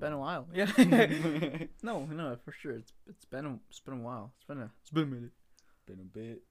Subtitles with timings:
[0.00, 0.48] been a while.
[0.52, 0.70] Yeah.
[1.82, 2.72] no, no, for sure.
[2.72, 4.32] It's it's been a, it's been a while.
[4.36, 5.30] It's been a it's been a minute.
[5.86, 6.42] Been a bit.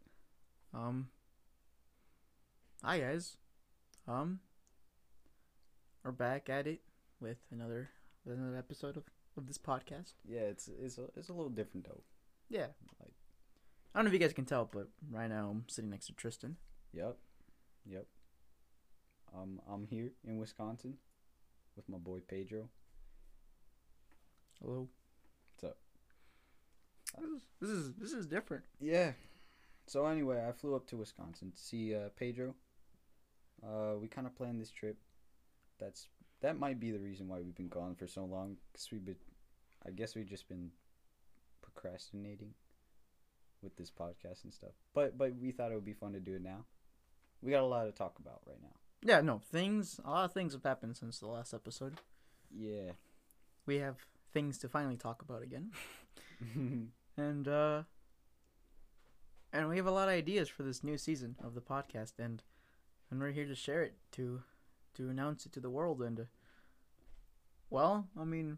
[0.74, 1.10] Um.
[2.84, 3.38] Hi guys.
[4.08, 4.40] Um.
[6.04, 6.82] We're back at it
[7.20, 7.90] with another
[8.26, 9.04] with another episode of,
[9.36, 10.14] of this podcast.
[10.26, 12.02] Yeah, it's it's a, it's a little different though.
[12.50, 12.68] Yeah.
[13.00, 13.14] Like-
[13.94, 16.14] I don't know if you guys can tell, but right now I'm sitting next to
[16.14, 16.58] Tristan.
[16.94, 17.18] Yep.
[17.90, 18.06] Yep.
[19.36, 20.98] Um, I'm here in Wisconsin
[21.76, 22.70] with my boy Pedro.
[24.62, 24.90] Hello.
[25.56, 25.78] What's up?
[27.18, 28.64] This is this is, this is different.
[28.80, 29.14] Yeah.
[29.88, 32.56] So anyway, I flew up to Wisconsin to see uh, Pedro.
[33.64, 34.98] Uh, we kind of planned this trip.
[35.80, 36.08] That's
[36.42, 38.58] that might be the reason why we've been gone for so long.
[38.74, 39.16] Cause we've been,
[39.86, 40.72] I guess we've just been
[41.62, 42.54] procrastinating
[43.62, 44.74] with this podcast and stuff.
[44.94, 46.66] But but we thought it would be fun to do it now.
[47.42, 48.76] We got a lot to talk about right now.
[49.02, 50.02] Yeah, no things.
[50.04, 52.02] A lot of things have happened since the last episode.
[52.54, 52.92] Yeah.
[53.66, 53.96] We have
[54.34, 55.72] things to finally talk about again,
[57.18, 57.84] and uh,
[59.52, 62.44] and we have a lot of ideas for this new season of the podcast, and
[63.10, 64.42] and we're here to share it to
[64.96, 66.24] to announce it to the world, and uh,
[67.70, 68.58] well, I mean,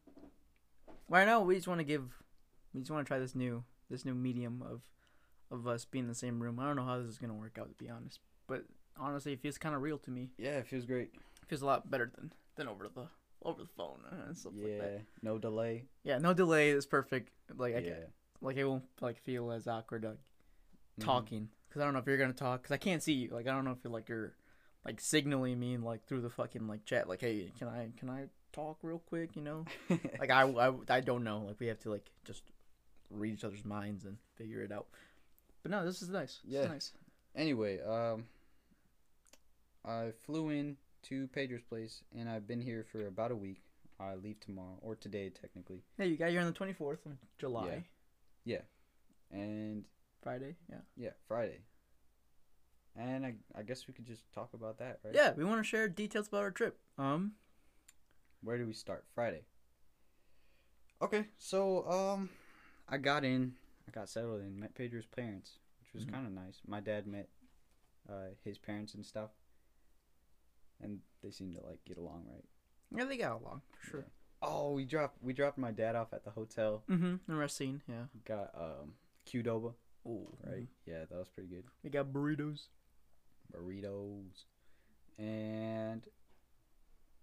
[1.10, 2.10] right now we just want to give,
[2.74, 4.82] we just want to try this new this new medium of
[5.52, 6.60] of us being in the same room.
[6.60, 8.64] I don't know how this is gonna work out to be honest, but
[9.00, 10.30] honestly, it feels kind of real to me.
[10.38, 11.12] yeah, it feels great.
[11.42, 13.08] It feels a lot better than than over the
[13.44, 14.66] over the phone and stuff yeah.
[14.68, 15.02] like that.
[15.22, 15.86] No delay.
[16.04, 17.32] Yeah, no delay is perfect.
[17.56, 17.90] Like I yeah.
[17.92, 17.98] can,
[18.42, 20.18] like it won't like feel as awkward like
[21.00, 21.06] Mhm.
[21.06, 23.30] talking because I don't know if you're gonna talk because I can't see you.
[23.30, 24.34] Like I don't know if you're like you're
[24.86, 28.26] like signaling me like through the fucking like chat like hey can I can I
[28.52, 29.64] talk real quick you know
[30.20, 32.44] like I, I I don't know like we have to like just
[33.10, 34.88] read each other's minds and figure it out.
[35.64, 36.40] But no, this is nice.
[36.44, 36.68] This is Yeah.
[36.72, 36.94] nice.
[37.36, 38.26] Anyway, um,
[39.86, 43.62] I flew in to Pedro's place, and I've been here for about a week.
[44.00, 47.14] I leave tomorrow or today, technically, Yeah, you got here on the twenty fourth of
[47.38, 47.84] July,
[48.46, 48.58] Yeah.
[49.32, 49.38] yeah.
[49.40, 49.86] and
[50.24, 50.56] Friday.
[50.70, 50.78] Yeah.
[50.98, 51.62] yeah, Friday.
[52.96, 55.14] And I, I guess we could just talk about that, right?
[55.14, 56.78] Yeah, we want to share details about our trip.
[56.98, 57.34] Um.
[58.44, 59.06] Where do we start?
[59.14, 59.44] Friday.
[61.02, 62.30] Okay, so um,
[62.90, 63.54] I got in,
[63.88, 66.12] I got settled in, met Pedro's parents, which was Mhm.
[66.14, 66.60] kind of nice.
[66.68, 67.30] My dad met
[68.10, 69.30] uh, his parents and stuff,
[70.84, 72.44] and they seem to like get along right.
[72.96, 74.00] Yeah, they got along for sure.
[74.02, 74.08] Yeah.
[74.44, 76.84] Oh, we dropped we dropped my dad off at the hotel.
[76.90, 77.16] Mm-hmm.
[77.28, 77.82] The rest scene.
[77.88, 78.06] Yeah.
[78.26, 78.94] Got um
[79.28, 79.74] Qdoba,
[80.08, 80.28] Oh.
[80.44, 80.68] right?
[80.86, 81.64] Yeah, that was pretty good.
[81.84, 82.68] We got burritos.
[83.56, 84.46] Burritos,
[85.20, 86.08] and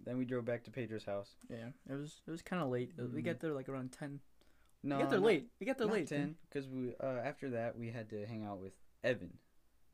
[0.04, 1.30] then we drove back to Pedro's house.
[1.50, 2.92] Yeah, it was it was kind of late.
[2.96, 3.24] We Mhm.
[3.24, 4.20] got there like around ten.
[4.82, 5.50] No, we got there not- late.
[5.58, 6.06] We got there late.
[6.08, 9.38] ten, because we uh, after that we had to hang out with Evan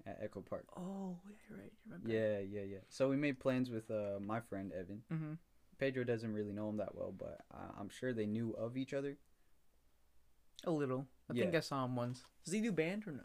[0.06, 0.66] at Echo Park.
[0.76, 1.72] Oh, yeah, you're right.
[1.86, 2.10] You remember?
[2.12, 2.78] Yeah, yeah, yeah.
[2.88, 5.02] So we made plans with uh, my friend Evan.
[5.12, 5.32] Mm-hmm.
[5.78, 8.92] Pedro doesn't really know him that well, but I- I'm sure they knew of each
[8.94, 9.16] other.
[10.64, 11.06] A little.
[11.30, 12.22] I think I saw him once.
[12.44, 13.24] Does he do band or no?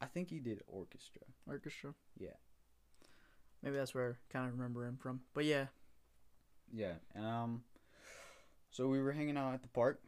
[0.00, 1.22] I think he did orchestra.
[1.46, 1.94] Orchestra.
[2.18, 2.36] Yeah.
[3.62, 5.20] Maybe that's where I kind of remember him from.
[5.34, 5.66] But yeah.
[6.72, 6.94] Yeah.
[7.16, 7.62] Um.
[8.70, 10.00] So we were hanging out at the park.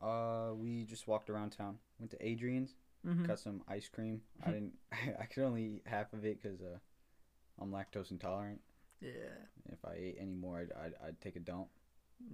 [0.00, 1.78] Uh, we just walked around town.
[1.98, 2.74] Went to Adrian's.
[3.06, 3.24] Mm-hmm.
[3.24, 4.22] Got some ice cream.
[4.44, 4.72] I didn't.
[5.20, 6.78] I could only eat half of it because uh,
[7.60, 8.60] I'm lactose intolerant.
[9.00, 9.10] Yeah.
[9.70, 11.68] If I ate any more, I'd, I'd, I'd take a dump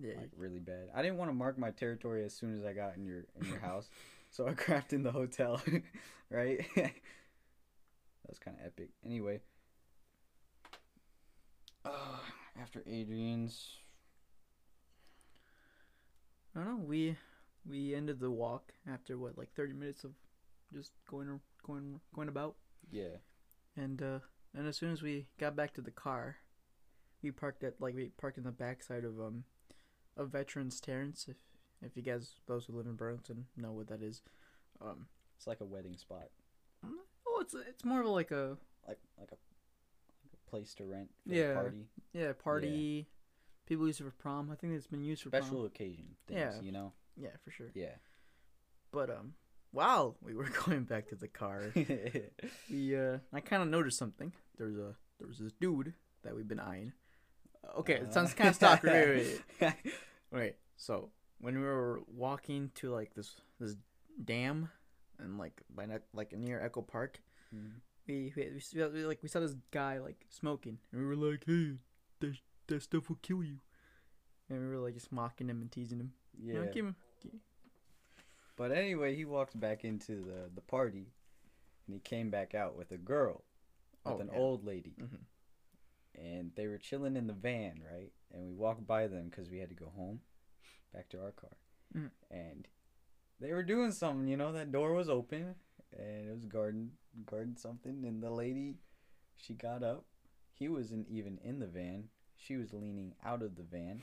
[0.01, 0.15] Yeah.
[0.19, 0.89] like really bad.
[0.95, 3.49] I didn't want to mark my territory as soon as I got in your in
[3.49, 3.89] your house,
[4.31, 5.61] so I crapped in the hotel.
[6.31, 6.65] right.
[6.77, 6.93] that
[8.29, 8.91] was kind of epic.
[9.05, 9.41] Anyway.
[11.85, 11.91] Uh,
[12.61, 13.71] after Adrian's,
[16.55, 16.85] I don't know.
[16.85, 17.17] We
[17.69, 20.13] we ended the walk after what like thirty minutes of
[20.73, 22.57] just going going going about.
[22.91, 23.17] yeah.
[23.77, 24.19] And uh,
[24.55, 26.37] and as soon as we got back to the car,
[27.23, 29.45] we parked at like we parked in the backside of um,
[30.17, 31.27] of Veterans Terrace.
[31.29, 31.37] If
[31.83, 34.23] if you guys those who live in Burlington know what that is,
[34.81, 36.29] um, It's like a wedding spot,
[36.85, 38.57] oh it's it's more of a, like a
[38.87, 39.37] like like a,
[40.25, 41.51] like a place to rent for Yeah.
[41.51, 43.09] a party, yeah party.
[43.67, 44.51] People use it for prom.
[44.51, 45.67] I think it's been used for special prom.
[45.67, 46.41] occasion things.
[46.41, 46.61] Yeah.
[46.61, 46.93] You know.
[47.17, 47.71] Yeah, for sure.
[47.75, 47.95] Yeah.
[48.91, 49.35] But um,
[49.73, 51.63] while we were going back to the car,
[52.71, 54.33] we uh, I kind of noticed something.
[54.59, 56.93] There's a there was this dude that we've been eyeing.
[57.79, 58.89] Okay, it sounds kind of stalker.
[58.89, 59.95] Wait, wait, wait.
[60.33, 63.77] Wait, so when we were walking to like this this
[64.25, 64.71] dam
[65.19, 67.21] and like by like near Echo Park,
[67.55, 67.81] Mhm.
[68.07, 68.63] we, we,
[68.93, 71.73] we, like we saw this guy like smoking, and we were like, "Hey,
[72.21, 72.37] that
[72.69, 73.59] that stuff will kill you,"
[74.49, 76.13] and we were like just mocking him and teasing him.
[76.39, 76.71] You know, Yeah.
[76.71, 76.97] give him,
[78.61, 81.15] But anyway, he walked back into the the party,
[81.87, 83.43] and he came back out with a girl,
[84.05, 84.39] with Oh, an yeah.
[84.39, 85.25] old lady, Mhm.
[86.15, 88.13] and they were chilling in the van, right?
[88.31, 90.21] And we walked by them because we had to go home.
[90.93, 91.57] back to our car,
[91.95, 92.11] Mhm.
[92.31, 92.69] and
[93.39, 94.27] they were doing something.
[94.29, 95.55] You know, that door was open,
[95.93, 98.05] and it was garden, garden something.
[98.05, 98.77] And the lady,
[99.37, 100.05] she got up.
[100.53, 102.11] He wasn't even in the van.
[102.35, 104.03] She was leaning out of the van.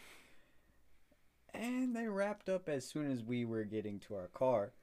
[1.54, 4.74] And they wrapped up as soon as we were getting to our car.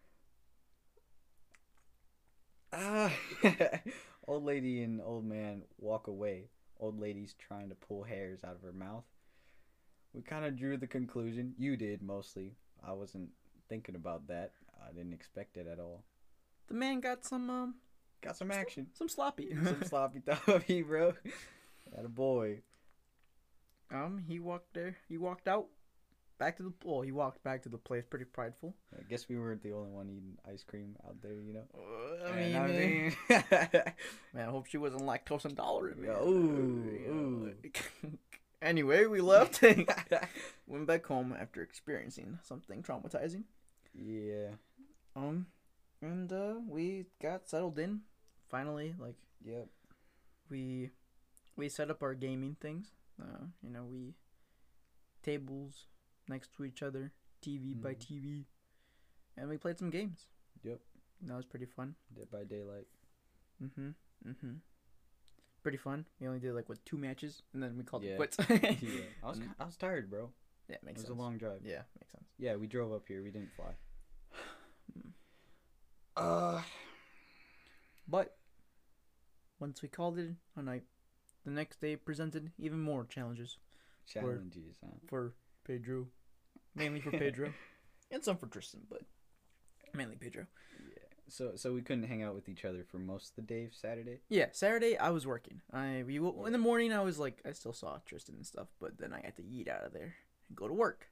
[2.72, 3.12] Ah,
[4.26, 6.48] old lady and old man walk away.
[6.80, 9.04] Old lady's trying to pull hairs out of her mouth.
[10.12, 11.54] We kind of drew the conclusion.
[11.58, 12.56] You did mostly.
[12.86, 13.30] I wasn't
[13.68, 14.52] thinking about that.
[14.84, 16.02] I didn't expect it at all.
[16.68, 17.74] The man got some um
[18.22, 18.86] Got some action.
[18.94, 19.54] some sloppy.
[19.64, 21.12] some sloppy toppy, bro.
[21.94, 22.60] That a boy.
[23.92, 24.96] um, he walked there.
[25.08, 25.66] He walked out,
[26.38, 26.72] back to the.
[26.84, 28.74] Well, he walked back to the place, pretty prideful.
[28.98, 31.64] I guess we weren't the only one eating ice cream out there, you know.
[31.74, 33.16] Uh, I mean, I mean-
[34.34, 35.98] man, I hope she wasn't lactose intolerant.
[36.00, 36.10] Man.
[36.22, 37.54] ooh, ooh.
[38.62, 39.62] anyway, we left.
[40.66, 43.44] Went back home after experiencing something traumatizing.
[43.94, 44.48] yeah.
[45.16, 45.46] Um,
[46.02, 48.00] and uh, we got settled in.
[48.50, 49.66] Finally, like Yep.
[50.50, 50.90] we
[51.56, 52.88] we set up our gaming things.
[53.20, 54.14] Uh, you know, we
[55.22, 55.86] tables
[56.28, 57.12] next to each other,
[57.42, 57.98] TV by Mhm.
[58.00, 58.46] TV,
[59.36, 60.26] and we played some games.
[60.62, 60.80] Yep.
[61.22, 61.96] That was pretty fun.
[62.14, 62.86] Dead by daylight.
[63.62, 63.90] Mm-hmm.
[64.26, 64.54] Mm-hmm.
[65.62, 66.06] Pretty fun.
[66.20, 68.12] We only did like what two matches, and then we called Yeah.
[68.12, 68.36] it quits.
[68.50, 69.02] yeah.
[69.22, 69.40] I was.
[69.58, 70.32] I was tired, bro.
[70.68, 71.18] yeah, It makes was sense.
[71.18, 71.60] a long drive.
[71.64, 72.28] yeah, makes sense.
[72.38, 73.22] Yeah, we drove up here.
[73.22, 73.74] We didn't fly.
[76.16, 76.62] Uh,
[78.06, 78.38] But
[79.58, 80.84] once we called it a night,
[81.44, 83.58] the next day presented even more challenges
[84.06, 84.90] challenges, huh?
[85.08, 86.06] for Pedro,
[86.74, 87.52] mainly for Pedro,
[88.10, 89.02] and some for Tristan, but
[89.94, 90.46] mainly Pedro.
[90.88, 91.02] Yeah.
[91.28, 94.20] So so we couldn't hang out with each other for most of the day Saturday.
[94.28, 95.60] Yeah, Saturday I was working.
[95.72, 98.98] I we in the morning I was like I still saw Tristan and stuff, but
[98.98, 100.14] then I had to eat out of there
[100.48, 101.08] and go to work,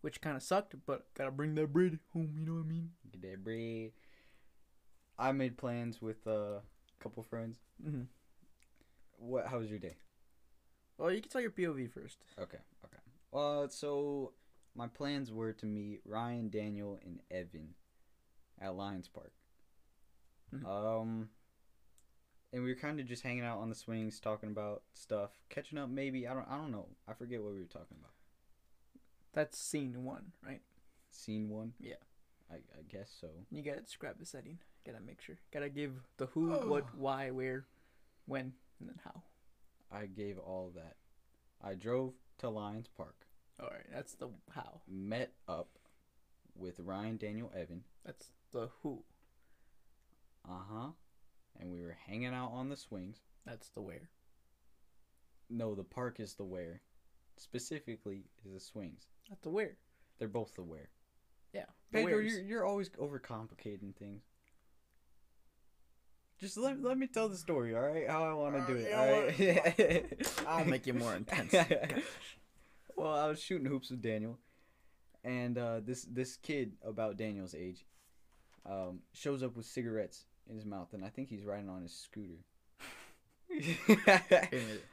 [0.00, 0.74] which kind of sucked.
[0.86, 2.36] But gotta bring that bread home.
[2.38, 2.90] You know what I mean?
[3.12, 3.92] Get that bread.
[5.18, 6.62] I made plans with uh, a
[7.00, 7.58] couple friends.
[7.84, 8.02] Mm-hmm.
[9.18, 9.48] What?
[9.48, 9.96] How was your day?
[10.96, 12.18] Well, you can tell your POV first.
[12.40, 12.58] Okay.
[13.32, 14.32] Uh, so
[14.74, 17.74] my plans were to meet Ryan, Daniel, and Evan
[18.60, 19.32] at Lions Park.
[20.52, 20.64] Mhm.
[20.64, 21.30] Um,
[22.52, 25.78] and we were kind of just hanging out on the swings, talking about stuff, catching
[25.78, 25.90] up.
[25.90, 26.48] Maybe I don't.
[26.48, 26.88] I don't know.
[27.06, 28.12] I forget what we were talking about.
[29.32, 30.62] That's scene one, right?
[31.10, 31.74] Scene one.
[31.78, 31.96] Yeah.
[32.50, 33.28] I, I guess so.
[33.50, 34.58] You gotta describe the setting.
[34.86, 35.36] Gotta make sure.
[35.52, 37.66] Gotta give the who, what, why, where,
[38.24, 39.22] when, and then how.
[39.92, 40.96] I gave all that.
[41.62, 43.26] I drove to Lions Park,
[43.60, 44.80] All right, that's the how.
[44.88, 45.78] met up
[46.54, 47.84] with Ryan, Daniel, Evan.
[48.04, 49.02] That's the who.
[50.48, 50.88] Uh huh.
[51.60, 53.18] And we were hanging out on the swings.
[53.44, 54.10] That's the where.
[55.50, 56.82] No, the park is the where.
[57.36, 59.06] Specifically, is the swings.
[59.28, 59.76] That's the where.
[60.18, 60.90] They're both the where.
[61.52, 61.64] Yeah.
[61.92, 64.22] Pedro, you're, you're always overcomplicating things.
[66.40, 68.08] Just let, let me tell the story, all right?
[68.08, 70.28] How I want to Uh, do it, all right?
[70.46, 71.54] I'll make it more intense.
[72.96, 74.40] Well, I was shooting hoops with Daniel,
[75.22, 77.86] and uh, this this kid about Daniel's age
[78.66, 81.92] um, shows up with cigarettes in his mouth, and I think he's riding on his
[81.94, 82.42] scooter.
[83.48, 84.84] Wait a minute.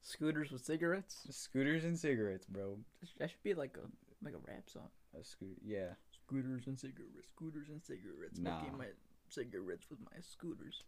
[0.00, 1.18] Scooters with cigarettes?
[1.30, 2.78] Scooters and cigarettes, bro.
[3.18, 3.86] That should be like a
[4.24, 4.88] like a rap song.
[5.20, 5.92] A scooter, yeah.
[6.26, 7.28] Scooters and cigarettes.
[7.36, 8.38] Scooters and cigarettes.
[8.38, 8.62] Nah.
[9.32, 10.82] Cigarettes with my scooters.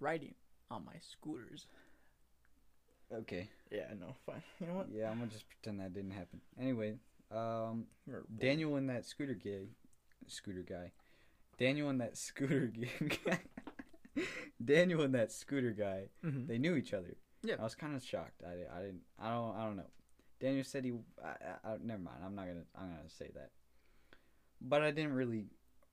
[0.00, 0.34] Riding
[0.70, 1.66] on my scooters.
[3.12, 3.48] Okay.
[3.70, 4.16] Yeah, I know.
[4.26, 4.42] Fine.
[4.60, 4.88] You know what?
[4.92, 6.40] Yeah, I'm gonna just pretend that didn't happen.
[6.60, 6.96] Anyway,
[7.30, 8.40] um, You're a boy.
[8.40, 9.68] Daniel and that scooter guy,
[10.26, 10.92] scooter guy,
[11.58, 12.72] Daniel and that scooter
[13.26, 13.40] guy,
[14.62, 16.46] Daniel and that scooter guy, Mhm.
[16.48, 17.16] they knew each other.
[17.42, 17.56] Yeah.
[17.60, 18.42] I was kind of shocked.
[18.44, 19.02] I, I didn't.
[19.18, 19.56] I don't.
[19.56, 19.90] I don't know.
[20.40, 20.92] Daniel said he.
[21.24, 22.18] I, I, I, never mind.
[22.24, 22.64] I'm not gonna.
[22.76, 23.50] I'm gonna say that.
[24.60, 25.46] But I didn't really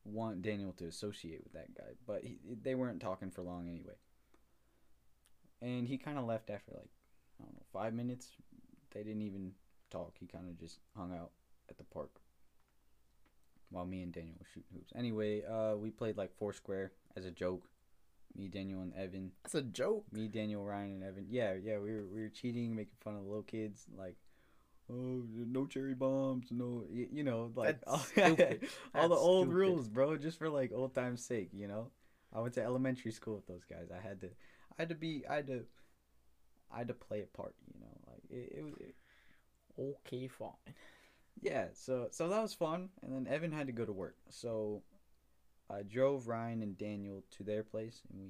[0.05, 1.93] want Daniel to associate with that guy.
[2.05, 3.95] But he, they weren't talking for long anyway.
[5.61, 6.89] And he kind of left after like
[7.39, 8.29] I don't know five minutes.
[8.93, 9.53] They didn't even
[9.89, 10.15] talk.
[10.19, 11.31] He kind of just hung out
[11.69, 12.19] at the park
[13.69, 14.93] while me and Daniel were shooting hoops.
[14.95, 17.67] Anyway, uh, we played like Foursquare as a joke.
[18.35, 19.31] Me, Daniel, and Evan.
[19.43, 20.05] That's a joke.
[20.11, 21.27] Me, Daniel, Ryan, and Evan.
[21.29, 24.15] Yeah, yeah, we were we were cheating, making fun of the little kids, like,
[24.93, 28.05] oh, no cherry bombs, no, you, know, like all,
[28.95, 29.55] all the old stupid.
[29.55, 31.91] rules, bro, just for like old times' sake, you know.
[32.35, 33.89] I went to elementary school with those guys.
[33.91, 35.65] I had to, I had to be, I had to,
[36.73, 38.73] I had to play a part, you know, like it, it was.
[38.79, 38.95] It,
[39.79, 40.51] Okay, fine.
[41.41, 44.83] yeah, so so that was fun, and then Evan had to go to work, so
[45.69, 48.29] I drove Ryan and Daniel to their place, and we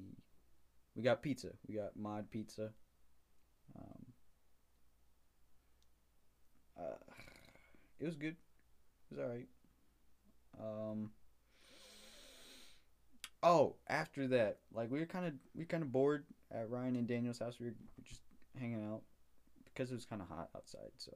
[0.96, 1.50] we got pizza.
[1.68, 2.70] We got mod pizza.
[3.76, 4.06] Um,
[6.78, 6.96] uh,
[8.00, 8.36] it was good.
[9.10, 9.48] It was alright.
[10.60, 11.10] Um.
[13.42, 17.06] Oh, after that, like we were kind of we kind of bored at Ryan and
[17.06, 17.58] Daniel's house.
[17.60, 18.22] We were just
[18.58, 19.02] hanging out
[19.64, 20.92] because it was kind of hot outside.
[20.96, 21.12] So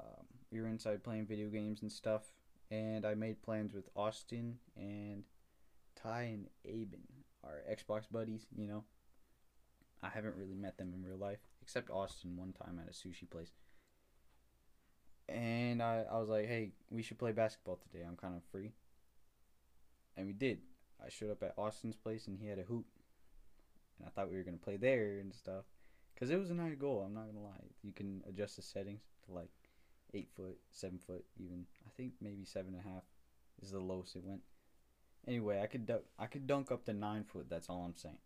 [0.00, 2.22] um, we were inside playing video games and stuff.
[2.70, 5.24] And I made plans with Austin and
[5.96, 7.02] Ty and Aben,
[7.44, 8.46] our Xbox buddies.
[8.56, 8.84] You know,
[10.02, 13.28] I haven't really met them in real life except Austin one time at a sushi
[13.30, 13.50] place.
[15.28, 18.04] And I, I was like, hey, we should play basketball today.
[18.06, 18.72] I'm kind of free.
[20.16, 20.58] And we did.
[21.04, 22.86] I showed up at Austin's place and he had a hoop.
[23.98, 25.64] And I thought we were going to play there and stuff.
[26.14, 27.70] Because it was a nice goal, I'm not going to lie.
[27.82, 29.50] You can adjust the settings to like
[30.12, 31.66] 8 foot, 7 foot, even.
[31.86, 33.02] I think maybe 7.5
[33.62, 34.42] is the lowest it went.
[35.26, 38.18] Anyway, I could, du- I could dunk up to 9 foot, that's all I'm saying.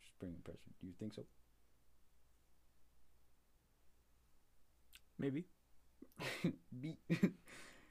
[0.00, 0.72] Just pretty impressive.
[0.80, 1.24] Do you think so?
[5.18, 5.44] Maybe.
[6.80, 6.98] Beat.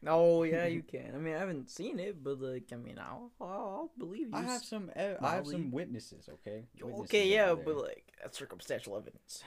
[0.05, 1.13] Oh yeah, you can.
[1.15, 4.35] I mean, I haven't seen it, but like, I mean, I'll, I'll, believe you.
[4.35, 4.91] I have some.
[4.97, 6.27] ev- I have some witnesses.
[6.27, 6.65] Okay.
[6.81, 9.45] Witnesses okay, yeah, but like, that's circumstantial evidence.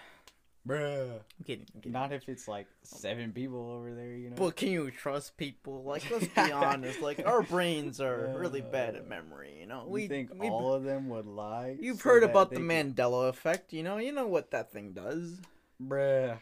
[0.67, 1.11] bruh.
[1.39, 1.67] I'm kidding.
[1.75, 1.93] I'm kidding.
[1.93, 4.15] Not if it's like seven people over there.
[4.15, 4.37] You know.
[4.37, 5.83] But can you trust people?
[5.85, 7.03] Like, let's be honest.
[7.03, 9.59] Like, our brains are really bad at Uh, memory.
[9.61, 11.77] You know, you we think we, all of them would lie?
[11.79, 13.75] You've so heard about the could- Mandela effect.
[13.75, 15.39] You know, you know what that thing does.
[15.83, 16.39] bruh.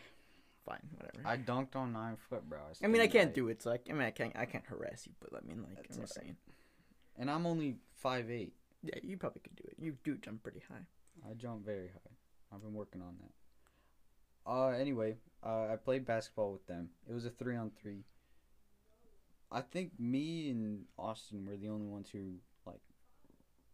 [0.65, 1.21] Fine, whatever.
[1.27, 2.59] I dunked on nine foot, bro.
[2.83, 5.07] I mean, I can't do it, so I, I mean, I can't, I can't harass
[5.07, 6.37] you, but I mean, like, That's I'm just saying.
[7.19, 8.55] And I'm only five eight.
[8.83, 9.77] Yeah, you probably could do it.
[9.79, 10.87] You do jump pretty high.
[11.29, 12.55] I jump very high.
[12.55, 14.51] I've been working on that.
[14.51, 16.91] Uh, anyway, uh, I played basketball with them.
[17.09, 18.05] It was a three on three.
[19.51, 22.35] I think me and Austin were the only ones who
[22.67, 22.81] like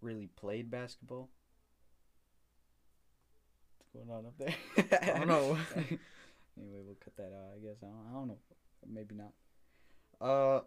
[0.01, 1.31] really played basketball.
[3.79, 4.55] What's going on up there?
[5.17, 5.59] I don't know.
[6.61, 7.55] anyway, we'll cut that out.
[7.57, 8.39] I guess I don't, I don't know.
[8.87, 9.33] Maybe not.
[10.21, 10.61] Uh.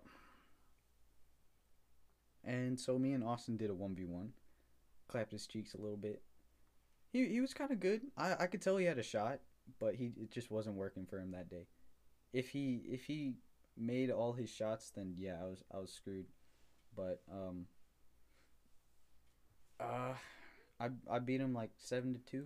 [2.43, 4.33] And so me and Austin did a one v one.
[5.07, 6.21] Clapped his cheeks a little bit.
[7.11, 8.01] He he was kind of good.
[8.17, 9.39] I I could tell he had a shot,
[9.79, 11.67] but he it just wasn't working for him that day.
[12.33, 13.35] If he if he
[13.77, 16.25] made all his shots, then yeah, I was I was screwed.
[16.95, 17.67] But um.
[19.79, 20.13] Uh,
[20.79, 22.45] I I beat him like seven to two.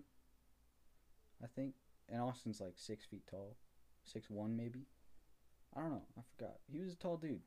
[1.43, 1.73] I think,
[2.09, 3.55] and Austin's like six feet tall,
[4.03, 4.85] six one maybe.
[5.75, 6.03] I don't know.
[6.17, 6.55] I forgot.
[6.71, 7.41] He was a tall dude.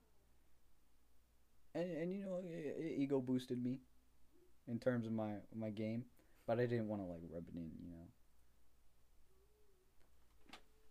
[1.74, 3.80] And and you know, it, it ego boosted me,
[4.68, 6.04] in terms of my my game,
[6.46, 8.06] but I didn't want to like rub it in, you know.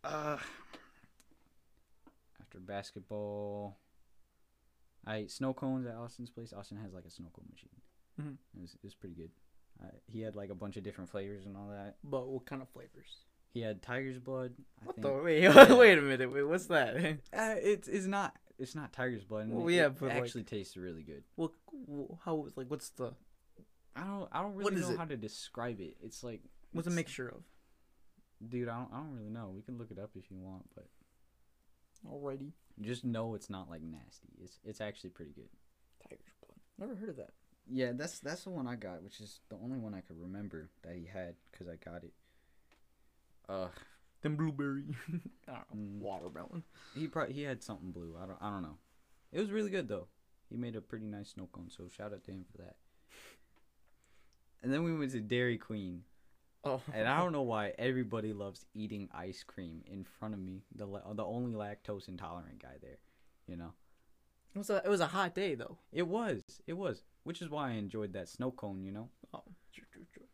[0.04, 0.38] Uh,
[2.42, 3.78] after basketball,
[5.06, 6.54] I ate snow cones at Austin's place.
[6.54, 7.70] Austin has like a snow cone machine.
[8.20, 8.38] Mhm.
[8.56, 9.32] It was it was pretty good.
[9.82, 11.96] I, he had like a bunch of different flavors and all that.
[12.04, 13.26] But what kind of flavors?
[13.54, 14.54] He had tiger's blood.
[14.82, 15.08] I What think.
[15.08, 15.42] the wait?
[15.44, 15.74] Yeah.
[15.74, 16.32] wait a minute.
[16.32, 16.96] Wait, what's that?
[16.96, 17.08] Uh,
[17.58, 19.50] it's it's not it's not tiger's blood.
[19.50, 21.24] Well, it, yeah, it but, like- actually tastes really good.
[21.36, 21.52] well,
[22.24, 23.14] how like what's the
[23.96, 24.98] I don't I don't really know it?
[24.98, 25.98] how to describe it.
[26.02, 26.42] It's like
[26.74, 27.44] what's a mixture of?
[28.48, 29.52] Dude, I don't I don't really know.
[29.56, 30.86] We can look it up if you want, but
[32.08, 32.52] Alrighty,
[32.82, 34.30] just know it's not like nasty.
[34.42, 35.50] It's it's actually pretty good.
[36.08, 36.58] tiger's blood.
[36.78, 37.32] Never heard of that.
[37.72, 40.70] Yeah, that's that's the one I got, which is the only one I could remember
[40.84, 42.14] that he had because I got it.
[43.50, 43.68] Uh,
[44.22, 44.84] Then blueberry.
[45.48, 45.76] I don't know.
[45.76, 46.00] Mm.
[46.02, 46.64] Watermelon.
[46.96, 48.16] he probably he had something blue.
[48.22, 48.78] I don't I don't know.
[49.32, 50.08] It was really good though.
[50.50, 52.76] He made a pretty nice snow cone, so shout out to him for that.
[54.62, 56.04] And then we went to Dairy Queen.
[56.66, 60.64] Oh, And I don't know why everybody loves eating ice cream in front of me.
[60.76, 62.98] The la- the only lactose intolerant guy there,
[63.48, 63.72] you know.
[64.54, 65.78] It was a it was a hot day though.
[65.94, 69.10] It was, it was, which is why I enjoyed that snow cone, you know.
[69.34, 70.26] Oh, true, true, true.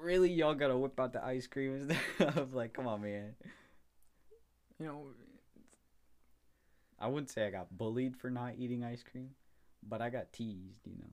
[0.00, 1.96] Really, y'all gotta whip out the ice cream and
[2.32, 2.48] stuff.
[2.54, 3.34] like, come on, man.
[4.78, 5.06] You know,
[6.98, 9.30] I wouldn't say I got bullied for not eating ice cream,
[9.86, 11.10] but I got teased, you know.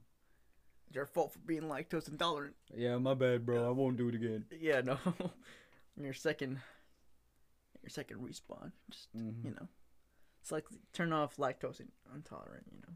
[0.93, 2.55] your fault for being lactose intolerant.
[2.75, 3.67] Yeah, my bad, bro.
[3.67, 4.45] I won't do it again.
[4.57, 4.97] Yeah, no.
[6.01, 6.59] your second,
[7.83, 8.71] your second respawn.
[8.89, 9.43] Just Mhm.
[9.43, 9.67] you know,
[10.41, 11.81] it's like turn off lactose
[12.15, 12.67] intolerant.
[12.71, 12.93] You know,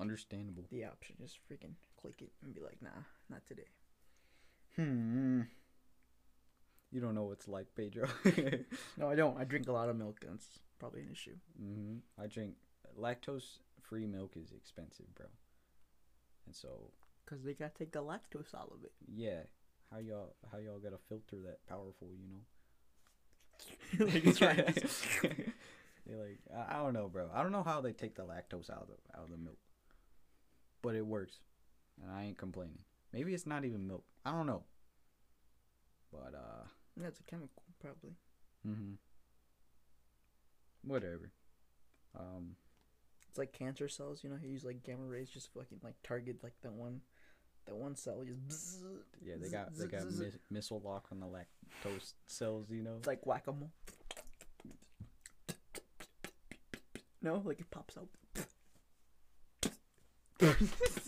[0.00, 0.64] Understandable.
[0.72, 1.16] the option.
[1.20, 3.68] Just freaking click it and be like, nah, not today.
[4.76, 5.42] Hmm.
[6.90, 8.08] You don't know what's like, Pedro.
[8.96, 9.38] No, I don't.
[9.38, 10.20] I drink a lot of milk.
[10.26, 11.36] That's probably an issue.
[11.60, 12.22] Mm-hmm.
[12.22, 12.54] I drink
[12.98, 15.26] lactose free milk is expensive, bro.
[16.46, 16.90] And so,
[17.26, 18.92] Cause they gotta take the lactose out of it.
[19.12, 19.40] yeah,
[19.90, 22.28] how y'all how y'all got a filter that powerful, you
[23.98, 24.04] know?
[24.12, 24.56] like it's right.
[26.06, 27.30] They're like, I, I don't know, bro.
[27.32, 29.58] I don't know how they take the lactose out of the, out of the milk,
[30.82, 31.38] but it works,
[32.02, 32.80] and I ain't complaining.
[33.12, 34.04] Maybe it's not even milk.
[34.24, 34.62] I don't know.
[36.12, 36.64] But uh,
[36.96, 38.12] That's a chemical, probably.
[38.64, 38.92] hmm
[40.86, 41.32] whatever.
[42.18, 42.56] Um,
[43.30, 46.36] It's like cancer cells, you know, you use like gamma rays just fucking like target
[46.42, 47.00] like that one
[47.66, 48.82] that one cell just bzzz,
[49.24, 52.70] yeah, they got they got mis- missile lock on the lactose cells.
[52.70, 52.96] You know.
[52.98, 53.70] it's like whack a mole.
[57.22, 58.08] No, like it pops out.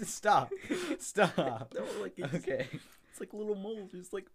[0.03, 0.51] Stop.
[0.99, 1.75] Stop.
[1.75, 2.67] No, like Okay.
[3.17, 4.27] It's like little moles, just like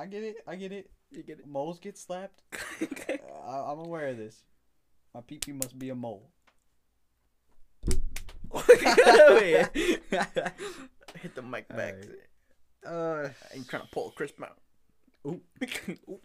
[0.00, 0.36] I get it.
[0.46, 0.90] I get it.
[1.10, 1.46] you get it.
[1.46, 2.40] Moles get slapped.
[2.80, 3.22] it.
[3.22, 4.44] Uh, I, I'm aware of this.
[5.14, 6.30] My pee pee must be a mole.
[8.54, 8.64] Hit
[11.34, 11.96] the mic back.
[12.86, 14.56] Uh, I'm trying to pull a crisp out.
[15.26, 15.42] Ooh.
[16.08, 16.20] Ooh.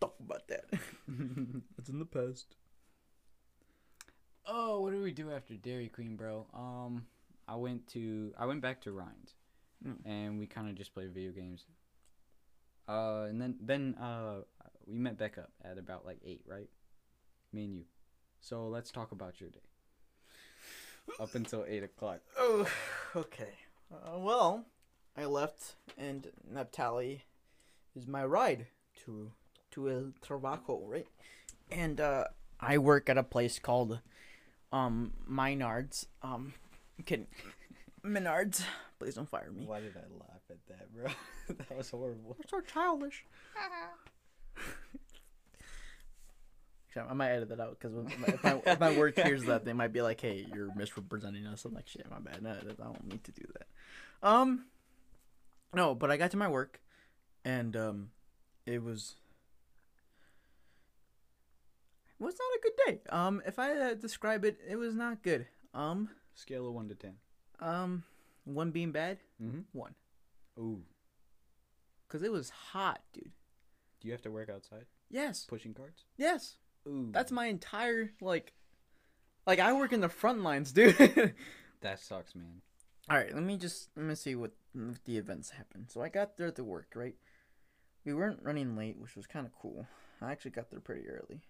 [0.00, 0.66] Talk about that.
[1.78, 2.54] It's in the past.
[4.46, 6.46] Oh, what did we do after Dairy Queen, bro?
[6.54, 7.06] Um,
[7.48, 9.34] I went to I went back to Ryan's,
[9.86, 9.96] Mm.
[10.04, 11.64] and we kind of just played video games.
[12.88, 14.42] Uh, and then then uh,
[14.86, 16.68] we met back up at about like eight, right?
[17.52, 17.84] Me and you.
[18.40, 19.60] So let's talk about your day.
[21.20, 22.20] Up until eight o'clock.
[22.38, 22.68] Oh,
[23.16, 23.54] okay.
[23.92, 24.64] Uh, well,
[25.16, 27.24] I left, and Naphtali
[27.94, 28.66] is my ride
[29.04, 29.32] to
[29.72, 31.06] to El Trabajo, right?
[31.70, 32.24] And uh,
[32.60, 34.00] I work at a place called
[34.72, 36.06] um Minards.
[36.22, 36.54] Um,
[36.98, 37.26] I'm kidding.
[38.04, 38.62] Menards.
[38.98, 39.64] Please don't fire me.
[39.66, 41.08] Why did I laugh at that, bro?
[41.56, 42.36] that was horrible.
[42.38, 43.24] We're so childish.
[46.88, 49.72] Actually, I might edit that out because if my, if my work hears that, they
[49.72, 52.42] might be like, "Hey, you're misrepresenting us." I'm like, "Shit, my bad.
[52.42, 53.66] No, I don't need to do that."
[54.22, 54.66] Um,
[55.74, 56.82] no, but I got to my work,
[57.46, 58.10] and um,
[58.66, 59.14] it was
[62.11, 63.00] it was not a good day.
[63.10, 65.46] Um, if I uh, describe it, it was not good.
[65.74, 67.14] Um, Scale of one to ten.
[67.60, 68.04] um,
[68.44, 69.60] one being bad, Mm-hmm.
[69.72, 69.94] one,
[70.58, 70.82] Ooh.
[72.06, 73.30] because it was hot, dude.
[74.00, 76.04] Do you have to work outside Yes, pushing carts?
[76.16, 76.56] yes.
[76.88, 77.10] Ooh.
[77.12, 78.52] That's my entire like
[79.46, 80.96] like I work in the front lines, dude.
[81.80, 82.62] that sucks, man.
[83.10, 85.86] All right, let me just let me see what, what the events happened.
[85.90, 87.14] So I got there to work, right?
[88.04, 89.86] We weren't running late, which was kind of cool.
[90.20, 91.42] I actually got there pretty early.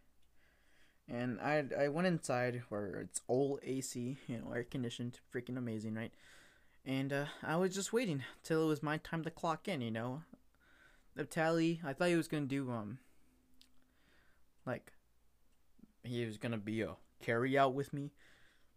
[1.09, 5.95] And I I went inside where it's all AC, you know, air conditioned, freaking amazing,
[5.95, 6.13] right?
[6.85, 9.91] And uh, I was just waiting till it was my time to clock in, you
[9.91, 10.23] know.
[11.15, 12.99] The tally, I thought he was gonna do um,
[14.65, 14.93] like,
[16.03, 18.13] he was gonna be a carry out with me,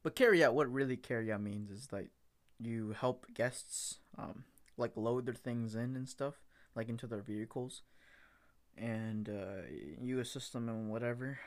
[0.04, 2.10] but carry out, what really carry out means is like
[2.60, 4.44] you help guests um
[4.78, 6.36] like load their things in and stuff
[6.76, 7.82] like into their vehicles
[8.78, 9.62] and uh,
[10.02, 11.40] you assist them in whatever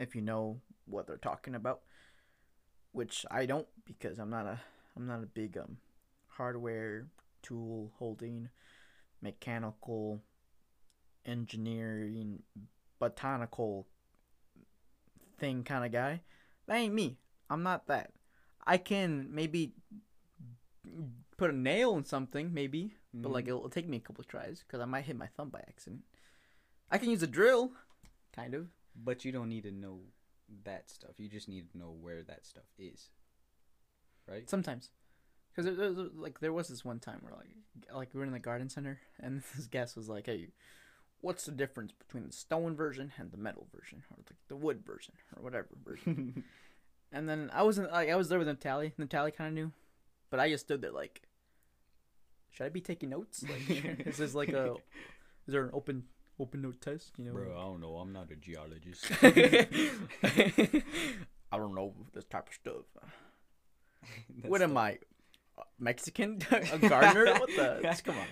[0.00, 1.80] if you know what they're talking about
[2.92, 4.58] which i don't because i'm not a
[4.96, 5.76] i'm not a big um
[6.28, 7.06] hardware
[7.42, 8.48] tool holding
[9.22, 10.20] mechanical
[11.26, 12.42] engineering
[12.98, 13.86] botanical
[15.38, 16.20] thing kind of guy
[16.66, 18.12] that ain't me i'm not that
[18.66, 19.72] i can maybe
[21.36, 23.48] put a nail in something, maybe, but like Mhm.
[23.48, 26.04] it'll take me a couple tries because I might hit my thumb by accident.
[26.90, 27.72] I can use a drill,
[28.32, 28.68] kind of.
[29.02, 30.00] But you don't need to know
[30.64, 31.12] that stuff.
[31.18, 33.08] You just need to know where that stuff is.
[34.28, 34.48] Right?
[34.48, 34.90] Sometimes,
[35.54, 37.48] because like there was this one time where like
[37.94, 40.48] like we were in the garden center and this guest was like, "Hey,
[41.20, 44.84] what's the difference between the stone version and the metal version, or like the wood
[44.84, 46.44] version, or whatever version?"
[47.12, 48.92] and then I wasn't like I was there with Natalie.
[48.98, 49.72] Natalie kind of knew,
[50.30, 51.22] but I just stood there like,
[52.50, 53.42] "Should I be taking notes?
[53.42, 54.76] Like, is this like a
[55.46, 56.04] is there an open
[56.40, 57.12] open note test?
[57.18, 57.96] You know, Bro, I don't know.
[57.96, 59.06] I'm not a geologist.
[61.52, 62.84] I don't know this type of stuff.
[64.36, 64.98] That's what am I?
[65.78, 66.38] Mexican?
[66.50, 67.26] a gardener?
[67.34, 68.00] what the?
[68.04, 68.26] Come on.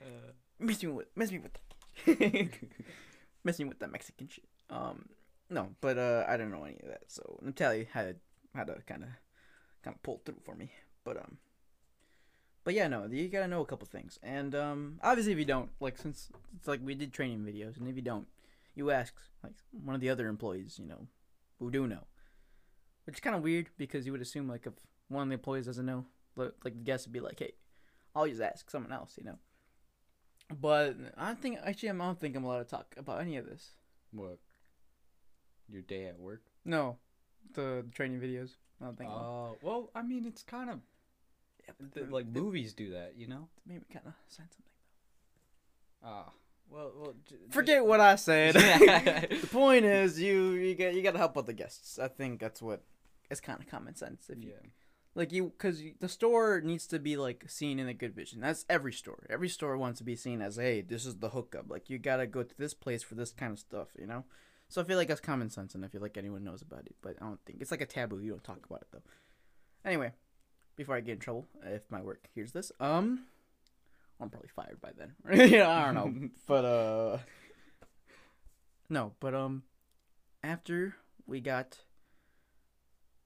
[0.00, 2.48] Uh, Miss me with miss me with that.
[3.44, 4.44] miss me with that Mexican shit.
[4.70, 5.08] Um
[5.50, 7.04] no, but uh I don't know any of that.
[7.08, 8.16] So Natalia had
[8.54, 9.08] had to kind of
[9.82, 10.70] kind of pull through for me.
[11.04, 11.38] But um
[12.64, 14.18] but yeah, no, you gotta know a couple things.
[14.22, 17.88] And um obviously if you don't, like since it's like we did training videos, and
[17.88, 18.26] if you don't,
[18.74, 21.06] you ask like one of the other employees, you know,
[21.58, 22.04] who do know.
[23.04, 24.74] Which is kind of weird because you would assume like if
[25.08, 27.52] one of the employees doesn't know, like like the guest would be like, "Hey,
[28.14, 29.38] I'll just ask someone else," you know.
[30.60, 33.46] But I don't think actually I'm- don't think I'm allowed to talk about any of
[33.46, 33.72] this.
[34.12, 34.38] what?
[35.68, 36.42] Your day at work?
[36.64, 36.98] No,
[37.54, 38.56] the, training videos.
[38.80, 39.10] I don't think.
[39.10, 40.91] Oh, well, I mean, it's kind of yeah, but th-
[41.94, 43.48] the- like the- movies do that, you know?
[43.66, 44.62] Maybe kind of sign something.
[46.02, 46.32] Ah,
[46.70, 47.14] well, well.
[47.28, 48.54] j- just- Forget what I said.
[49.40, 51.98] The point is, you you get you got to help out the guests.
[51.98, 52.82] I think that's what
[53.30, 54.28] it's kind of common sense.
[54.28, 54.68] If you Yeah.
[55.14, 58.64] like you because the store needs to be like seen in a good vision that's
[58.70, 61.90] every store every store wants to be seen as hey this is the hookup like
[61.90, 64.24] you gotta go to this place for this kind of stuff you know
[64.70, 66.94] so i feel like that's common sense and i feel like anyone knows about it
[67.02, 69.02] but i don't think it's like a taboo you don't talk about it though
[69.84, 70.10] anyway
[70.76, 72.72] before i get in trouble if my work hears this.
[72.80, 73.26] Um
[74.20, 75.14] i'm probably fired by then.
[75.50, 76.28] Yeah i don't know.
[76.46, 77.18] But uh
[78.88, 79.62] no but um
[80.42, 81.78] after we got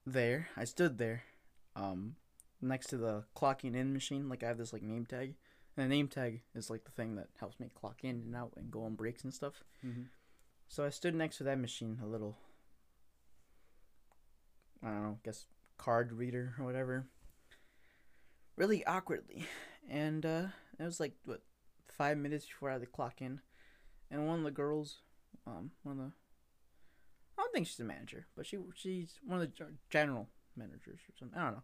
[0.05, 1.25] there i stood there
[1.75, 2.17] um
[2.63, 4.29] next to the clocking in machine.
[4.29, 5.35] Like i have this like name tag.
[5.77, 8.53] And the name tag is like the thing that helps me clock in and out
[8.57, 9.63] and go on breaks and stuff.
[9.85, 10.05] Mm-hmm.
[10.69, 12.39] so i stood next to that machine a little
[14.83, 15.47] i don't know guess
[15.79, 17.07] card reader or whatever
[18.57, 19.47] really awkwardly.
[19.89, 20.47] And uh
[20.79, 21.43] it was like what
[21.89, 23.41] five minutes before i had to clock in.
[24.11, 24.99] And one of the girls
[25.47, 26.13] um one of the
[27.39, 29.79] i don't think she's a manager but she she's one of the gen-
[30.57, 31.39] managers or something.
[31.39, 31.63] I don't know.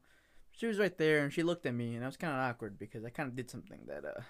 [0.54, 2.78] She was right there and she looked at me and I was kind of awkward
[2.78, 4.20] because I kind of did something that uh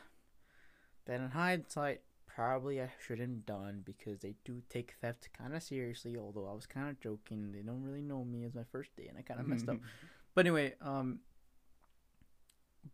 [1.07, 5.63] that in hindsight probably I shouldn't have done because they do take theft kind of
[5.63, 7.53] seriously although I was kind of joking.
[7.53, 9.79] They don't really know me as my first day and I kind of messed up.
[10.35, 11.19] But anyway um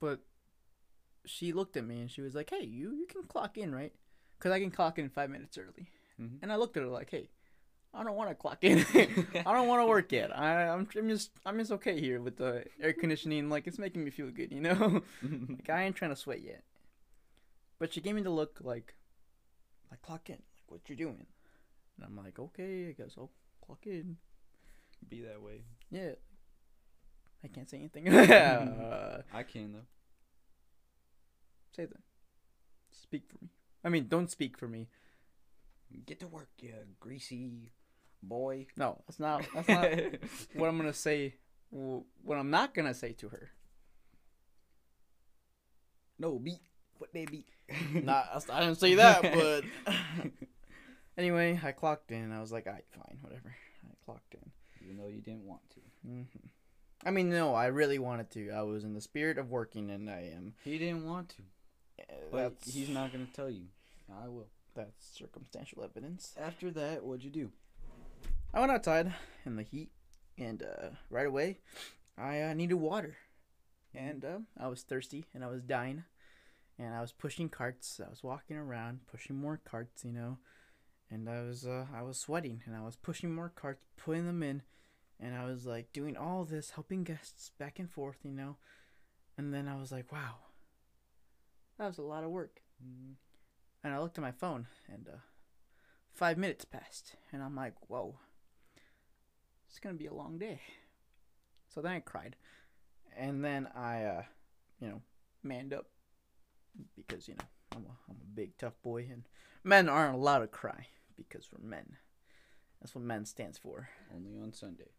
[0.00, 0.20] but
[1.26, 3.92] she looked at me and she was like hey you you can clock in right
[4.38, 6.38] because I can clock in 5 minutes early Mhm.
[6.42, 7.28] and I looked at her like hey
[7.94, 8.80] I don't want to clock in.
[9.46, 10.30] I don't want to work yet.
[10.38, 13.48] I, I'm, I'm just, I'm just okay here with the air conditioning.
[13.48, 15.00] Like it's making me feel good, you know.
[15.48, 16.62] like I ain't trying to sweat yet.
[17.78, 18.94] But she gave me the look like,
[19.90, 21.24] like clock in, like what you doing?
[21.96, 23.30] And I'm like, okay, I guess I'll
[23.64, 24.18] clock in.
[25.08, 25.62] Be that way.
[25.90, 26.12] Yeah.
[27.44, 28.08] I can't say anything.
[28.14, 29.86] uh, I can though.
[31.74, 32.00] say that.
[32.90, 33.50] Speak for me.
[33.84, 34.88] I mean, don't speak for me.
[36.04, 37.70] Get to work, you greasy
[38.22, 38.66] boy.
[38.76, 39.46] No, that's not.
[39.54, 39.90] That's not
[40.54, 41.36] what I'm gonna say.
[41.70, 43.50] What I'm not gonna say to her.
[46.18, 46.60] no beat.
[46.98, 47.48] What they beat?
[47.92, 49.64] Nah, I didn't say that, but
[51.16, 52.32] anyway, I clocked in.
[52.32, 53.54] I was like, "Alright, fine, whatever."
[53.86, 54.50] I clocked in.
[54.84, 55.80] Even though you didn't want to.
[56.04, 56.22] hmm
[57.08, 58.50] I mean, no, I really wanted to.
[58.50, 60.52] I was in the spirit of working, and I am.
[60.62, 61.42] He didn't want to.
[62.02, 63.68] Uh, But That's he's not gonna tell you.
[64.12, 64.48] I will.
[64.74, 66.34] That's circumstantial evidence.
[66.38, 67.50] After that, what'd you do?
[68.52, 69.14] I went outside
[69.46, 69.88] in the heat,
[70.36, 71.60] and uh, right away,
[72.18, 73.16] I uh, needed water,
[73.94, 76.04] and uh, I was thirsty, and I was dying,
[76.78, 78.02] and I was pushing carts.
[78.06, 80.36] I was walking around, pushing more carts, you know,
[81.10, 84.42] and I was uh, I was sweating, and I was pushing more carts, putting them
[84.42, 84.60] in,
[85.20, 88.56] and I was like doing all this, helping guests back and forth, you know,
[89.36, 90.36] and then I was like, wow,
[91.78, 92.60] that was a lot of work.
[92.84, 93.14] Mm,
[93.84, 95.18] And I looked at my phone, and uh,
[96.12, 98.18] five minutes passed, and I'm like, whoa,
[99.68, 100.60] it's gonna be a long day.
[101.68, 102.36] So then I cried,
[103.16, 104.22] and then I, uh,
[104.80, 105.02] you know,
[105.42, 105.86] manned up
[106.96, 109.24] because you know I'm a, I'm a big tough boy, and
[109.64, 111.96] men aren't allowed to cry because we're men.
[112.80, 113.88] That's what men stands for.
[114.14, 114.92] Only on Sunday.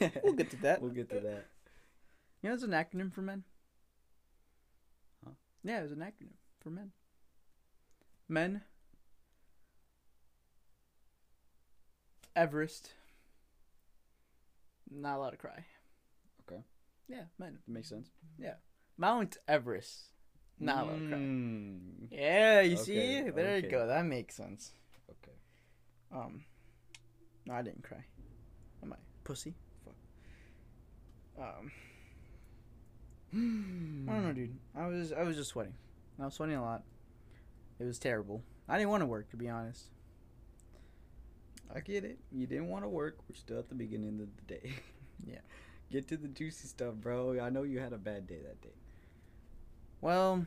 [0.24, 0.80] We'll get to that.
[0.80, 1.46] We'll get to that.
[2.42, 3.44] You know, there's an acronym for men.
[5.24, 5.32] Huh?
[5.62, 6.92] Yeah, there's an acronym for men.
[8.28, 8.62] Men.
[12.34, 12.92] Everest.
[14.90, 15.64] Not allowed to cry.
[16.48, 16.62] Okay.
[17.08, 17.58] Yeah, men.
[17.68, 18.10] Makes sense.
[18.38, 18.54] Yeah.
[18.96, 20.10] Mount Everest.
[20.58, 21.18] Not allowed to cry.
[21.18, 23.30] Mm, Yeah, you Okay, see?
[23.30, 23.60] There okay.
[23.66, 23.86] you go.
[23.86, 24.72] That makes sense.
[25.10, 25.36] Okay.
[26.12, 26.44] Um,
[27.46, 28.04] no, I didn't cry.
[28.82, 29.54] Am I pussy?
[31.40, 31.72] Um,
[34.08, 34.56] I don't know, dude.
[34.76, 35.74] I was I was just sweating.
[36.20, 36.82] I was sweating a lot.
[37.78, 38.42] It was terrible.
[38.68, 39.84] I didn't want to work, to be honest.
[41.74, 42.18] I get it.
[42.30, 43.16] You didn't want to work.
[43.28, 44.74] We're still at the beginning of the day.
[45.26, 45.40] Yeah.
[45.92, 47.38] Get to the juicy stuff, bro.
[47.40, 48.72] I know you had a bad day that day.
[50.00, 50.46] Well,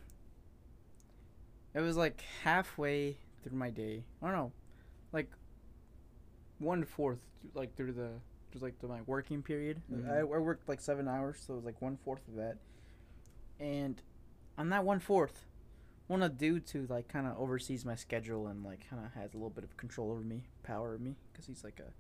[1.76, 4.04] it was like halfway through my day.
[4.22, 4.52] I don't know,
[5.12, 5.30] like
[6.58, 7.20] one fourth,
[7.54, 8.10] like through the
[8.54, 9.82] just like the, my working period.
[9.92, 10.10] Mhm.
[10.10, 12.58] I, I worked like seven hours, so it was like one fourth of that.
[13.60, 14.02] And
[14.58, 15.46] on that one fourth,
[16.08, 19.12] one of the dudes who like kind of oversees my schedule and like kind of
[19.20, 21.92] has a little bit of control over me, power over me, because he's like a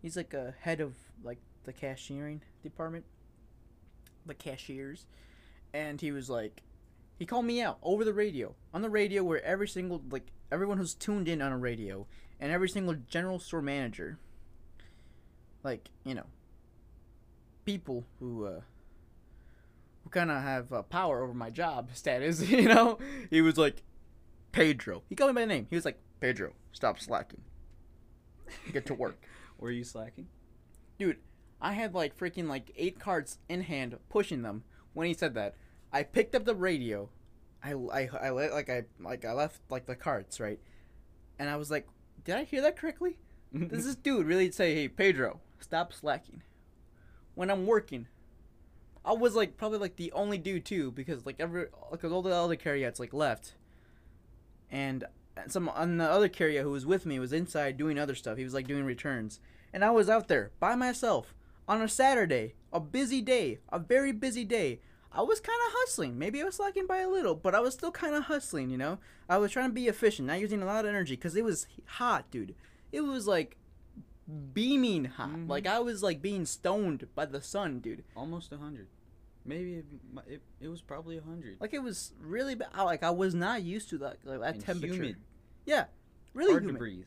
[0.00, 3.04] he's like a head of like the cashiering department,
[4.26, 5.06] the cashiers,
[5.74, 6.62] and he was like,
[7.18, 10.78] he called me out over the radio on the radio where every single like everyone
[10.78, 12.06] who's tuned in on a radio
[12.40, 14.18] and every single general store manager,
[15.62, 16.26] like you know,
[17.64, 18.60] people who uh
[20.04, 22.98] who kind of have uh, power over my job status, you know,
[23.30, 23.82] he was like,
[24.52, 25.02] Pedro.
[25.08, 25.66] He called me by name.
[25.70, 27.42] He was like, Pedro, stop slacking.
[28.72, 29.22] Get to work.
[29.58, 30.28] Were you slacking?
[30.98, 31.18] Dude?
[31.60, 34.64] I had like freaking like eight cards in hand, pushing them.
[34.94, 35.54] When he said that,
[35.92, 37.08] I picked up the radio.
[37.62, 40.58] I I I let like I like I left like the cards right,
[41.38, 41.86] and I was like,
[42.24, 43.16] did I hear that correctly?
[43.68, 46.42] Does this dude really say, "Hey Pedro, stop slacking"?
[47.34, 48.08] When I'm working,
[49.04, 52.34] I was like probably like the only dude too because like every because all the
[52.34, 53.54] other carryots like left,
[54.70, 55.04] and
[55.48, 58.38] some on the other carrier who was with me was inside doing other stuff.
[58.38, 59.40] He was like doing returns,
[59.72, 61.34] and I was out there by myself
[61.68, 64.80] on a Saturday, a busy day, a very busy day.
[65.14, 66.18] I was kind of hustling.
[66.18, 68.70] Maybe I was slacking by a little, but I was still kind of hustling.
[68.70, 68.98] You know,
[69.28, 71.66] I was trying to be efficient, not using a lot of energy because it was
[71.86, 72.54] hot, dude.
[72.92, 73.56] It was like
[74.54, 75.30] beaming hot.
[75.30, 75.48] Mhm.
[75.48, 78.04] Like I was like being stoned by the sun, dude.
[78.16, 78.88] Almost a hundred.
[79.44, 79.84] Maybe it,
[80.28, 81.56] it, it was probably a hundred.
[81.60, 82.68] Like it was really bad.
[82.76, 84.94] Like I was not used to that like that And temperature.
[84.94, 85.16] humid.
[85.66, 85.84] Yeah,
[86.34, 86.76] really Hard humid.
[86.76, 87.04] to breathe.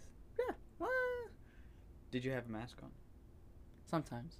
[0.79, 0.89] Well,
[2.11, 2.91] Did you have a mask on?
[3.89, 4.37] sometimes,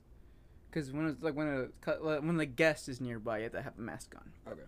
[0.70, 1.48] because when it's like when
[1.88, 4.32] a when the guest is nearby, you have to have a mask on.
[4.52, 4.62] Okay.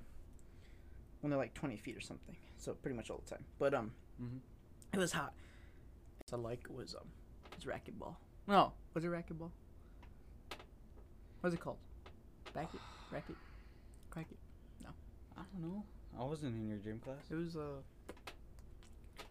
[1.21, 2.35] When they're like twenty feet or something.
[2.57, 3.43] So pretty much all the time.
[3.59, 4.39] But um, Mhm.
[4.93, 5.33] it was hot.
[6.29, 7.07] So like it was um,
[7.57, 8.15] it was racquetball.
[8.47, 9.51] No, was it racquetball?
[11.41, 11.77] What's it called?
[12.55, 12.79] Racket,
[13.11, 13.35] racket,
[14.15, 14.37] racket.
[14.83, 14.89] No,
[15.37, 15.83] I don't know.
[16.19, 17.17] I wasn't in your gym class.
[17.29, 17.81] It was uh.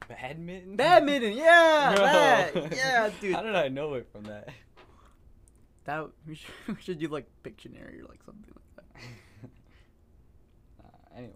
[0.08, 0.76] Badminton.
[0.76, 2.04] Badminton, yeah, No.
[2.04, 3.34] that, yeah, dude.
[3.34, 4.48] How did I know it from that?
[5.84, 9.50] That we should, we should do like Pictionary or like something like that.
[10.84, 11.32] uh, anyway.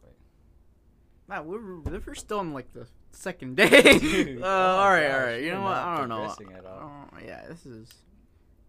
[1.30, 3.68] Wow, we're we're still on like the second day.
[3.98, 5.42] Dude, uh, oh all right, gosh, right.
[5.42, 5.76] You know what?
[5.76, 6.24] I don't know.
[6.24, 7.08] at all.
[7.12, 7.88] Oh, yeah, this is.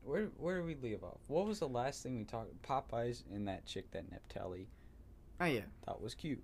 [0.04, 1.18] Where where did we leave off?
[1.28, 2.50] What was the last thing we talked?
[2.62, 4.66] Popeyes and that chick that Neptali
[5.40, 5.62] Oh yeah.
[5.86, 6.44] thought was cute.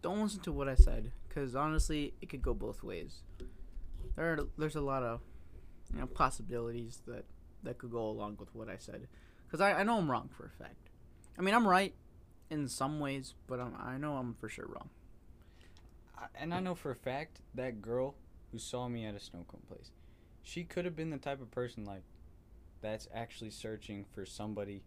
[0.00, 3.22] Don't listen to what I said, because honestly, it could go both ways.
[4.16, 5.20] There, are, there's a lot of,
[5.92, 7.24] you know, possibilities that
[7.62, 9.08] that could go along with what I said,
[9.46, 10.88] because I, I know I'm wrong for a fact.
[11.38, 11.94] I mean, I'm right
[12.60, 14.88] in some ways, but I'm, I know I'm for sure wrong.
[16.34, 18.14] And I know for a fact that girl
[18.50, 19.90] who saw me at a snow cone place,
[20.42, 22.02] she could have been the type of person like
[22.80, 24.82] that's actually searching for somebody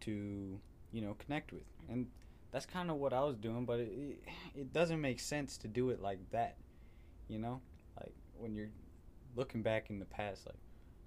[0.00, 0.60] to
[0.92, 2.06] you know connect with, and
[2.52, 3.64] that's kind of what I was doing.
[3.64, 4.18] But it, it
[4.54, 6.56] it doesn't make sense to do it like that,
[7.28, 7.60] you know,
[7.96, 8.70] like when you're
[9.34, 10.58] looking back in the past, like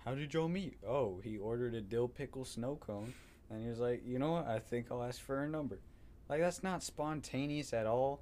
[0.04, 0.78] how did y'all meet?
[0.86, 3.14] Oh, he ordered a dill pickle snow cone,
[3.52, 4.48] and he was like, you know what?
[4.48, 5.80] I think I'll ask for a number.
[6.30, 8.22] Like that's not spontaneous at all,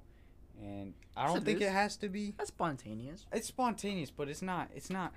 [0.60, 1.66] and I Yes, don't it think is.
[1.68, 2.34] it has to be.
[2.36, 4.70] That's spontaneous, It's spontaneous, but it's not.
[4.74, 5.12] It's not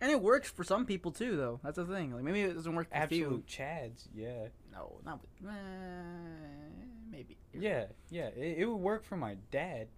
[0.00, 1.60] and it works for some people too, though.
[1.62, 2.12] That's the thing.
[2.12, 3.56] Like maybe it doesn't work for absolute you.
[3.64, 4.08] chads.
[4.14, 5.30] Yeah, No, not with.
[5.48, 5.52] Uh,
[7.10, 7.36] maybe.
[7.52, 8.26] yeah, yeah.
[8.36, 9.88] It, it would work for my dad,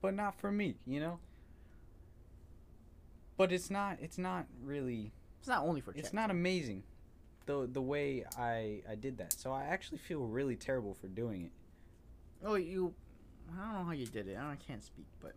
[0.00, 0.76] but not for me.
[0.86, 1.18] You know.
[3.36, 3.98] But it's not.
[4.00, 5.12] It's not really.
[5.40, 5.92] It's not only for.
[5.94, 6.82] It's not amazing,
[7.48, 9.32] the the way I I did that.
[9.32, 11.52] So I actually feel really terrible for doing it.
[12.44, 12.94] Oh, you.
[13.50, 14.36] I don't know how you did it.
[14.36, 15.32] I, I can't speak, but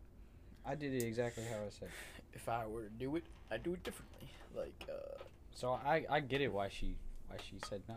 [0.65, 1.89] I did it exactly how I said.
[2.33, 4.27] if I were to do it, I'd do it differently.
[4.53, 6.97] Like, uh, So I I get it why she
[7.29, 7.95] why she said no.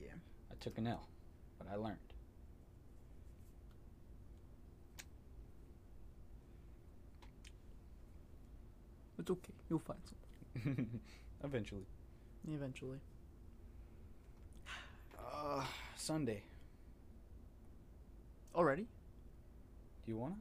[0.00, 0.14] yeah.
[0.52, 1.08] I took an L,
[1.58, 1.98] but I learned.
[9.18, 9.52] It's okay.
[9.68, 10.17] You'll find something
[11.44, 11.86] Eventually.
[12.50, 12.98] eventually.
[15.18, 15.62] Uh,
[15.96, 16.42] Sunday.
[18.54, 18.82] Already?
[18.82, 20.36] Do you wanna?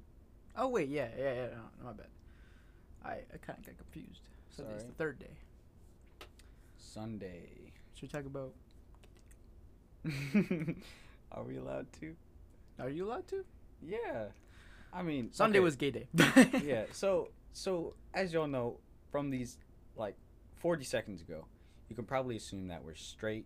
[0.56, 1.48] Oh wait, yeah, yeah, yeah.
[1.48, 2.08] No, my bad.
[3.04, 4.22] I, I kind of got confused.
[4.56, 5.36] So it's the third day.
[6.78, 7.50] Sunday.
[7.94, 8.54] Should we talk about?
[11.32, 12.16] Are we allowed to?
[12.80, 13.44] Are you allowed to?
[13.82, 14.26] Yeah.
[14.94, 16.08] I mean, Sunday okay, was gay day.
[16.64, 16.86] yeah.
[16.92, 18.78] So so as y'all know
[19.12, 19.58] from these
[19.98, 20.16] like
[20.58, 21.46] 40 seconds ago,
[21.90, 23.46] you can probably assume that we're straight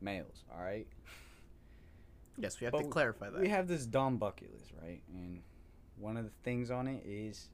[0.00, 0.44] males.
[0.52, 0.86] All right.
[2.38, 3.38] Yes, we have But to clarify that.
[3.38, 5.02] We have this dumb bucket list, right?
[5.12, 5.42] And
[5.98, 7.50] one of the things on it is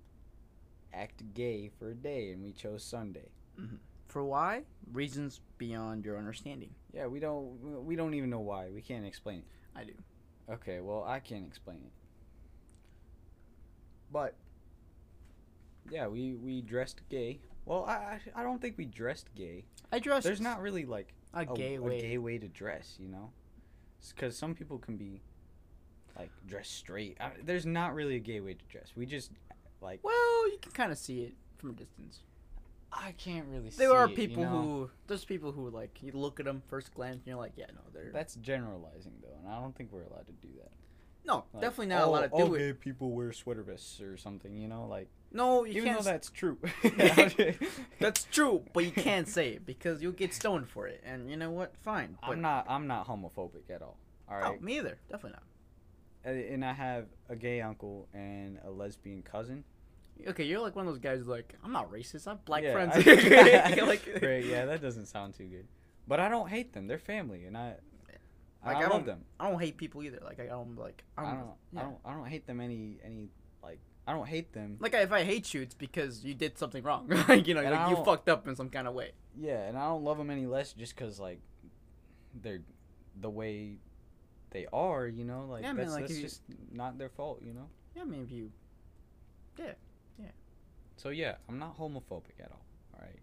[0.94, 3.30] act gay for a day, and we chose Sunday.
[3.60, 3.76] Mm-hmm.
[4.06, 4.62] For why?
[4.92, 6.70] Reasons beyond your understanding.
[6.92, 8.70] Yeah, we don't we don't even know why.
[8.70, 9.46] We can't explain it.
[9.74, 9.92] I do.
[10.48, 11.92] Okay, well I can't explain it.
[14.12, 14.34] But
[15.90, 17.40] Yeah, we we dressed gay.
[17.66, 19.64] Well, I I, don't think we dressed gay.
[19.92, 20.24] I dressed.
[20.24, 21.98] There's not really like a gay way.
[21.98, 23.30] a gay way to dress, you know?
[24.14, 25.20] Because some people can be
[26.16, 27.16] like dressed straight.
[27.20, 28.92] I, there's not really a gay way to dress.
[28.96, 29.32] We just
[29.80, 32.20] like Well, you can kind of see it from a distance.
[32.92, 33.70] I can't really.
[33.70, 34.62] There see are it, you people know?
[34.62, 37.66] who there's people who like you look at them first glance and you're like, yeah,
[37.74, 40.70] no, they're That's generalizing though, and I don't think we're allowed to do that.
[41.26, 42.58] no, Like, definitely not all- allowed to all do it.
[42.60, 45.98] gay people wear sweater vests or something, you know, like No, you Even can't.
[45.98, 46.56] though that's true.
[48.00, 51.02] That's true, but you can't say it because you'll get stoned for it.
[51.04, 51.74] And you know what?
[51.82, 52.16] Fine.
[52.22, 52.66] But I'm not.
[52.68, 53.96] I'm not homophobic at all.
[54.30, 54.56] All right.
[54.58, 54.98] Oh, me either.
[55.10, 55.42] Definitely not.
[56.34, 59.64] And I have a gay uncle and a lesbian cousin.
[60.26, 61.26] Okay, you're like one of those guys.
[61.26, 62.26] Like, I'm not racist.
[62.26, 62.92] I have black Yeah, friends.
[62.96, 64.46] I- like, Great.
[64.46, 65.66] Yeah, that doesn't sound too good.
[66.08, 66.86] But I don't hate them.
[66.86, 67.74] They're family, and I.
[68.64, 69.20] Like, I, I love them.
[69.38, 70.18] I don't hate people either.
[70.24, 71.04] Like, I don't like.
[71.16, 71.38] I I don't.
[71.40, 71.50] don't.
[71.72, 71.80] yeah.
[71.80, 71.96] I don't.
[72.06, 72.98] I don't hate them any.
[73.04, 73.28] Any.
[74.06, 74.76] I don't hate them.
[74.78, 77.08] Like, if I hate you, it's because you did something wrong.
[77.28, 79.10] like, you know, like, you fucked up in some kind of way.
[79.36, 81.40] Yeah, and I don't love them any less just because like,
[82.40, 82.62] they're
[83.20, 83.78] the way
[84.50, 85.06] they are.
[85.06, 86.42] You know, like Yeah, that's, like, that's if you- just
[86.72, 87.42] not their fault.
[87.44, 87.68] You know.
[87.94, 88.52] Yeah, I mean, if you.
[89.58, 89.72] Yeah,
[90.18, 90.26] yeah.
[90.96, 92.64] So yeah, I'm not homophobic at all.
[92.94, 93.18] All right,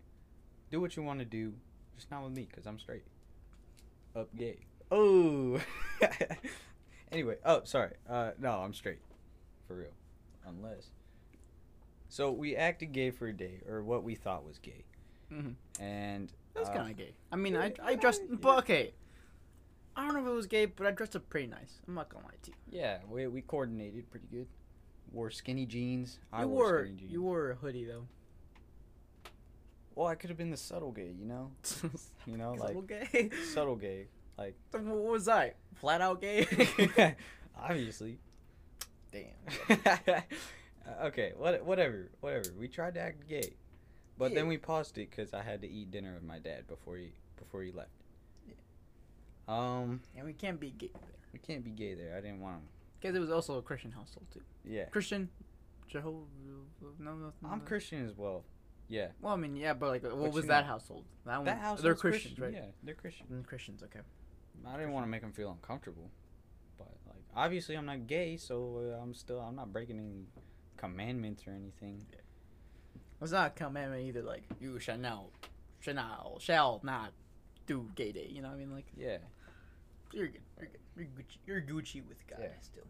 [0.71, 1.53] do what you want to do,
[1.95, 3.03] just not with me, cause I'm straight.
[4.15, 4.57] Up gay.
[4.91, 5.59] Oh.
[7.11, 7.93] anyway, oh sorry.
[8.09, 8.99] Uh, no, I'm straight,
[9.67, 9.93] for real,
[10.47, 10.89] unless.
[12.09, 14.85] So we acted gay for a day, or what we thought was gay,
[15.31, 15.55] Mhm.
[15.79, 17.13] and That's uh, kind of gay.
[17.31, 18.21] I mean, I, yeah, I yeah, dressed.
[18.29, 18.35] yeah.
[18.39, 18.93] But okay.
[19.95, 21.79] I don't know if it was gay, but I dressed up pretty nice.
[21.87, 22.57] I'm not gonna lie to you.
[22.79, 24.47] yeah, we we coordinated pretty good.
[25.11, 26.19] Wore skinny jeans.
[26.31, 27.11] I you wore, wore jeans.
[27.11, 28.07] you wore a hoodie though.
[29.95, 31.51] Well, I could have been the subtle gay, you know.
[32.25, 33.29] You know, like Subtle gay.
[33.53, 35.53] subtle gay, like What was I?
[35.75, 36.47] Flat out gay?
[37.59, 38.17] obviously.
[39.13, 40.23] Damn.
[41.03, 42.49] okay, what, whatever, whatever.
[42.59, 43.53] We tried to act gay,
[44.17, 44.35] but Yeah.
[44.39, 47.13] then we paused it because I had to eat dinner with my dad before he
[47.37, 47.89] before he left.
[48.47, 48.53] Yeah.
[49.47, 51.11] Um, And we can't be gay there.
[51.31, 52.17] we can't be gay there.
[52.17, 52.67] I didn't want him.
[52.99, 54.41] Because it was also a Christian household too.
[54.65, 55.29] Yeah, Christian,
[55.87, 56.25] Jehovah.
[56.99, 57.33] No, no, no.
[57.49, 57.65] I'm no.
[57.65, 58.43] Christian as well.
[58.89, 61.05] Yeah, Well, I mean, yeah, but like, what was that household?
[61.25, 61.81] That, one, that house.
[61.81, 62.43] They're Christians, Christian.
[62.43, 62.53] right?
[62.53, 63.25] Yeah, they're Christian.
[63.31, 64.01] Mm, Christians, okay.
[64.67, 66.11] I didn't want to make them feel uncomfortable,
[67.35, 70.25] obviously I'm not gay, so uh, I'm still I'm not breaking any
[70.77, 72.05] commandments or anything.
[73.21, 74.21] It's not a commandment either.
[74.21, 75.25] Like, you shall not,
[75.79, 77.13] shall not, shall not
[77.67, 78.27] do gay day.
[78.29, 78.73] You know what I mean?
[78.73, 79.17] Like, Yeah.
[80.11, 80.41] you're good.
[80.59, 80.75] You're good.
[80.95, 82.49] You're Gucci, you're Gucci with God Yeah.
[82.61, 82.83] still.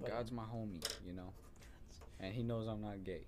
[0.00, 1.32] But- God's my homie, you know,
[2.20, 3.26] and he knows I'm not gay.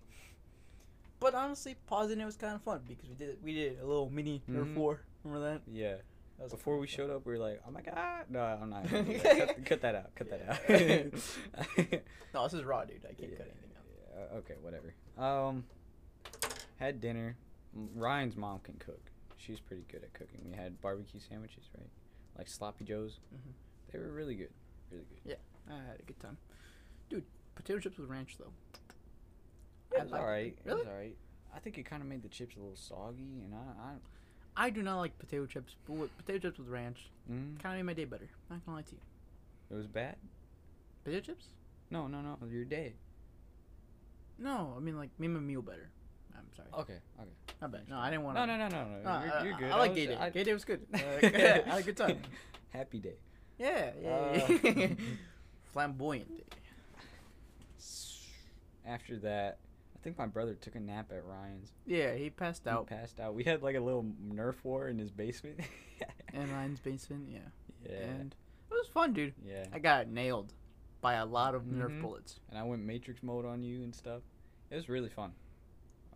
[1.21, 4.11] But honestly, pausing it was kind of fun because we did we did a little
[4.11, 4.77] mini Nerf Mhm.
[4.77, 5.01] war.
[5.25, 5.63] Remember that?
[5.71, 5.97] Yeah.
[6.39, 6.97] That was Before we fun.
[6.97, 8.89] showed up, we were like, "Oh my god!" No, I'm not.
[8.91, 9.47] gonna do that.
[9.57, 10.15] cut, cut that out.
[10.15, 12.03] Cut that out.
[12.35, 12.99] No, this is raw, dude.
[13.09, 13.39] I can't Yeah.
[13.39, 13.85] cut anything out.
[14.33, 14.95] Yeah, okay, whatever.
[15.17, 15.65] Um,
[16.77, 17.37] had dinner.
[17.95, 19.01] Ryan's mom can cook.
[19.39, 20.43] She's pretty good at cooking.
[20.51, 21.89] We had barbecue sandwiches, right?
[22.37, 23.21] Like sloppy joes.
[23.35, 23.53] Mhm.
[23.93, 24.51] They were really good.
[24.91, 25.21] Really good.
[25.69, 26.37] Yeah, I had a good time,
[27.09, 27.25] dude.
[27.55, 28.53] Potato chips with ranch though.
[29.93, 30.25] It I was liked it.
[30.27, 30.47] alright.
[30.47, 30.79] It Really?
[30.81, 31.17] was alright.
[31.55, 33.93] I think it kind of made the chips a little soggy, and I, I
[34.73, 37.93] do not like potato chips, but with potato chips with ranch mm, kind of made
[37.93, 38.29] my day better.
[38.51, 38.99] Not gonna lie to you.
[39.71, 40.17] it was bad.
[41.05, 41.47] Potato chips?
[41.91, 42.37] No, no, no.
[42.51, 42.95] Your day.
[44.39, 45.89] No, I mean like made my meal better.
[46.37, 46.69] I'm sorry.
[46.83, 47.31] Okay, okay.
[47.63, 47.89] Not bad.
[47.89, 49.03] No, I didn't want No, no, no, no, no.
[49.03, 49.71] No, you're, I, you're good.
[49.73, 50.17] I like was- gay day.
[50.17, 50.87] I- Gay day was good.
[50.93, 51.29] Uh, I
[51.71, 52.19] had a good time.
[52.71, 53.17] Happy day.
[53.59, 54.49] Yeah, yeah.
[54.67, 54.89] Uh.
[55.73, 56.45] Flamboyant day.
[58.87, 59.66] After that, I
[60.07, 61.73] think my brother took a nap at Ryan's.
[61.85, 63.35] Yeah, he passed He out passed out.
[63.35, 65.59] We had like a little Nerf war in his basement.
[66.33, 67.29] in Ryan's basement.
[67.29, 67.41] Yeah,
[67.85, 68.33] yeah, and
[68.71, 69.35] it was fun, dude.
[69.45, 69.65] yeah.
[69.73, 70.53] I got nailed
[71.01, 72.03] by a lot of Nerf Mhm.
[72.03, 72.39] bullets.
[72.51, 74.23] And I went Matrix mode on you and stuff.
[74.71, 75.33] It was really fun.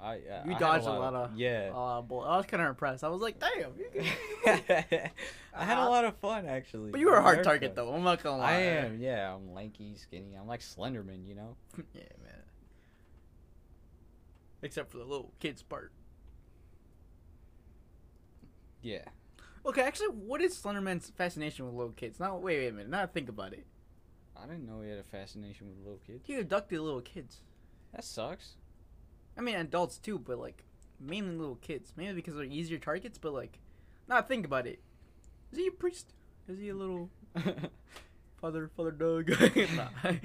[0.00, 1.70] I uh, You I dodged a lot of- yeah.
[1.70, 2.28] A lot of bullets.
[2.30, 3.02] I was kind of impressed.
[3.04, 4.06] I was like, damn, you can.
[5.52, 6.90] I had a Uh, lot of fun actually.
[6.92, 7.92] But you were a hard Nerf target though.
[7.92, 8.52] I'm not gonna lie.
[8.52, 9.00] I am.
[9.00, 10.34] Yeah, I'm lanky, skinny.
[10.40, 11.56] I'm like Slenderman, you know.
[11.92, 12.29] yeah, man.
[14.62, 15.92] Except for the little kids part.
[18.82, 19.04] Yeah.
[19.64, 22.18] Okay, actually, what is Slenderman's fascination with little kids?
[22.18, 22.88] Now, wait, wait a minute.
[22.88, 23.66] Now think about it.
[24.36, 26.24] I didn't know he had a fascination with little kids.
[26.26, 27.40] He abducted little kids.
[27.92, 28.54] That sucks.
[29.36, 30.64] I mean, adults too, but like
[30.98, 31.92] mainly little kids.
[31.96, 33.18] Maybe because they're easier targets.
[33.18, 33.58] But like,
[34.08, 34.80] now think about it.
[35.52, 36.14] Is he a priest?
[36.48, 37.10] Is he a little
[38.40, 39.30] father, father Doug?
[39.76, 39.88] nah.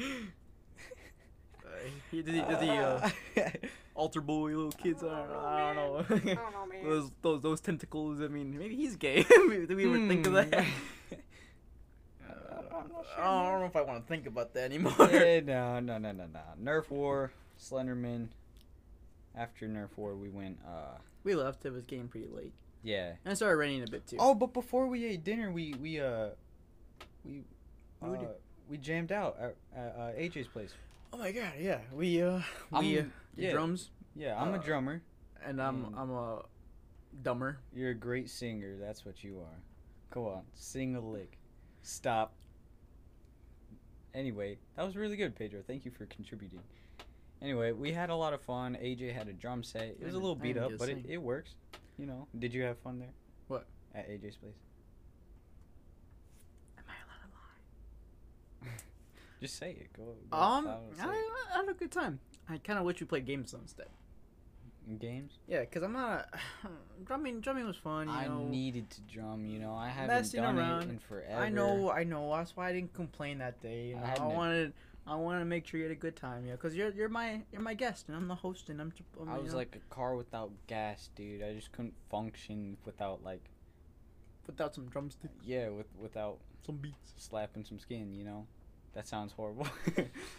[1.66, 3.10] Uh, he, does he, does he uh,
[3.96, 5.04] altar boy little kids?
[5.04, 5.40] I don't know.
[5.40, 6.04] I don't know.
[6.36, 6.84] don't know, man.
[6.84, 8.22] those, those those tentacles.
[8.22, 9.24] I mean, maybe he's gay.
[9.50, 10.64] Did we ever think of that?
[10.64, 11.16] Hmm.
[13.18, 14.94] Uh, I don't know if I want to think about that anymore.
[15.00, 16.40] Eh, no, no, no, no, no.
[16.62, 18.28] Nerf War, Slenderman.
[19.36, 20.58] After Nerf War, we went.
[20.68, 21.66] uh We left.
[21.66, 22.52] It was getting pretty late,
[22.84, 23.14] Yeah.
[23.24, 24.18] and it started raining a bit too.
[24.20, 26.30] Oh, but before we ate dinner, we we uh
[27.24, 27.44] we
[28.02, 28.22] we uh,
[28.70, 30.74] we jammed out at, at uh, AJ's place.
[31.16, 31.80] Oh my god, yeah.
[31.94, 32.42] We uh
[32.72, 33.52] we uh, I'm- yeah.
[33.54, 35.02] drums Yeah, I'm a Uh, drummer.
[35.46, 35.96] and I'm.
[35.98, 36.42] I'm a
[37.24, 37.60] dumber.
[37.74, 38.76] You're a great singer.
[38.78, 39.60] That's what you are.
[40.12, 41.38] Go on, sing a lick.
[41.84, 42.34] Stop.
[44.14, 45.62] Anyway, that was really good, Pedro.
[45.66, 46.60] Thank you for contributing.
[47.42, 48.76] Anyway, we had a lot of fun.
[48.82, 49.84] AJ had a drum set.
[49.84, 51.56] It was a little beat up, but it, it works.
[51.98, 52.28] You know.
[52.38, 53.14] Did you have fun there?
[53.48, 53.68] What?
[53.94, 54.56] At AJ's place.
[56.78, 58.72] Am I allowed to lie?
[59.42, 59.94] Just say it.
[59.94, 60.04] Go.
[60.32, 60.68] go Um,
[61.00, 61.30] I.
[61.54, 62.20] I had a good time.
[62.50, 63.88] I kind of wish we played games instead.
[65.00, 65.40] games.
[65.48, 66.28] Yeah, cause I'm not.
[66.64, 66.68] A,
[67.06, 68.08] drumming, drumming was fun.
[68.08, 68.46] You I know.
[68.48, 69.46] needed to drum.
[69.46, 70.84] You know, I haven't Messing done around.
[70.84, 71.42] it in forever.
[71.42, 72.32] I know, I know.
[72.36, 73.88] That's why I didn't complain that day.
[73.88, 74.74] You I know, I, hadn't- wanted,
[75.08, 76.46] I wanted to make sure you had a good time.
[76.46, 78.94] Yeah, cause you're you're my you're my guest and I'm the host and I'm.
[79.20, 81.42] I'm, I was know, like a car without gas, dude.
[81.44, 83.44] I just couldn't function without like
[84.48, 87.14] without some drumsticks, yeah, with without some beats.
[87.18, 88.14] slapping some skin.
[88.14, 88.48] You know,
[88.96, 89.68] that sounds horrible.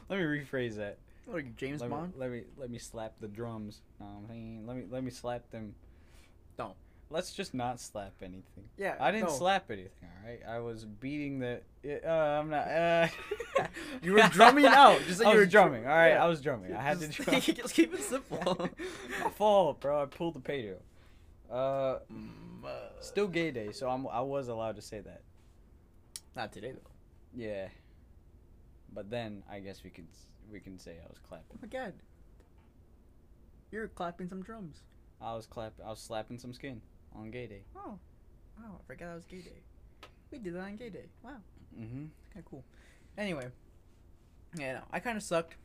[0.09, 0.99] let me rephrase that.
[1.33, 2.15] You, James let Bond?
[2.15, 3.81] Me, let me let me slap the drums.
[4.01, 5.75] No, I'm saying let me let me slap them.
[6.59, 6.75] Don't.
[7.09, 8.65] Let's just not slap anything.
[8.77, 9.33] Yeah, I didn't no.
[9.35, 9.91] slap anything.
[10.03, 11.61] All right, I was beating the.
[12.05, 12.67] Uh, I'm not.
[12.67, 13.07] Uh,
[14.03, 15.01] You were drumming out.
[15.07, 15.87] Just like I you was were drumming.
[15.87, 16.25] All right, yeah.
[16.25, 16.75] I was drumming.
[16.75, 17.41] I had to Just- drum.
[17.41, 18.69] just keep it simple.
[19.23, 20.03] My fault, bro.
[20.03, 20.77] I pulled the Pedro.
[21.51, 22.69] Uh, Mm, uh,
[23.01, 25.21] still gay day, so I'm I was allowed to say that.
[26.35, 26.91] not today though.
[27.35, 27.69] Yeah.
[28.97, 30.07] But then I guess we could
[30.51, 31.47] we can say I was clapping.
[31.55, 31.93] Oh my god.
[33.71, 34.81] You're clapping some drums.
[35.21, 35.85] I was clapping.
[35.85, 36.81] I was slapping some skin
[37.15, 37.63] on gay day.
[37.77, 37.99] Oh.
[38.59, 39.61] Wow, I forgot that was gay day.
[40.33, 41.05] We did that on gay day.
[41.23, 41.37] Wow.
[41.79, 41.97] Mm-hmm.
[42.33, 42.65] Kind of cool.
[43.19, 43.49] Anyway.
[44.59, 45.57] Yeah, no, I kind of sucked.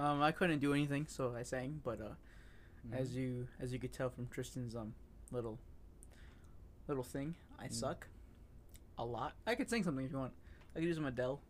[0.00, 1.80] Um, I couldn't do anything, so I sang.
[1.84, 2.14] But uh,
[2.92, 4.94] as you as you could tell from Tristan's um
[5.30, 5.58] little
[6.88, 7.72] little thing, I Mm.
[7.72, 8.08] suck
[8.98, 9.34] a lot.
[9.46, 10.32] I could sing something if you want.
[10.74, 11.40] I could do some Adele.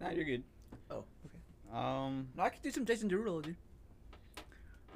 [0.00, 0.42] Nah, you're good.
[0.90, 1.38] Oh, okay.
[1.72, 2.28] Um.
[2.36, 3.56] No, I could do some Jason Derulo, dude.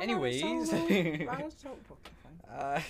[0.00, 0.42] Anyways.
[2.52, 2.80] Uh,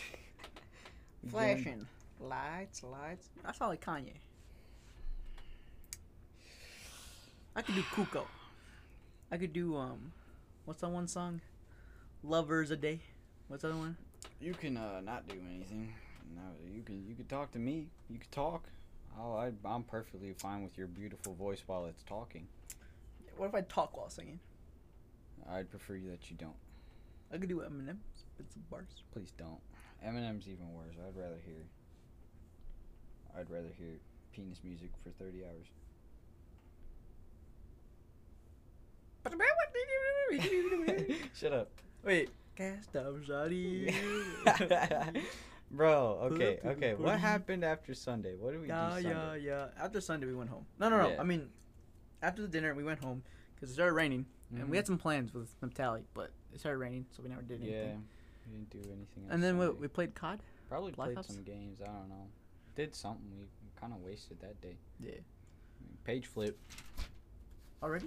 [1.31, 1.87] Flashing
[2.19, 3.29] lights, lights.
[3.45, 4.15] I sound like Kanye.
[7.55, 8.25] I could do Cuco.
[9.31, 10.13] I could do um,
[10.65, 11.41] what's that one song?
[12.23, 13.01] Lovers a day.
[13.49, 13.97] What's that one?
[14.41, 15.93] You can uh, not do anything.
[16.35, 16.43] No,
[16.75, 17.87] you can you can talk to me.
[18.09, 18.65] You can talk.
[19.19, 22.47] Oh, I, I'm perfectly fine with your beautiful voice while it's talking.
[23.41, 24.39] What if I talk while singing?
[25.51, 26.53] I'd prefer you that you don't.
[27.33, 27.97] I could do Eminem.
[28.15, 29.03] Spit some bars.
[29.15, 29.63] Please don't.
[30.07, 30.95] Eminem's even worse.
[30.99, 31.65] I'd rather hear.
[33.35, 33.99] I'd rather hear
[34.35, 35.69] penis music for 30 hours.
[41.35, 41.71] Shut up.
[42.05, 42.29] Wait.
[42.57, 43.95] Cast off shawty.
[45.71, 46.95] Bro, okay, okay.
[46.95, 48.35] What happened after Sunday?
[48.39, 49.45] What did we Yeah, do yeah, Sunday?
[49.47, 49.67] yeah.
[49.81, 50.67] After Sunday, we went home.
[50.79, 51.09] No, no, no.
[51.11, 51.21] Yeah.
[51.21, 51.49] I mean,
[52.23, 53.23] after the dinner, we went home
[53.55, 57.07] because it started raining, and we had some plans with Naphtali, but it started raining,
[57.11, 57.81] so we never did anything.
[57.81, 57.95] Yeah,
[58.47, 59.25] we didn't do anything.
[59.31, 60.41] And then we, we played COD.
[60.69, 61.35] probably Black played Ops?
[61.35, 61.81] some games.
[61.83, 62.27] I don't know.
[62.77, 63.27] Did something.
[63.39, 63.47] We
[63.81, 64.77] kind of wasted that day.
[65.01, 65.13] Yeah.
[66.05, 66.59] Page flip.
[67.83, 68.07] Already?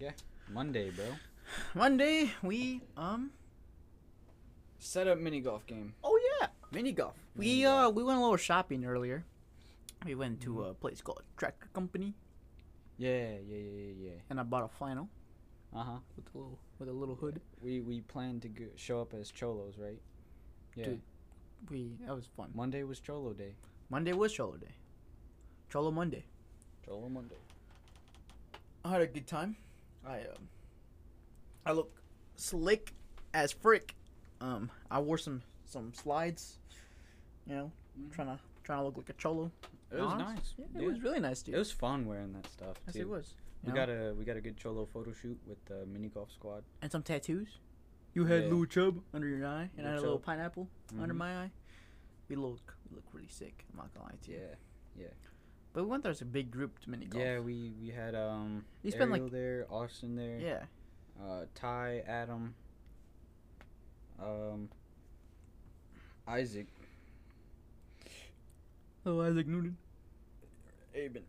[0.00, 0.10] Yeah,
[0.52, 1.04] Monday, bro.
[1.74, 3.30] Monday, we um.
[4.78, 5.94] Set up mini golf game.
[6.04, 7.14] Oh yeah, mini golf.
[7.34, 7.86] Mini we golf.
[7.86, 9.24] uh we went a little shopping earlier.
[10.04, 12.14] We went to a place called Tractor Company,
[12.98, 14.10] Yeah, yeah, yeah, yeah, yeah.
[14.30, 15.08] and I bought a flannel.
[15.74, 15.98] Uh huh.
[16.16, 17.40] with a little with a little hood.
[17.60, 20.00] We we planned to go, show up as cholos, right?
[20.74, 20.84] Yeah.
[20.86, 21.00] Dude.
[21.70, 22.50] We that was fun.
[22.54, 23.54] Monday was cholo day.
[23.90, 24.74] Monday was Cholo Day.
[25.70, 26.24] Cholo Monday.
[26.84, 27.36] Cholo Monday.
[28.84, 29.56] I had a good time.
[30.06, 30.48] I um,
[31.64, 32.00] I look
[32.36, 32.92] slick
[33.34, 33.94] as frick.
[34.40, 36.58] Um, I wore some some slides.
[37.46, 37.72] You know,
[38.12, 39.50] trying to trying to look like a cholo.
[39.92, 40.28] It was Honest?
[40.34, 40.54] nice.
[40.58, 40.82] Yeah, Yeah.
[40.82, 41.54] it was really nice, dude.
[41.54, 43.00] It was fun wearing that stuff yes, too.
[43.02, 43.34] it was.
[43.62, 46.30] We you got a we got a good cholo photo shoot with the mini golf
[46.32, 46.64] squad.
[46.82, 47.58] and some tattoos.
[48.14, 48.48] You had Yeah.
[48.50, 50.24] little chub under your eye, and I had a little chub.
[50.26, 50.68] pineapple
[51.00, 51.18] under Mhm.
[51.18, 51.50] my eye.
[52.28, 53.64] We look we look really sick.
[53.70, 54.38] I'm not gonna lie to you.
[54.38, 54.54] Yeah.
[55.02, 55.06] Yeah.
[55.72, 57.22] But we went there as a big group to mini golf.
[57.24, 60.64] Yeah, we we had um You spent, like- there, Austin there, Yeah.
[61.22, 62.54] uh Ty, Adam,
[64.18, 64.68] um
[66.26, 66.66] Isaac,
[69.06, 69.76] Oh, Isaac Newton.
[70.94, 71.22] Aben.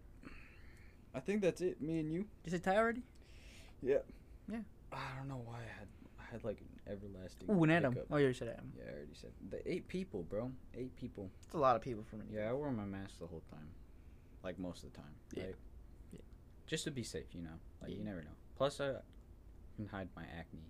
[1.13, 1.79] I think that's it.
[1.81, 2.25] Me and you.
[2.43, 3.03] You say Ty already?
[3.81, 3.97] Yeah.
[4.51, 4.59] Yeah.
[4.91, 5.87] I don't know why I had
[6.19, 7.49] I had like an everlasting.
[7.51, 7.93] Ooh, and Adam.
[7.93, 8.07] hiccup.
[8.11, 8.71] Oh, you said Adam.
[8.77, 10.51] Yeah, I already said the eight people, bro.
[10.75, 11.29] Eight people.
[11.45, 12.25] It's a lot of people for me.
[12.33, 13.67] Yeah, I wore my mask the whole time,
[14.43, 15.13] like most of the time.
[15.35, 15.43] Yeah.
[15.43, 15.55] Right?
[16.13, 16.19] Yeah.
[16.65, 17.59] Just to be safe, you know.
[17.81, 17.97] Like Yeah.
[17.97, 18.35] you never know.
[18.57, 18.93] Plus, I
[19.75, 20.61] can hide my acne.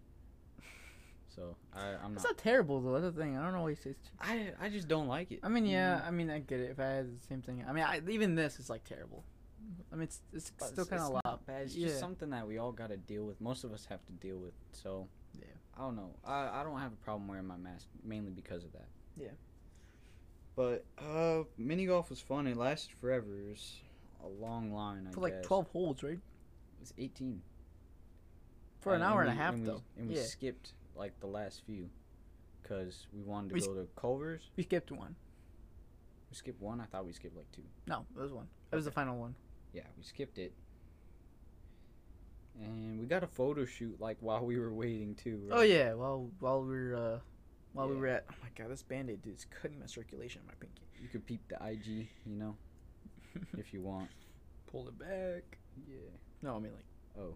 [1.38, 2.32] So I, I'm It's not.
[2.32, 3.00] not terrible though.
[3.00, 3.38] That's the thing.
[3.38, 3.96] I don't know why he says.
[4.20, 5.40] I I just don't like it.
[5.44, 5.98] I mean, yeah.
[6.00, 6.04] know?
[6.06, 6.72] I mean, I get it.
[6.72, 9.24] If I had the same thing, I mean, I, even this is like terrible.
[9.92, 11.64] I mean, it's it's But still kind of not bad.
[11.64, 11.90] It's Yeah.
[11.90, 13.40] just something that we all got to deal with.
[13.40, 14.54] Most of us have to deal with.
[14.72, 15.08] So
[15.40, 15.46] Yeah.
[15.78, 16.10] I don't know.
[16.26, 18.88] I I don't have a problem wearing my mask mainly because of that.
[19.16, 19.28] Yeah.
[20.56, 22.48] But uh, mini golf was fun.
[22.48, 23.28] It lasted forever.
[23.40, 23.80] It was
[24.24, 25.06] a long line.
[25.08, 25.46] I For like guess.
[25.46, 26.14] twelve holes, right?
[26.14, 27.42] It was 18.
[28.80, 29.82] For an and hour and a we- half, we, though.
[29.98, 30.24] And we Yeah.
[30.24, 31.90] skipped like the last few,
[32.68, 34.42] cause we wanted to We go to Culver's.
[34.56, 35.16] We skipped one.
[36.30, 36.82] We skipped one.
[36.82, 37.64] I thought we skipped like two.
[37.88, 38.48] No, it was one.
[38.72, 39.36] It was the final one.
[39.74, 40.54] Yeah, we skipped it.
[42.60, 45.42] And we got a photo shoot like while we were waiting too.
[45.48, 45.60] Right?
[45.60, 47.20] Oh yeah, while while we were uh,
[47.74, 48.26] while we were at.
[48.32, 50.82] Oh my god, this band-aid dude's cutting my circulation in my pinky.
[51.02, 52.56] You could peep the IG, you know,
[53.58, 54.10] if you want.
[54.72, 55.60] Pull it back.
[55.88, 55.98] Yeah.
[56.42, 56.86] No, I mean like.
[57.24, 57.36] Oh.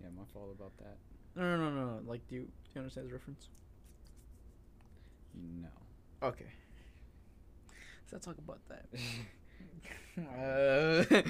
[0.00, 0.96] Yeah, my fault about that.
[1.38, 1.86] No, no, no, no.
[1.86, 2.00] no.
[2.04, 3.48] Like, do you, do you understand the reference?
[5.62, 5.68] No.
[6.28, 6.46] Okay.
[8.06, 8.86] So Let's talk about that.
[10.18, 11.22] uh,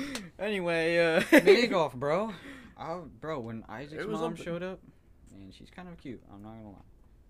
[0.43, 1.23] anyway, uh.
[1.45, 2.33] Big off, bro.
[2.79, 4.45] I, bro, when Isaac's mom something.
[4.45, 4.79] showed up,
[5.33, 6.23] and she's kind of cute.
[6.33, 6.79] I'm not gonna lie.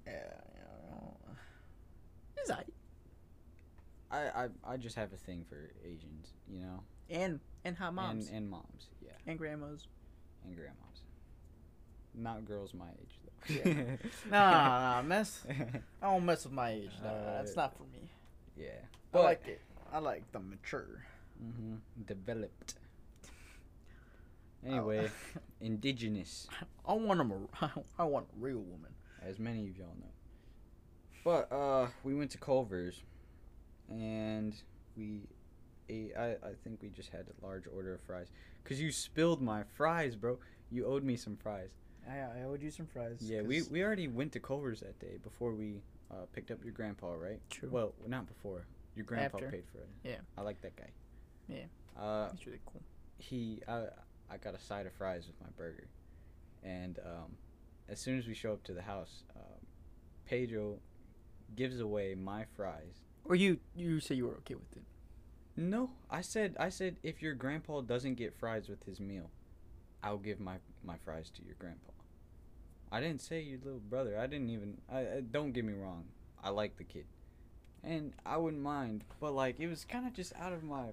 [0.07, 0.13] Yeah,
[0.55, 2.43] yeah.
[2.43, 2.63] Is I
[4.11, 8.29] I, I, I just have a thing for Asians, you know, and and hot moms
[8.29, 9.87] and and moms, yeah, and grandmas.
[10.45, 10.88] and grandmas.
[12.21, 13.55] Not girls my age though.
[13.55, 13.97] Yeah.
[14.31, 15.45] Nah, nah, nah, mess.
[16.03, 16.91] I don't mess with my age.
[17.03, 18.11] Nah, that's Uh, not for me.
[18.57, 18.81] yeah,
[19.15, 19.61] I like it.
[19.93, 21.05] I like the mature.
[21.43, 21.77] Mm-hmm.
[22.07, 22.75] developed.
[24.67, 25.09] Anyway,
[25.61, 26.49] indigenous,
[26.85, 28.91] I want a, I want a real woman.
[29.23, 30.13] as many of y'all know.
[31.25, 33.03] But uh, we went to Culver's,
[33.89, 34.53] and
[34.97, 35.21] we
[35.89, 36.13] ate.
[36.19, 38.33] I I think we just had a large order of fries,
[38.65, 40.39] cause you spilled my fries, bro.
[40.73, 41.71] You owed me some fries.
[42.09, 43.19] I I owed you some fries.
[43.21, 46.63] Yeah, we 'cause- we already went to Culver's that day before we uh, picked up
[46.65, 47.39] your grandpa, right?
[47.51, 47.69] True.
[47.71, 48.65] Well, not before.
[48.97, 49.51] Your grandpa After.
[49.51, 49.89] paid for it.
[50.03, 50.21] Yeah.
[50.39, 50.91] I like that guy.
[51.49, 51.67] Yeah.
[51.97, 52.83] Uh, It's really cool.
[53.19, 53.89] he I
[54.31, 55.89] I got a side of fries with my burger,
[56.63, 57.37] and um,
[57.89, 59.67] as soon as we show up to the house, um,
[60.25, 60.81] Pedro
[61.57, 63.03] gives away my fries.
[63.25, 64.85] Or you you say you were okay with it.
[65.57, 69.31] No, I said I said if your grandpa doesn't get fries with his meal,
[70.03, 71.93] I'll give my my fries to your grandpa.
[72.91, 74.19] I didn't say your little brother.
[74.19, 74.79] I didn't even.
[74.91, 76.05] I, I don't get me wrong.
[76.43, 77.05] I like the kid,
[77.83, 79.05] and I wouldn't mind.
[79.21, 80.87] But like, it was kind of just out of my.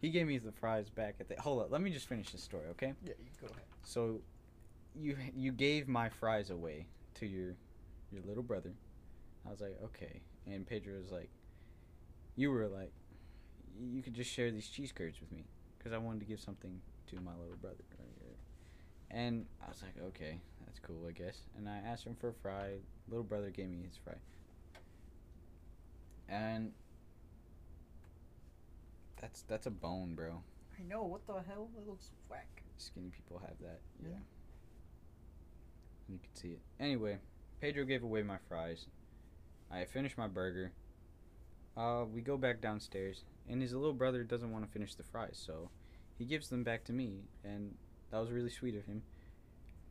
[0.00, 1.40] He gave me the fries back at the.
[1.40, 2.94] Hold up, let me just finish the story, okay?
[3.04, 3.64] Yeah, you go ahead.
[3.82, 4.20] So,
[4.94, 7.54] you you gave my fries away to your
[8.12, 8.72] your little brother.
[9.46, 11.30] I was like, okay, and Pedro was like,
[12.36, 12.92] you were like,
[13.80, 15.44] you could just share these cheese curds with me
[15.76, 17.76] because I wanted to give something to my little brother.
[19.10, 21.38] And I was like, okay, that's cool, I guess.
[21.56, 22.74] And I asked him for a fry.
[23.08, 24.14] Little brother gave me his fry.
[26.28, 26.72] And
[29.20, 30.42] that's that's a bone, bro.
[30.78, 31.04] I know.
[31.04, 31.70] What the hell?
[31.76, 32.62] It looks whack.
[32.76, 33.80] Skinny people have that.
[34.02, 34.10] Yeah.
[34.10, 34.18] Yeah.
[36.10, 36.60] You can see it.
[36.78, 37.18] Anyway,
[37.60, 38.86] Pedro gave away my fries.
[39.70, 40.72] I finished my burger.
[41.76, 45.40] Uh, we go back downstairs, and his little brother doesn't want to finish the fries,
[45.46, 45.70] so
[46.18, 47.74] he gives them back to me, and
[48.10, 49.02] that was really sweet of him.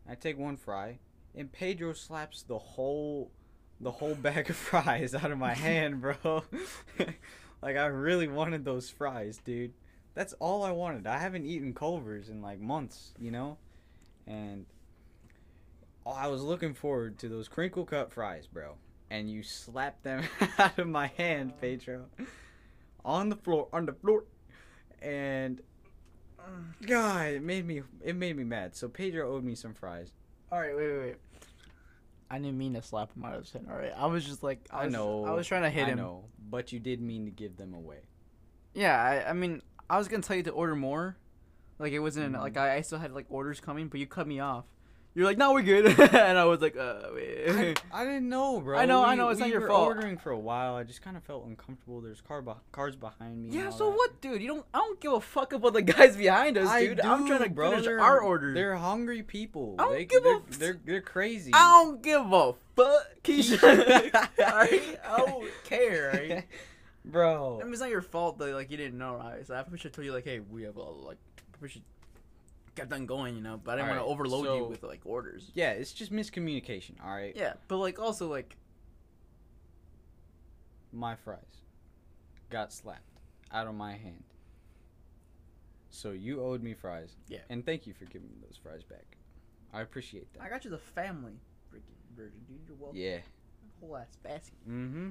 [0.10, 1.00] I take one fry,
[1.36, 3.32] and Pedro slaps the whole,
[3.80, 6.16] the whole bag of fries out of my hand, bro.
[7.62, 9.74] like I really wanted those fries, dude.
[10.14, 11.06] That's all I wanted.
[11.06, 13.58] I haven't eaten Culver's in like months, you know,
[14.26, 14.66] and
[16.06, 18.76] oh, I was looking forward to those crinkle cut fries, bro.
[19.10, 20.24] And you slapped them
[20.58, 22.06] out of my hand, Pedro,
[23.06, 24.26] on the floor, on the floor,
[25.02, 25.62] and
[26.86, 28.76] God, it made me it made me mad.
[28.76, 30.12] So Pedro owed me some fries.
[30.52, 31.16] All right, wait, wait, wait.
[32.30, 33.68] I didn't mean to slap him out of his hand.
[33.72, 35.26] All right, I was just like, I, I was, know.
[35.26, 35.98] I was trying to hit I him.
[35.98, 38.00] know, but you did mean to give them away.
[38.74, 41.18] Yeah, I, I mean, I was gonna tell you to order more.
[41.80, 42.40] Like it wasn't Mhm.
[42.42, 44.66] like I, I still had like orders coming, but you cut me off.
[45.18, 47.82] You're like, no, we're good, and I was like, uh, wait.
[47.92, 48.78] I, I didn't know, bro.
[48.78, 49.88] I know, I know, it's not we your were fault.
[49.88, 52.02] Ordering for a while, I just kind of felt uncomfortable.
[52.02, 53.58] There's car be- cars behind me.
[53.58, 53.98] yeah, so that.
[53.98, 54.44] what, dude?
[54.44, 54.66] You don't.
[54.76, 57.02] I don't give a fuck about the guys behind us, I dude.
[57.02, 57.72] I'm trying to bro.
[57.72, 58.54] finish our orders.
[58.54, 59.74] They're hungry people.
[59.80, 61.50] I don't they, give a they're, f- they're, they're crazy.
[61.52, 64.12] I don't give a fuck, Keisha.
[64.40, 66.44] I don't care.
[67.04, 67.62] Bro.
[67.62, 69.48] I mean, it's not your fault that like you didn't know, right?
[69.48, 71.18] So I probably should tell you like, hey, we have a like,
[71.60, 71.82] we should
[72.78, 73.60] get done going, you know.
[73.62, 75.52] But I didn't want to Alright, overload you with like orders.
[75.54, 77.04] Yeah, it's just miscommunication.
[77.04, 77.34] All right.
[77.36, 78.56] Yeah, but like also like,
[80.94, 81.62] My fries
[82.50, 83.20] got slapped
[83.52, 84.24] out of my hand.
[85.90, 87.16] So you owed me fries.
[87.28, 87.40] Yeah.
[87.50, 89.18] And thank you for giving me those fries back.
[89.74, 90.44] I appreciate that.
[90.44, 91.34] I got you the family
[91.74, 92.60] freaking version, dude.
[92.68, 92.98] You're welcome.
[93.00, 93.18] yeah.
[93.82, 94.54] Whole ass basket.
[94.68, 95.10] Mm-hmm.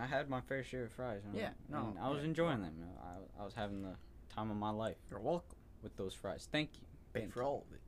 [0.00, 1.22] I had my fair share of fries.
[1.26, 1.36] huh?
[1.36, 2.74] Yeah, no, I was yeah, enjoying them.
[3.02, 3.94] I, I was having the
[4.32, 5.56] time of my life You're welcome.
[5.82, 6.48] with those fries.
[6.50, 6.86] Thank you.
[7.12, 7.46] Pay Thank for you.
[7.46, 7.80] all of it.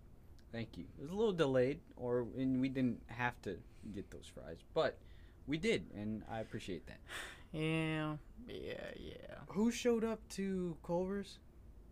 [0.53, 0.85] Thank you.
[0.99, 3.59] It was a little delayed, or and we didn't have to
[3.95, 4.99] get those fries, but
[5.47, 6.99] we did, and I appreciate that.
[7.55, 8.17] Yeah,
[8.49, 9.35] yeah, yeah.
[9.49, 11.39] Who showed up to Culver's?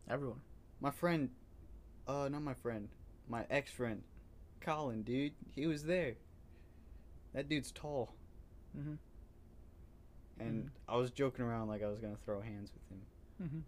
[0.09, 0.41] Everyone.
[0.81, 1.29] My friend.
[2.09, 2.89] Uh, not my friend.
[3.29, 4.03] my ex friend,
[4.63, 5.35] Colin, dude.
[5.55, 6.15] He was there.
[7.35, 8.15] That dude's tall.
[8.77, 8.97] Mhm.
[10.39, 10.71] And Mhm.
[10.89, 13.07] I was joking around like I was gonna throw hands with him.
[13.43, 13.63] Mhm.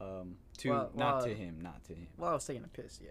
[0.00, 2.06] Um, to Well- not well, to him, not to him.
[2.16, 3.00] Well, I was taking a piss.
[3.02, 3.10] Yeah.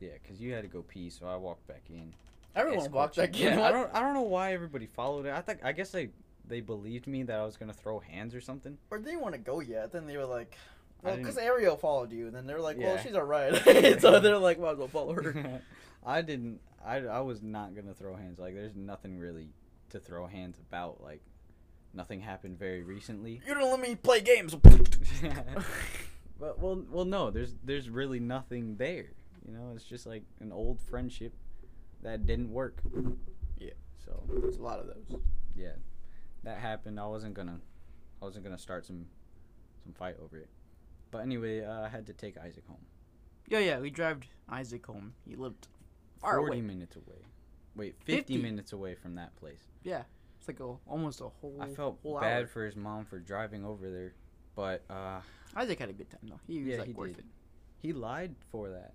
[0.00, 2.12] Yeah, because you had to go pee, so I walked back in.
[2.54, 3.58] Everyone Escort walked back in.
[3.58, 5.32] Yeah, I don't, I don't know why everybody followed it.
[5.32, 6.10] I think, I guess they,
[6.46, 8.76] they believed me that I was gonna throw hands or something.
[8.90, 9.92] Or they didn't want to go yet.
[9.92, 10.56] Then they were like,
[11.02, 12.26] well, because Ariel followed you.
[12.26, 13.02] And then they were like, well, Yeah.
[13.02, 13.54] she's alright.
[14.00, 15.60] so they're like, might as well follow her.
[16.04, 16.60] I didn't.
[16.84, 18.38] I, I was not gonna throw hands.
[18.38, 19.48] Like, there's nothing really
[19.90, 21.02] to throw hands about.
[21.02, 21.20] Like,
[21.94, 23.40] nothing happened very recently.
[23.46, 24.54] You don't let me play games.
[26.38, 27.30] But well, well, no.
[27.30, 29.06] There's there's really nothing there.
[29.46, 31.32] You know, it's just like an old friendship
[32.02, 32.82] that didn't work.
[33.58, 33.70] Yeah.
[34.04, 35.20] So There's a lot of those.
[35.56, 35.72] yeah,
[36.44, 36.98] that happened.
[37.00, 37.58] I wasn't gonna,
[38.20, 39.06] I wasn't gonna start some,
[39.82, 40.48] some fight over it.
[41.10, 42.84] But anyway, uh, I had to take Isaac home.
[43.48, 43.78] Yeah, yeah.
[43.78, 45.14] We drove Isaac home.
[45.26, 45.68] He lived
[46.20, 46.66] far Forty away.
[46.66, 47.18] minutes away.
[47.74, 48.38] Wait, 50, 50?
[48.38, 49.60] minutes away from that place.
[49.82, 50.02] Yeah,
[50.38, 51.56] it's like a, almost a whole.
[51.60, 52.46] I felt whole bad hour.
[52.46, 54.14] for his mom for driving over there,
[54.56, 55.20] but uh,
[55.54, 56.40] Isaac had a good time though.
[56.48, 57.18] He was Yeah, like he worth did.
[57.20, 57.24] it.
[57.80, 58.94] he lied for that.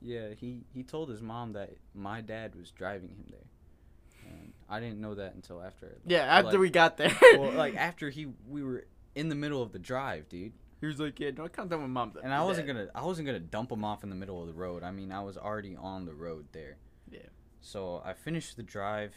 [0.00, 4.80] Yeah, he he told his mom that my dad was driving him there, and I
[4.80, 5.98] didn't know that until after.
[6.06, 7.14] Yeah, after like- we got there.
[7.36, 10.98] well, like after he we were in the middle of the drive, dude, he was
[10.98, 13.70] like, "Yeah, don't come down with mom." and I wasn't gonna I wasn't gonna dump
[13.70, 14.82] him off in the middle of the road.
[14.82, 16.76] I mean, I was already on the road there.
[17.10, 17.20] Yeah.
[17.60, 19.12] So I finished the drive.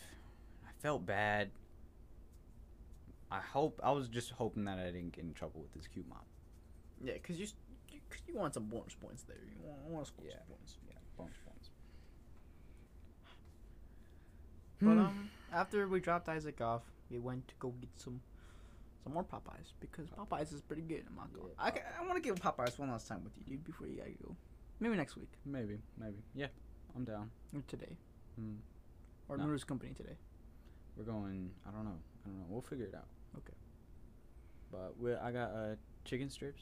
[0.68, 1.52] I felt bad.
[3.34, 6.08] I hope I was just hoping that I didn't get in trouble with this cute
[6.08, 6.20] mom.
[7.04, 7.48] Yeah, cause you,
[7.92, 9.38] you, cause you want some bonus points there.
[9.44, 10.36] You want, want to score Yeah.
[10.38, 10.78] some points.
[10.88, 11.70] Yeah, bonus points.
[14.80, 15.00] But Hmm.
[15.00, 18.22] um, after we dropped Isaac off, we went to go get some,
[19.04, 21.04] some more Popeyes because Popeyes is pretty good.
[21.10, 21.54] I'm not going.
[21.58, 21.64] Yeah,
[21.98, 24.12] I, I want to give Popeyes one last time with you, dude, before you gotta
[24.12, 24.36] go.
[24.80, 26.18] Maybe next week Maybe, maybe.
[26.36, 26.48] Yeah,
[26.96, 27.32] I'm down.
[27.56, 27.98] or today
[28.36, 28.56] Hmm.
[29.30, 29.44] or No.
[29.46, 30.18] Noodles Company today.
[30.98, 31.50] We're going.
[31.68, 31.98] I don't know.
[32.26, 32.46] I don't know.
[32.50, 33.08] We'll figure it out.
[33.38, 33.54] Okay.
[34.72, 35.76] But we I got uh
[36.06, 36.62] chicken strips,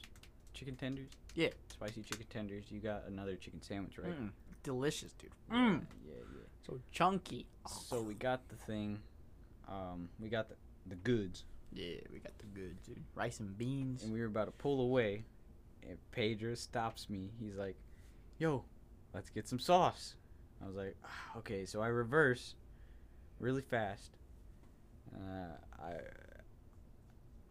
[0.54, 1.08] chicken tenders.
[1.34, 1.48] Yeah.
[1.68, 2.64] Spicy chicken tenders.
[2.70, 4.12] You got another chicken sandwich, right?
[4.12, 4.30] Mm,
[4.62, 5.30] delicious, dude.
[5.50, 5.86] Yeah, Mm.
[6.06, 6.40] yeah, yeah.
[6.66, 7.46] So chunky.
[7.88, 9.00] So we got the thing.
[9.68, 10.56] Um, we got the
[10.86, 13.02] the goods, Yeah, we got the goods, dude.
[13.14, 14.02] Rice and beans.
[14.02, 15.24] and we were about to pull away,
[15.88, 17.30] and Pedro stops me.
[17.40, 17.76] He's like,
[18.38, 18.64] "Yo,
[19.14, 20.16] let's get some sauce."
[20.60, 22.56] I was like, "Ah, "Okay." So I reverse,
[23.38, 24.10] really fast.
[25.14, 25.92] Uh, I,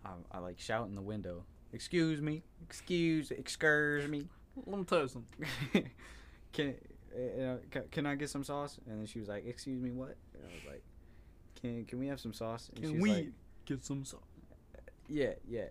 [0.05, 1.43] I, I like shout in the window,
[1.73, 4.27] "Excuse me, excuse, excuse me."
[4.65, 5.89] Let me tell you something.
[6.53, 6.75] can,
[7.15, 8.79] uh, uh, ca- can I get some sauce?
[8.87, 10.83] And then she was like, "Excuse me, what?" And I was like,
[11.61, 13.27] "Can can we have some sauce?" And Can was we like,
[13.65, 14.19] get some sauce?
[15.07, 15.67] yeah, yeah.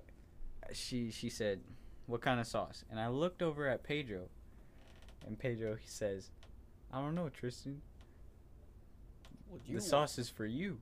[0.73, 1.61] She she said,
[2.07, 4.29] "What kind of sauce?" And I looked over at Pedro,
[5.27, 6.31] and Pedro he says,
[6.93, 7.83] "I don't know, Tristan.
[9.49, 10.79] What the sauce is for you."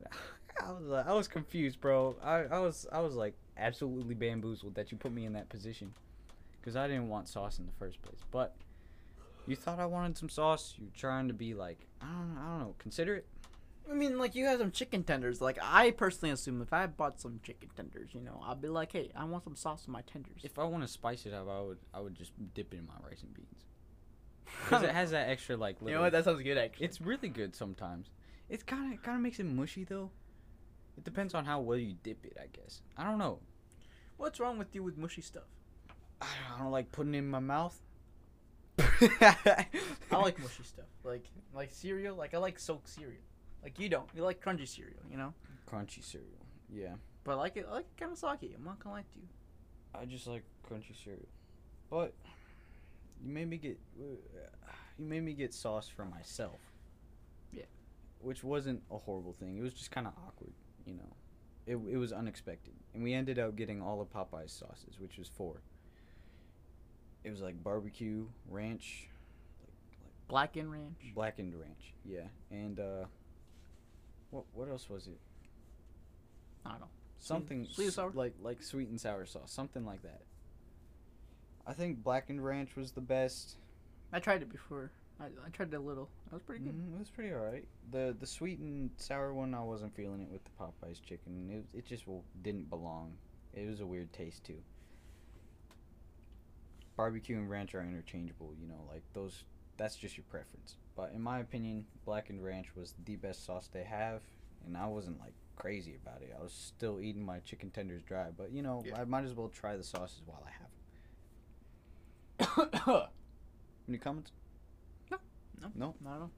[0.66, 2.16] I was like, I was confused, bro.
[2.22, 5.92] I, I was I was like absolutely bamboozled that you put me in that position,
[6.60, 8.20] because I didn't want sauce in the first place.
[8.30, 8.54] But
[9.46, 10.74] you thought I wanted some sauce.
[10.78, 13.26] You're trying to be like I don't know, I don't know, considerate.
[13.90, 15.40] I mean, like you have some chicken tenders.
[15.40, 18.92] Like I personally assume if I bought some chicken tenders, you know, I'd be like,
[18.92, 20.40] hey, I want some sauce on my tenders.
[20.42, 22.86] If I want to spice it up, I would I would just dip it in
[22.86, 23.64] my rice and beans.
[24.64, 25.76] Because it has that extra like.
[25.84, 26.12] you know what?
[26.12, 26.86] That sounds good, actually.
[26.86, 28.08] it's really good sometimes.
[28.48, 30.10] It's kind of kind of makes it mushy though.
[30.96, 32.82] It depends on how well you dip it, I guess.
[32.96, 33.40] I don't know.
[34.16, 35.42] What's wrong with you with mushy stuff?
[36.20, 37.78] I don't, I don't like putting it in my mouth.
[38.78, 39.66] I
[40.12, 40.86] like mushy stuff.
[41.04, 41.24] Like
[41.54, 42.16] like cereal.
[42.16, 43.22] Like I like soaked cereal.
[43.62, 44.08] Like you don't.
[44.14, 45.32] You like crunchy cereal, you know.
[45.70, 46.28] crunchy cereal.
[46.72, 47.66] Yeah, But I like it.
[47.68, 48.52] I like it kind of soggy.
[48.56, 49.28] I'm not gonna lie to you.
[49.94, 51.28] I just like crunchy cereal.
[51.90, 52.14] But
[53.22, 54.04] you made me get uh,
[54.98, 56.58] you made me get sauce for myself.
[57.52, 57.64] Yeah.
[58.20, 59.56] Which wasn't a horrible thing.
[59.56, 60.52] It was just kind of awkward,
[60.86, 61.12] you know.
[61.66, 65.28] It it was unexpected, and we ended up getting all of Popeye's sauces, which was
[65.28, 65.62] four.
[67.24, 69.08] It was like barbecue, ranch,
[69.62, 71.12] like Blackened ranch.
[71.14, 73.04] blackened ranch, yeah, and uh,
[74.30, 75.18] what what else was it?
[76.66, 76.86] I don't know.
[77.18, 78.10] Something sweet and s- sour?
[78.14, 80.20] like like sweet and sour sauce, something like that.
[81.66, 83.56] I think blackened ranch was the best.
[84.12, 84.90] I tried it before.
[85.20, 86.08] I, I tried it a little.
[86.26, 86.74] That was pretty good.
[86.74, 87.64] Mm, it was pretty alright.
[87.92, 91.48] The the sweet and sour one, I wasn't feeling it with the Popeyes chicken.
[91.72, 93.12] It it just w- didn't belong.
[93.52, 94.58] It was a weird taste too.
[96.96, 99.44] Barbecue and ranch are interchangeable, you know, like those.
[99.76, 100.76] That's just your preference.
[100.96, 104.20] But in my opinion, blackened ranch was the best sauce they have,
[104.66, 106.32] and I wasn't like crazy about it.
[106.38, 109.00] I was still eating my chicken tenders dry, but you know, Yeah.
[109.00, 110.50] I might as well try the sauces while I
[112.46, 113.02] have them.
[113.88, 114.30] Any comments?
[115.74, 115.94] No, No.
[116.00, 116.30] not at all.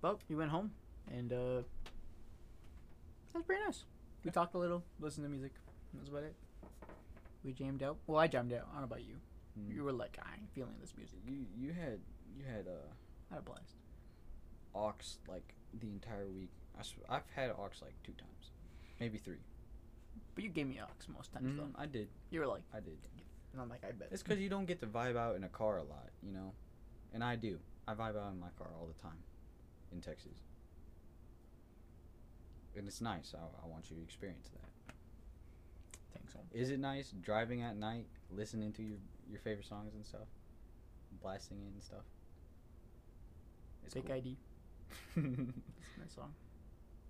[0.00, 0.70] But we went home,
[1.10, 1.36] and uh,
[3.32, 3.84] that was pretty nice.
[4.24, 5.52] We talked a little, listened to music.
[5.94, 6.34] That's about it.
[7.44, 7.96] We jammed out.
[8.06, 8.66] Well, I jammed out.
[8.70, 9.16] I don't know about you.
[9.58, 9.74] Mm.
[9.74, 11.18] You were like, I ain't feeling this music.
[11.26, 12.00] You you had
[12.36, 12.86] you had uh
[13.30, 13.76] I had a blast.
[14.74, 14.92] aux
[15.28, 16.50] like the entire week.
[16.78, 18.50] I sw- I've had aux like two times,
[19.00, 19.38] maybe three.
[20.34, 21.70] But you gave me aux most times Mhm, though.
[21.80, 22.08] I did.
[22.30, 22.98] You were like, I did.
[23.52, 24.08] and I'm like, I bet.
[24.10, 26.52] It's because you don't get to vibe out in a car a lot, you know,
[27.16, 27.58] and I do.
[27.88, 29.16] I vibe out in my car all the time,
[29.90, 30.36] in Texas,
[32.76, 33.34] and it's nice.
[33.34, 34.94] I, I want you to experience that.
[36.12, 36.44] Thanks, home.
[36.52, 38.98] Is it nice driving at night, listening to your
[39.30, 40.28] your favorite songs and stuff,
[41.22, 42.04] blasting it and stuff?
[43.86, 44.16] It's Fake cool.
[44.16, 44.36] ID.
[45.16, 46.34] It's a nice song.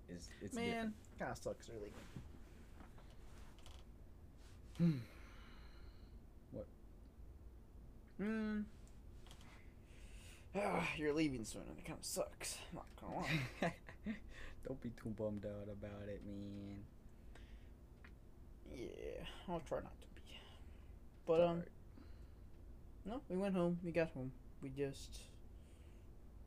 [0.07, 1.91] It's, it's Man, kind of sucks early.
[4.79, 5.01] different.
[8.17, 8.61] Hmm.
[10.55, 12.57] Ah, you're leaving soon, and it kind of sucks.
[12.73, 13.73] Not gonna lie.
[14.67, 16.77] Don't be too bummed out about it, man.
[18.75, 20.21] yeah, I'll try not to be.
[21.25, 21.63] But um,
[23.05, 23.79] no, we went home.
[23.83, 24.31] We got home.
[24.61, 25.19] We just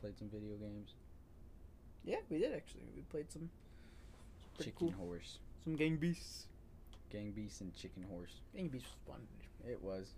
[0.00, 0.94] played some video games.
[2.04, 2.82] yeah, we did actually.
[2.94, 3.48] We played some
[4.54, 5.06] pretty Chicken cool.
[5.08, 6.46] horse, some gang beasts.
[7.10, 8.40] gang beast, and chicken horse.
[8.54, 9.26] Gang beasts was fun.
[9.70, 10.08] It was.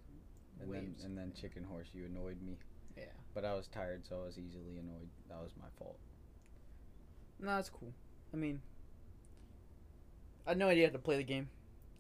[0.61, 1.03] And Waves.
[1.03, 2.57] then and then chicken horse, you annoyed me.
[3.35, 5.09] But I was tired, so I was easily annoyed.
[5.29, 5.99] That was my fault.
[7.41, 7.93] No, it's cool.
[8.33, 8.61] I mean,
[10.47, 11.49] I had no idea how to play the game.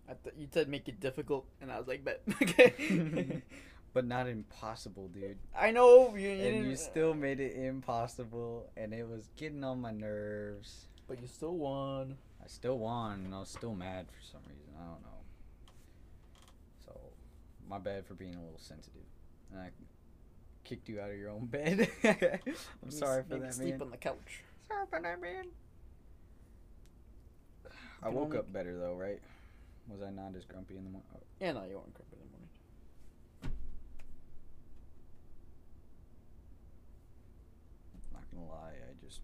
[0.09, 2.23] I th- you said make it difficult, and I was like, bet.
[2.43, 3.43] okay.
[3.95, 5.39] but not impossible, dude.
[5.59, 9.65] I know you, you And you uh, still made it impossible, and it was getting
[9.65, 10.87] on my nerves.
[11.07, 12.17] but you still won.
[12.43, 14.75] I still won, and I was still mad for some reason.
[14.77, 15.23] I don't know.
[16.85, 16.99] So,
[17.69, 19.03] my bad for being a little sensitive.
[19.53, 19.71] And I
[20.65, 21.89] kicked you out of your own bed.
[22.05, 23.83] I'm sorry for that, Sleep man.
[23.83, 24.43] on the couch.
[24.69, 25.47] Sorry for that, man.
[28.03, 29.21] I woke only- up better though, right?
[29.89, 31.09] Was I not as grumpy in the morning?
[31.15, 31.21] Oh.
[31.41, 33.53] Yeah, no, you weren't grumpy in the morning.
[38.13, 39.21] not gonna lie, I just.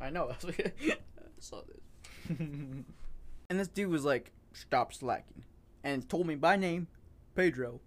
[0.00, 0.30] I know.
[0.48, 0.72] I
[1.38, 2.38] saw this.
[2.38, 2.84] And
[3.58, 5.42] this dude was like, "Stop slacking,"
[5.82, 6.86] and told me by name,
[7.34, 7.80] Pedro.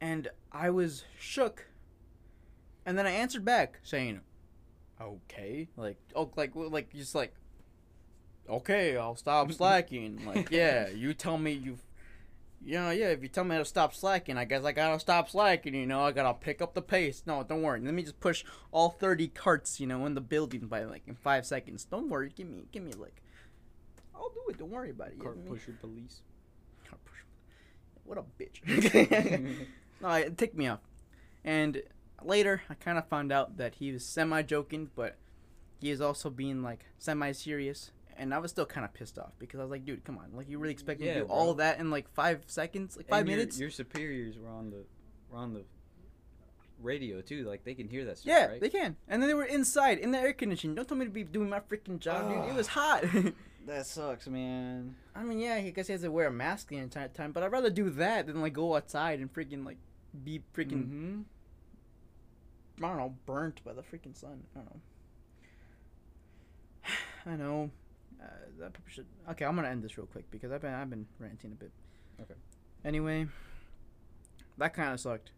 [0.00, 1.66] And I was shook.
[2.86, 4.20] And then I answered back saying,
[5.00, 7.34] "Okay," like, oh, like, like, just like,
[8.48, 11.82] "Okay, I'll stop slacking." like, yeah, you tell me you've.
[12.64, 15.30] You know, yeah, if you tell me to stop slacking, I guess I gotta stop
[15.30, 17.22] slacking, you know, I gotta pick up the pace.
[17.24, 17.80] No, don't worry.
[17.80, 21.14] Let me just push all 30 carts, you know, in the building by like in
[21.14, 21.84] five seconds.
[21.84, 22.32] Don't worry.
[22.34, 23.22] Give me, give me like,
[24.12, 24.58] I'll do it.
[24.58, 25.18] Don't worry about it.
[25.18, 25.54] you Cart know I mean?
[25.54, 26.22] pusher police.
[26.88, 27.26] Cart pusher.
[28.02, 29.56] What a bitch.
[30.00, 30.80] no, it ticked me off.
[31.44, 31.82] And
[32.22, 35.16] later, I kind of found out that he was semi joking, but
[35.80, 37.92] he is also being like semi serious.
[38.16, 40.30] And I was still kind of pissed off because I was like, dude, come on.
[40.34, 41.34] Like, you really expect me to do bro.
[41.36, 42.96] all that in like five seconds?
[42.96, 43.60] Like, five And minutes?
[43.60, 44.84] Your, superiors were on the,
[45.30, 45.62] were on the
[46.82, 47.44] radio too.
[47.44, 48.60] Like they can hear that stuff, yeah, right?
[48.60, 48.96] they can.
[49.08, 50.74] And then they were inside in the air conditioning.
[50.74, 52.50] Don't tell me to be doing my freaking job, dude.
[52.50, 53.04] It was hot.
[53.66, 54.94] That sucks, man.
[55.14, 57.42] I mean, yeah, I guess he has to wear a mask the entire time, but
[57.42, 59.76] I'd rather do that than like go outside and freaking like
[60.24, 61.20] be freaking Mm-hmm.
[62.84, 64.44] I don't know burnt by the freaking sun.
[64.54, 64.80] I don't know.
[67.32, 67.70] I know.
[68.22, 68.26] Uh,
[68.60, 69.06] that probably should.
[69.30, 71.72] Okay, I'm gonna end this real quick because I've been I've been ranting a bit.
[72.20, 72.34] Okay.
[72.84, 73.26] Anyway,
[74.58, 75.32] that kind of sucked.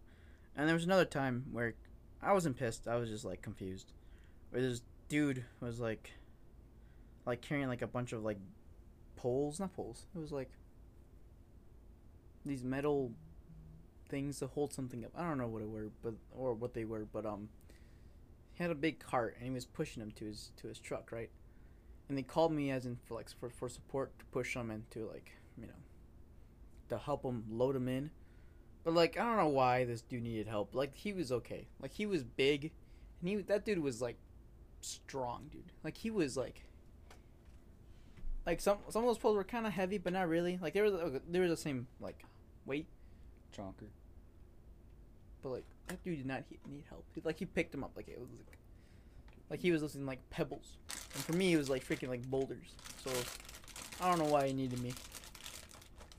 [0.57, 1.75] And there was another time where
[2.23, 2.89] I wasn't pissed.
[2.89, 3.93] I was just like confused.
[4.51, 6.11] Where this dude was like,
[7.25, 8.39] like carrying like a bunch of like
[9.17, 10.07] poles, not poles.
[10.15, 10.51] It was like
[12.45, 13.13] these metal
[14.11, 15.13] things to hold something up.
[15.17, 17.49] I don't know what it were, but or what they were, but um,
[18.53, 21.13] he had a big cart and he was pushing them to his to his truck,
[21.13, 21.31] right?
[22.09, 25.09] And they called me as in for like for, for support to push them into
[25.09, 25.73] like you know
[26.89, 28.11] to help him load them in.
[28.85, 30.75] But like I don't know why this dude needed help.
[30.75, 31.69] Like he was okay.
[31.81, 32.73] Like he was big,
[33.21, 34.19] and he that dude was like
[34.81, 35.73] strong, dude.
[35.85, 36.65] Like he was like
[38.47, 40.59] like some some of those poles were kind of heavy, but not really.
[40.61, 42.25] Like they were they were the same like
[42.67, 42.89] weight,
[43.57, 43.89] Chonker.
[45.43, 47.05] But like that dude did not he- need help.
[47.15, 48.57] He, like he picked him up like it was like
[49.51, 50.77] like he was lifting like pebbles,
[51.15, 52.69] and for me it was like freaking like boulders.
[53.05, 53.11] So
[54.01, 54.93] I don't know why he needed me.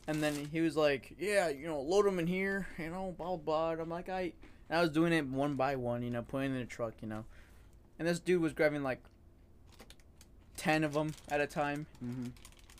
[0.07, 3.27] And then he was like, "Yeah, you know, load them in here, you know, blah
[3.27, 3.71] blah." blah.
[3.71, 4.33] And I'm like, "I,"
[4.69, 7.07] and I was doing it one by one, you know, putting in the truck, you
[7.07, 7.23] know.
[7.99, 8.99] And this dude was grabbing like
[10.57, 12.25] ten of them at a time, Mm-hmm.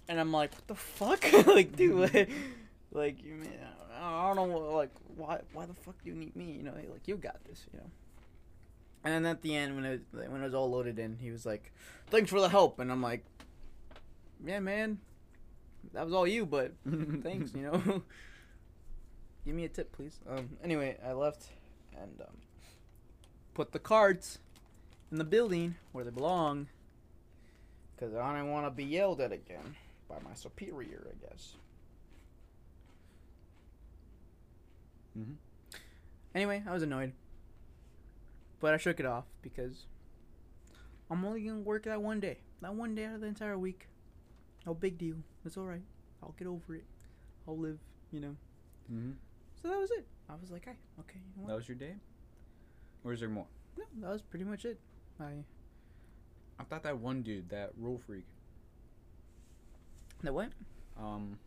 [0.09, 2.27] and I'm like, "What the fuck?" like, dude, what?
[2.91, 3.51] like, you mean,
[3.99, 6.51] I don't know, like, why why the fuck do you need me?
[6.51, 7.89] You know, like you got this, you know.
[9.03, 11.45] And then at the end, when it when it was all loaded in, he was
[11.45, 11.71] like,
[12.07, 13.25] "Thanks for the help," and I'm like,
[14.45, 14.99] "Yeah, man,
[15.93, 16.73] that was all you, but
[17.23, 18.03] thanks, you know."
[19.45, 20.19] Give me a tip, please.
[20.29, 20.49] Um.
[20.63, 21.47] Anyway, I left
[21.99, 22.37] and um,
[23.53, 24.39] put the cards
[25.11, 26.67] in the building where they belong,
[27.95, 29.75] because I don't want to be yelled at again
[30.07, 31.55] by my superior, I guess.
[35.17, 35.35] Mhm.
[36.33, 37.13] Anyway, I was annoyed.
[38.59, 39.85] But I shook it off because
[41.09, 42.39] I'm only gonna work that one day.
[42.61, 43.87] That one day out of the entire week.
[44.65, 45.17] No big deal.
[45.43, 45.81] It's alright.
[46.21, 46.85] I'll get over it.
[47.47, 47.79] I'll live,
[48.11, 48.35] you know.
[48.91, 49.15] Mhm.
[49.61, 50.07] So that was it.
[50.29, 51.95] I was like, hey, okay, you know That was your day,
[53.03, 53.47] or is there more?
[53.77, 54.79] No, that was pretty much it.
[55.19, 55.43] I
[56.59, 58.25] I thought that one dude, that rule freak,
[60.21, 60.53] the what?
[60.97, 61.39] um,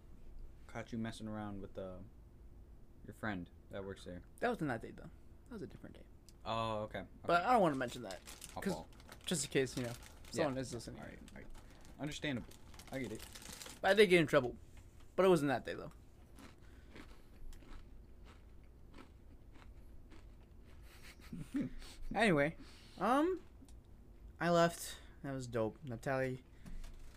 [0.66, 1.98] caught you messing around with uh,
[3.06, 4.20] your friend that works there.
[4.40, 5.02] That wasn't that day though.
[5.50, 6.02] That was a different day.
[6.46, 7.02] Oh, okay.
[7.26, 8.20] But I don't want to mention that,
[8.56, 8.86] I'll 'cause- follow.
[9.26, 9.88] just in case you know
[10.32, 10.44] Yeah.
[10.44, 10.98] someone is listening.
[11.00, 11.46] All right, all right.
[12.00, 12.48] Understandable.
[12.92, 13.20] I get it.
[13.80, 14.54] But I did get in trouble.
[15.16, 15.92] But it wasn't that day though.
[22.14, 22.54] anyway,
[23.00, 23.38] um,
[24.40, 24.96] I left.
[25.22, 25.76] That was dope.
[25.88, 26.42] Natalie.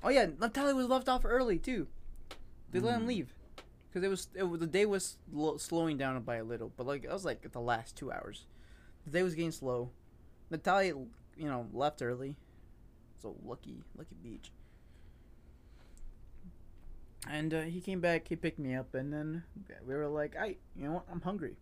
[0.04, 1.88] Oh yeah, Natalie was left off early too.
[2.72, 3.08] They let him Mm.
[3.08, 3.34] leave
[3.90, 6.86] because it was it was the day was lo- slowing down by a little, but
[6.88, 8.46] like I was like the last two hours.
[9.06, 9.92] The day was getting slow.
[10.50, 10.94] Natalia,
[11.38, 12.36] you know, left early.
[13.22, 14.52] So lucky, lucky beach.
[17.30, 18.28] And uh, he came back.
[18.28, 19.44] He picked me up, and then
[19.86, 21.06] we were like, "I, you know what?
[21.12, 21.58] I'm hungry.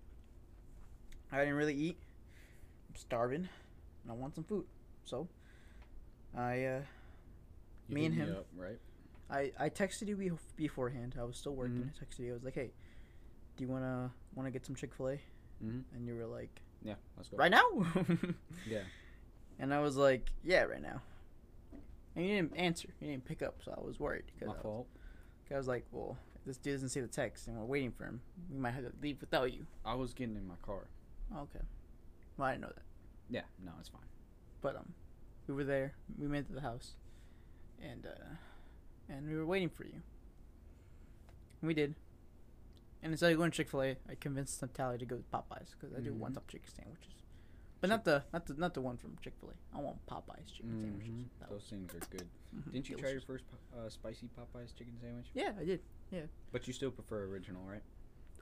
[1.32, 1.98] I didn't really eat.
[2.90, 3.50] I'm starving,
[4.04, 4.66] and I want some food."
[5.06, 5.28] So,
[6.38, 6.82] I, uh,
[7.90, 8.32] You Me and him.
[8.32, 8.78] up, right?
[9.30, 11.16] I, I texted you be- beforehand.
[11.20, 11.78] I was still working.
[11.84, 11.90] Mhm.
[11.90, 12.32] I texted you.
[12.32, 12.72] I was like, "Hey,
[13.58, 15.20] do you wanna wanna get some Chick Fil A?"
[15.64, 15.84] Mhm.
[15.96, 16.96] And you were like, Yeah.
[17.18, 17.38] Let's go.
[17.38, 17.66] "Right now."
[18.68, 18.84] Yeah.
[19.60, 21.02] And I was like, "Yeah, right now."
[22.16, 22.90] And you didn't answer.
[23.02, 24.26] You didn't pick up, so I was worried.
[24.40, 24.88] Cause My I was- fault.
[25.52, 28.06] I was like, well, if this dude doesn't see the text and we're waiting for
[28.06, 29.68] him, we might have to leave without you.
[29.86, 30.88] I was getting in my car.
[31.34, 31.64] Oh, okay.
[32.36, 32.84] Well, I didn't know that.
[33.30, 33.42] Yeah.
[33.64, 34.02] No, it's fine.
[34.62, 34.94] But um,
[35.48, 35.94] we were there.
[36.18, 36.96] We made it to the house,
[37.82, 38.36] and uh,
[39.10, 40.02] and we were waiting for you.
[41.62, 41.96] And we did.
[43.04, 45.76] And instead of going to Chick Fil A, I convinced Natalia to go to Popeyes
[45.80, 46.18] because I do Mhm.
[46.18, 47.14] one top chicken sandwiches.
[47.82, 49.78] But not the not the not the one from Chick Fil A.
[49.78, 51.10] I want Popeyes chicken sandwiches.
[51.14, 51.26] Mhm.
[51.40, 52.28] That Those was- things are good.
[52.56, 53.46] mhm, Didn't you try your first
[53.78, 55.28] uh, spicy Popeyes chicken sandwich?
[55.34, 55.82] Yeah, I did.
[56.10, 56.26] Yeah.
[56.52, 57.84] But you still prefer original, right?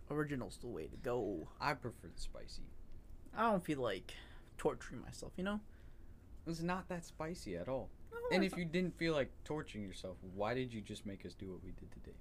[0.09, 1.49] Original's the way to go.
[1.59, 2.63] I prefer the spicy.
[3.33, 4.13] I don't feel like
[4.57, 5.59] torturing myself, you know.
[6.45, 7.89] It's not that spicy at all.
[8.31, 11.51] And if you didn't feel like torturing yourself, why did you just make us do
[11.51, 12.15] what we did today?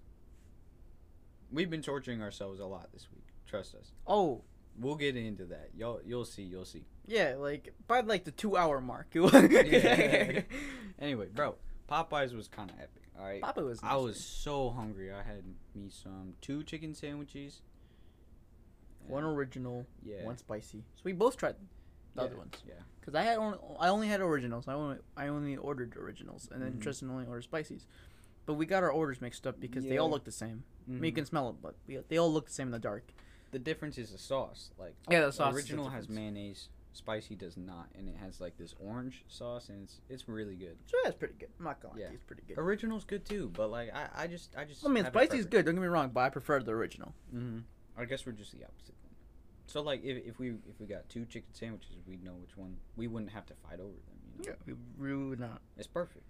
[1.51, 3.24] We've been torturing ourselves a lot this week.
[3.47, 3.93] Trust us.
[4.07, 4.43] Oh,
[4.78, 5.68] We'll get into that.
[5.76, 6.45] You'll you'll see.
[6.45, 6.86] You'll see.
[7.07, 9.09] yeah, like by like the two hour mark.
[9.14, 10.40] Yeah.
[10.99, 11.57] Anyway, bro,
[11.90, 13.03] Popeyes was kind of epic.
[13.18, 13.43] All right.
[13.43, 13.80] Papa was.
[13.82, 15.12] I was so hungry.
[15.12, 15.43] I had
[15.74, 17.61] me some two chicken sandwiches.
[19.07, 20.24] one original, Yeah.
[20.24, 20.84] one spicy.
[20.95, 21.57] So we both tried
[22.15, 22.55] the yeah, other ones.
[22.67, 22.75] Yeah.
[23.05, 24.69] Cause I had only I only had originals.
[24.69, 26.81] I only I only ordered originals, and then Mhm.
[26.83, 27.87] Tristan only ordered spices.
[28.47, 30.65] But we got our orders mixed up because they all look the same.
[30.87, 31.15] I mean, you Mhm.
[31.17, 33.13] can smell it, but we, they all look the same in the dark.
[33.53, 34.71] The difference is the sauce.
[34.79, 35.49] Like Yeah, the sauce.
[35.49, 36.69] is the original has mayonnaise.
[36.95, 40.77] Spicy does not, and it has like this orange sauce, and it's it's really good.
[40.87, 41.49] So yeah, it's pretty good.
[41.59, 42.09] I'm not gonna lie, Yeah.
[42.09, 42.59] to it's pretty good.
[42.59, 45.65] Original's good too, but like I, I just I just I mean, spicy's good.
[45.65, 47.15] Don't get me wrong, but I prefer the original.
[47.35, 47.61] Mm-hmm.
[47.97, 48.95] I guess we're just the opposite.
[49.73, 52.77] So like if, if we if we got two chicken sandwiches, we'd know which one.
[52.95, 54.18] We wouldn't have to fight over them.
[54.37, 54.51] You know?
[54.51, 55.62] Yeah, we really would not.
[55.79, 56.27] It's perfect.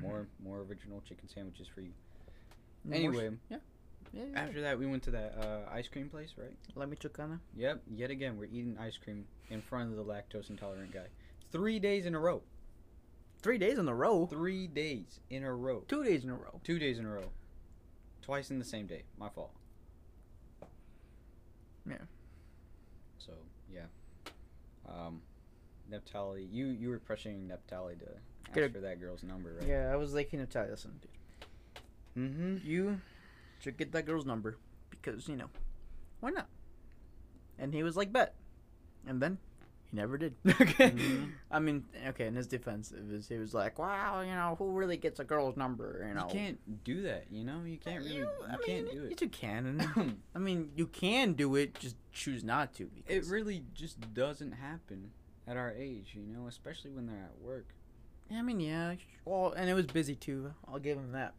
[0.00, 0.02] Mhm.
[0.02, 1.92] More more original chicken sandwiches for you.
[2.90, 3.58] Anyway, yeah,
[4.12, 4.24] yeah.
[4.32, 4.40] yeah.
[4.40, 6.56] after that we went to that uh, ice cream place, right?
[6.74, 7.38] La Michoacana.
[7.56, 7.82] Yep.
[7.94, 11.06] Yet again, we're eating ice cream in front of the lactose intolerant guy.
[11.52, 12.42] Three days in a row.
[13.42, 14.26] Three days in a row.
[14.26, 15.84] Three days in a row.
[15.86, 16.60] Two days in a row.
[16.64, 17.30] Two days in a row.
[18.22, 19.04] Twice in the same day.
[19.16, 19.52] My fault.
[21.88, 21.98] Yeah.
[24.92, 25.22] Um,
[25.90, 28.06] Neptali, you you were pressuring Neptali to
[28.48, 29.68] ask a- for that girl's number, right?
[29.68, 31.10] Yeah, I was like, you know, listen, dude.
[32.16, 32.66] Mm-hmm.
[32.66, 33.00] You
[33.60, 34.58] should get that girl's number
[34.90, 35.48] because you know,
[36.20, 36.48] why not?
[37.58, 38.34] And he was like, bet.
[39.06, 39.38] And then
[39.92, 40.34] he never did.
[40.48, 40.90] okay.
[40.90, 41.32] Mhm.
[41.50, 42.26] I mean, okay.
[42.26, 45.24] In his defense, it was he was like, wow, you know, who really gets a
[45.24, 46.04] girl's number?
[46.08, 47.62] You know, You can't do that, you know.
[47.64, 48.16] You can't really.
[48.16, 49.20] You, I can't mean, do it.
[49.20, 50.18] You can.
[50.34, 51.78] I mean, you can do it.
[51.78, 52.88] Just choose not to.
[53.06, 55.10] it really just doesn't happen
[55.46, 57.74] at our age, you know, especially when they're at work.
[58.30, 58.94] I mean, yeah.
[59.24, 60.54] Well, and it was busy too.
[60.66, 61.34] I'll give him that.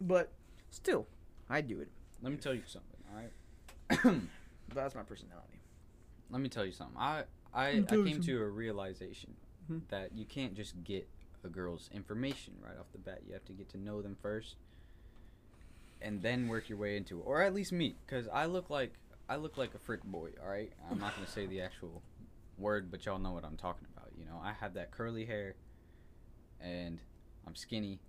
[0.00, 0.32] But
[0.70, 1.06] still,
[1.48, 1.88] I do it.
[2.22, 4.20] Let me tell you something, all right?
[4.74, 5.60] That's my personality.
[6.30, 6.96] Let me tell you something.
[6.98, 7.24] I
[7.54, 9.36] I, I Let me tell you came to a realization
[9.70, 9.88] Mhm.
[9.88, 11.08] that you can't just get
[11.44, 13.22] a girl's information right off the bat.
[13.26, 14.56] You have to get to know them first,
[16.02, 17.22] and then work your way into it.
[17.22, 18.92] Or at least me, because I look like
[19.28, 20.30] I look like a frick boy.
[20.42, 22.02] All right, I'm not gonna say the actual
[22.58, 24.10] word, but y'all know what I'm talking about.
[24.18, 25.54] You know, I have that curly hair,
[26.60, 27.00] and
[27.46, 28.00] I'm skinny,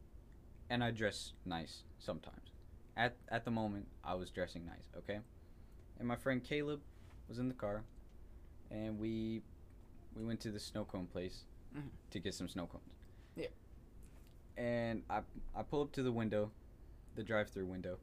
[0.70, 2.52] and I dress nice sometimes.
[2.98, 4.90] At at the moment, I was dressing nice.
[4.98, 5.20] Okay,
[6.00, 6.82] and my friend Caleb
[7.30, 7.84] was in the car,
[8.72, 9.42] and we
[10.16, 11.44] we went to the snow cone place
[11.76, 11.90] Mhm.
[12.12, 12.84] to get some snow cones.
[13.36, 13.48] Yeah.
[14.58, 15.22] And I
[15.56, 16.52] I pull up to the window,
[17.16, 17.98] the drive-through window,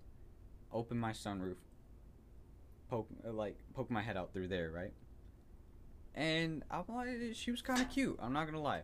[0.73, 1.57] open my sunroof,
[2.91, 4.93] poke uh, like poke my head out through there, right?
[6.15, 8.19] And I'm like, she was kind of cute.
[8.21, 8.83] I'm not gonna lie.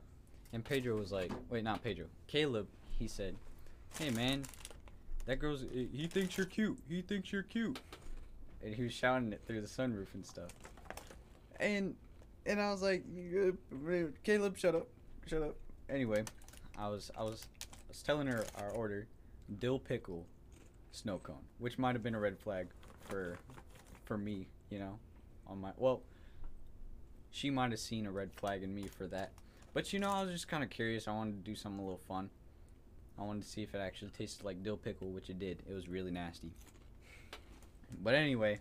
[0.52, 2.06] And Pedro was like, wait, not Pedro.
[2.26, 2.68] Caleb,
[2.98, 3.36] he said,
[3.98, 4.44] hey man,
[5.26, 6.78] that girl's he thinks you're cute.
[6.88, 7.78] He thinks you're cute.
[8.64, 10.50] And he was shouting it through the sunroof and stuff.
[11.60, 11.94] And
[12.46, 13.04] and I was like,
[14.24, 14.88] Caleb, shut up,
[15.26, 15.56] shut up.
[15.90, 16.24] Anyway,
[16.78, 19.06] I was I was I was telling her our order,
[19.58, 20.26] dill pickle,
[20.92, 22.68] snow cone, which might have been a red flag
[23.00, 23.36] for
[24.04, 24.98] for me, you know,
[25.46, 26.02] on my well.
[27.30, 29.32] She might have seen a red flag in me for that,
[29.74, 31.06] but you know, I was just kind of curious.
[31.06, 32.30] I wanted to do something a little fun.
[33.18, 35.62] I wanted to see if it actually tasted like dill pickle, which it did.
[35.68, 36.52] It was really nasty.
[38.02, 38.60] But anyway,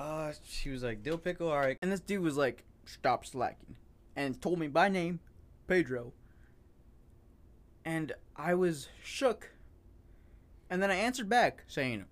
[0.00, 1.76] uh, she was like, dill pickle, all right.
[1.82, 3.76] And this dude was like, "Stop slacking,"
[4.16, 5.20] and told me by name,
[5.66, 6.12] Pedro.
[7.84, 9.50] And I was shook.
[10.70, 12.04] And then I answered back saying,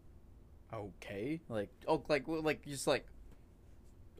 [0.72, 3.06] "Okay," like, oh, like, like, just like,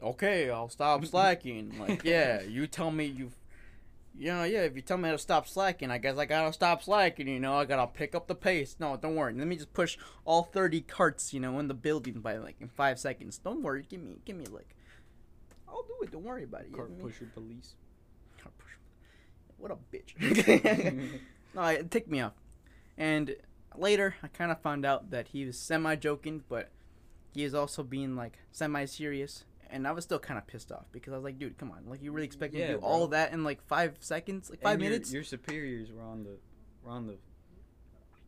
[0.01, 3.35] "Okay, I'll stop slacking." like, yeah, you tell me you've.
[4.19, 6.51] You know, yeah, if you tell me how to stop slacking, I guess I gotta
[6.51, 8.75] stop slacking, you know, I gotta pick up the pace.
[8.77, 9.33] No, don't worry.
[9.33, 12.67] Let me just push all 30 carts, you know, in the building by like in
[12.67, 13.37] five seconds.
[13.37, 13.85] Don't worry.
[13.87, 14.75] Give me, give me like,
[15.69, 16.11] I'll do it.
[16.11, 16.73] Don't worry about it.
[16.73, 17.75] Cart pusher police.
[18.43, 18.79] Cart pusher.
[19.55, 21.09] What a bitch.
[21.55, 22.33] no, it ticked me off.
[22.97, 23.37] And
[23.77, 26.71] later, I kind of found out that he was semi joking, but
[27.33, 29.45] he is also being like semi serious.
[29.71, 31.83] And I was still kind of pissed off because I was like, dude, come on.
[31.87, 32.87] Like, you really expect me Yeah, to do bro.
[32.89, 34.49] all that in like five seconds?
[34.49, 35.13] Like, five And minutes?
[35.13, 36.37] Your, superiors were on the
[36.83, 37.17] were on the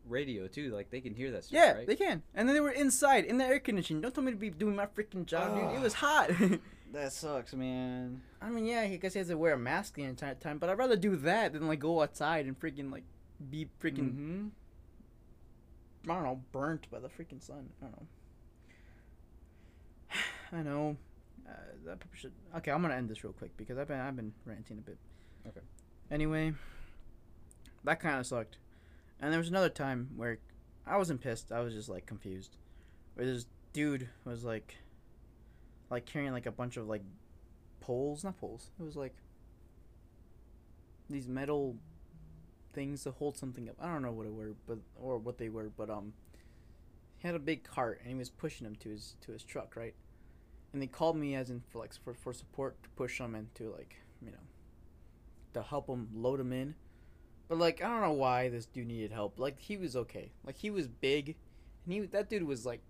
[0.08, 0.70] radio too.
[0.70, 1.86] Like they can hear that stuff, yeah, right?
[1.86, 2.22] they can.
[2.34, 4.00] And then they were inside in the air conditioning.
[4.02, 5.76] Don't tell me to be doing my freaking job, dude.
[5.76, 6.30] It was hot.
[6.92, 8.20] That sucks, man.
[8.42, 10.68] I mean, yeah, I guess he has to wear a mask the entire time, but
[10.68, 13.04] I'd rather do that than like go outside and freaking like
[13.50, 16.10] be freaking Mm-hmm.
[16.10, 17.70] I don't know burnt by the freaking sun.
[17.80, 18.06] I don't know.
[20.52, 20.96] I know.
[21.48, 21.52] Uh,
[21.84, 22.32] that should.
[22.56, 24.98] Okay, I'm gonna end this real quick because I've been I've been ranting a bit.
[25.48, 25.60] Okay.
[26.10, 26.52] Anyway,
[27.84, 28.58] that kind of sucked.
[29.20, 30.38] And there was another time where
[30.86, 31.52] I wasn't pissed.
[31.52, 32.56] I was just like confused.
[33.14, 34.76] Where this dude was like,
[35.90, 37.02] like carrying like a bunch of like
[37.80, 38.70] poles, not poles.
[38.78, 39.14] It was like
[41.08, 41.76] these metal
[42.72, 43.76] things to hold something up.
[43.80, 46.12] I don't know what it were, but or what they were, but um,
[47.18, 49.76] he had a big cart and he was pushing them to his to his truck,
[49.76, 49.94] right?
[50.72, 53.70] And they called me as in for like for, for support to push them into
[53.70, 54.38] like you know
[55.54, 56.74] to help them load them in.
[57.48, 59.38] But like I don't know why this dude needed help.
[59.38, 60.32] Like he was okay.
[60.44, 61.36] Like he was big,
[61.84, 62.80] and he that dude was like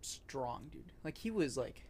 [0.00, 0.92] strong, dude.
[1.04, 1.84] Like he was like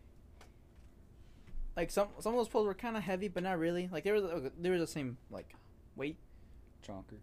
[1.76, 3.88] like some some of those poles were kind of heavy, but not really.
[3.92, 5.54] Like they were they were the same like
[5.94, 6.16] weight,
[6.86, 7.20] Chonker.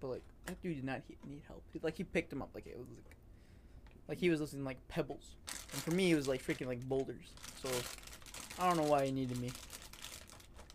[0.00, 1.62] but like that dude did not he- need help.
[1.72, 3.15] He, like he picked him up like it was like
[4.08, 5.34] like he was listening like pebbles,
[5.72, 7.24] and for me it was like freaking like boulders.
[7.62, 7.68] So
[8.58, 9.50] I don't know why he needed me.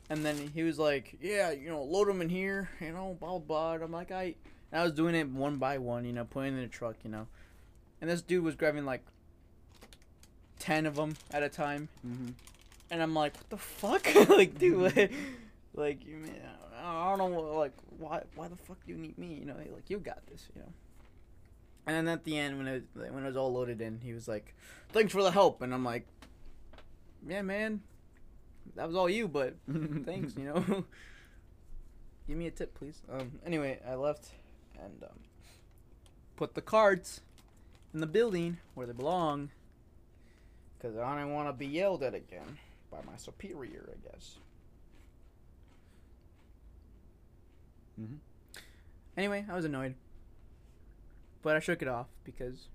[0.10, 3.38] And then he was like, "Yeah, you know, load them in here, you know, blah
[3.40, 4.36] blah." And I'm like, "I,"
[4.72, 6.96] and I was doing it one by one, you know, putting it in the truck,
[7.04, 7.28] you know.
[8.02, 9.04] And this dude was grabbing like
[10.60, 12.30] ten of them at a time, Mm-hmm.
[12.92, 15.10] and I'm like, "What the fuck?" like, dude, what?
[15.76, 16.36] like, you mean,
[16.84, 19.36] I don't know, like, why, why the fuck do you need me?
[19.36, 20.68] You know, like, you got this, you know.
[21.86, 24.28] And then at the end, when it when it was all loaded in, he was
[24.28, 24.54] like,
[24.90, 26.08] "Thanks for the help," and I'm like,
[27.28, 27.82] "Yeah, man,
[28.76, 29.56] that was all you, but
[30.06, 30.62] thanks, you know.
[32.28, 33.40] Give me a tip, please." Um.
[33.46, 34.30] Anyway, I left
[34.76, 35.20] and um,
[36.36, 37.22] put the cards
[37.94, 39.50] in the building where they belong,
[40.78, 42.60] because I don't want to be yelled at again
[42.92, 44.38] by my superior, I guess.
[48.00, 48.16] Mm-hmm.
[49.18, 49.96] Anyway, I was annoyed.
[51.42, 52.68] But I shook it off because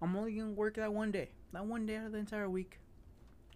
[0.00, 1.30] I'm only gonna work that one day.
[1.52, 2.78] That one day out of the entire week.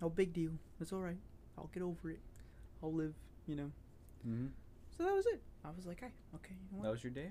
[0.01, 0.53] No big deal.
[0.81, 1.19] It's alright.
[1.57, 2.21] I'll get over it.
[2.83, 3.15] I'll live,
[3.47, 3.71] you know.
[4.29, 4.47] Mm-hmm.
[4.97, 5.41] So that was it.
[5.65, 7.31] I was like, hey, okay, you know That was your day?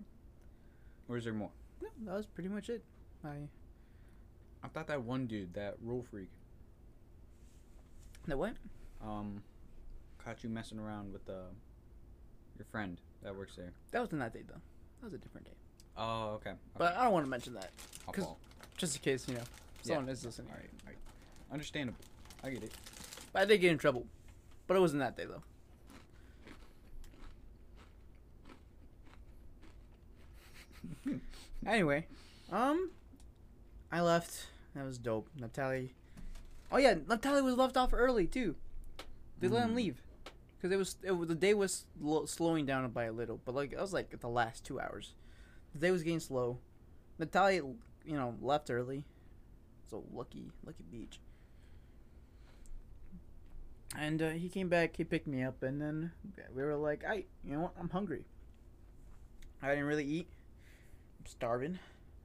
[1.08, 1.52] Or is there more?
[1.82, 2.84] No, that was pretty much it.
[3.24, 3.48] I
[4.64, 6.30] I thought that one dude, that rule freak,
[8.28, 8.56] That what?
[9.06, 9.44] um,
[10.24, 11.52] caught you messing around with uh,
[12.58, 13.74] your friend that works there.
[13.92, 14.62] That wasn't that day though.
[15.02, 15.54] That was a different day.
[15.98, 16.50] Oh, okay.
[16.52, 16.60] okay.
[16.78, 17.72] But I don't want to mention that,
[18.12, 18.26] 'cause-
[18.78, 19.44] just in case you know
[19.84, 19.96] Yeah.
[19.96, 20.50] someone is listening.
[20.52, 20.98] All right, all right.
[21.52, 22.00] Understandable.
[22.44, 22.74] I get it.
[23.32, 24.06] But I did get in trouble,
[24.68, 25.44] but it wasn't that day though.
[31.66, 32.06] anyway,
[32.52, 32.92] um,
[33.92, 34.48] I left.
[34.76, 35.28] That was dope.
[35.40, 35.94] Natalie.
[36.72, 38.56] Oh yeah, Natalie was left off early too.
[39.40, 39.76] They let him Mm.
[39.76, 40.02] leave
[40.58, 43.54] because it was it was the day was lo- slowing down by a little, but
[43.54, 45.14] like it was like the last two hours.
[45.74, 46.60] The day was getting slow.
[47.20, 47.62] Natalia,
[48.06, 49.04] you know, left early.
[49.90, 51.20] So lucky, lucky beach.
[53.98, 54.96] And uh, he came back.
[54.98, 56.12] He picked me up, and then
[56.56, 57.74] we were like, "I, you know what?
[57.80, 58.26] I'm hungry.
[59.62, 60.28] I didn't really eat.
[61.20, 61.78] I'm starving,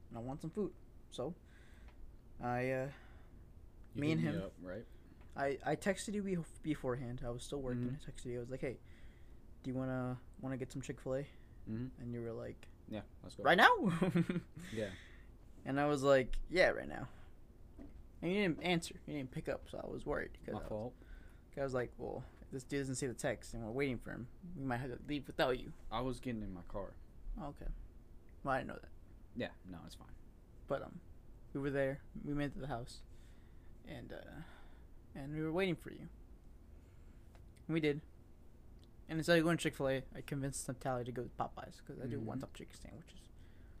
[0.09, 0.71] and I want some food."
[1.11, 1.35] So,
[2.43, 2.87] I, uh,
[3.93, 4.41] You Me and him.
[4.43, 4.85] Up, right?
[5.37, 7.21] I, I texted you be- beforehand.
[7.25, 7.83] I was still working.
[7.83, 7.97] Mhm.
[8.07, 8.37] I texted you.
[8.37, 8.77] I was like, "Hey,
[9.63, 11.19] do you wanna wanna get some Chick Fil A?"
[11.69, 11.85] Mm-hmm.
[12.01, 13.01] And you were like, Yeah.
[13.23, 13.43] Let's go.
[13.43, 13.71] "Right now."
[14.73, 14.89] Yeah.
[15.65, 17.07] And I was like, "Yeah, right now."
[18.21, 18.95] And you didn't answer.
[19.07, 20.31] You didn't pick up, so I was worried.
[20.45, 20.93] Cause My I was- fault.
[21.59, 24.11] I was like, well, if this dude doesn't see the text and we're waiting for
[24.11, 24.27] him,
[24.57, 25.73] we might have to leave without you.
[25.91, 26.93] I was getting in my car.
[27.41, 27.69] Oh, okay.
[28.45, 28.89] Well, I didn't know that.
[29.35, 29.49] Yeah.
[29.69, 30.07] No, it's fine.
[30.69, 30.99] But um,
[31.53, 31.99] we were there.
[32.23, 32.99] We made it to the house,
[33.89, 36.07] and uh, and we were waiting for you.
[37.67, 37.99] And we did.
[39.09, 41.77] And instead of going to Chick Fil A, I convinced Natalie to go to Popeyes
[41.85, 42.23] because I do Mhm.
[42.25, 43.19] one top chicken sandwiches,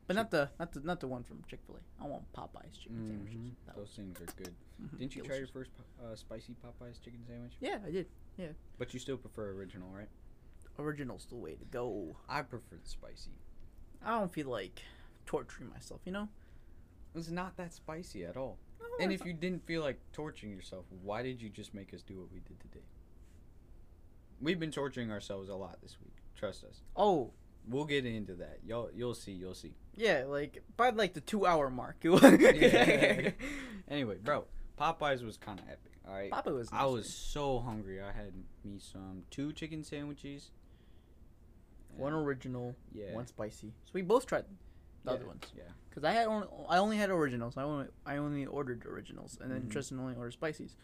[0.07, 2.03] but not the not the not the one from Chick Fil A.
[2.03, 3.37] I want Popeyes chicken sandwiches.
[3.39, 3.55] Mhm.
[3.67, 4.55] That Those things are good.
[4.81, 5.51] mhm, Didn't you try your delicious.
[5.53, 7.53] first po- uh, spicy Popeyes chicken sandwich?
[7.59, 8.09] Yeah, I did.
[8.37, 10.09] Yeah, But you still prefer original, right?
[10.79, 12.17] Original's the way to go.
[12.27, 13.31] I prefer the spicy.
[14.01, 14.81] I don't feel like
[15.25, 16.29] torturing myself, you know.
[17.13, 18.57] It's not that spicy at all.
[18.79, 21.93] No, And it's if you didn't feel like torturing yourself, why did you just make
[21.93, 22.85] us do what we did today?
[24.41, 26.13] We've been torturing ourselves a lot this week.
[26.35, 26.81] Trust us.
[26.95, 27.31] Oh,
[27.67, 28.59] We'll get into that.
[28.65, 29.33] You'll you'll see.
[29.33, 29.73] You'll see.
[29.95, 31.97] yeah, like by like the two hour mark.
[32.03, 33.31] Yeah.
[33.87, 34.45] anyway, bro,
[34.79, 35.91] Popeyes was kind of epic.
[36.07, 36.31] All right.
[36.31, 36.69] Papa was.
[36.71, 38.01] I nice, was so hungry.
[38.01, 38.33] I had
[38.63, 40.49] me some two chicken sandwiches.
[41.95, 43.13] one original, Yeah.
[43.13, 43.73] one spicy.
[43.85, 44.45] So we both tried
[45.03, 45.43] the yeah, other ones.
[45.55, 45.63] Yeah.
[45.93, 47.55] Cause I had only I only had originals.
[47.57, 49.71] I only I only ordered originals, and then Mhm.
[49.71, 50.75] Tristan only ordered spicies.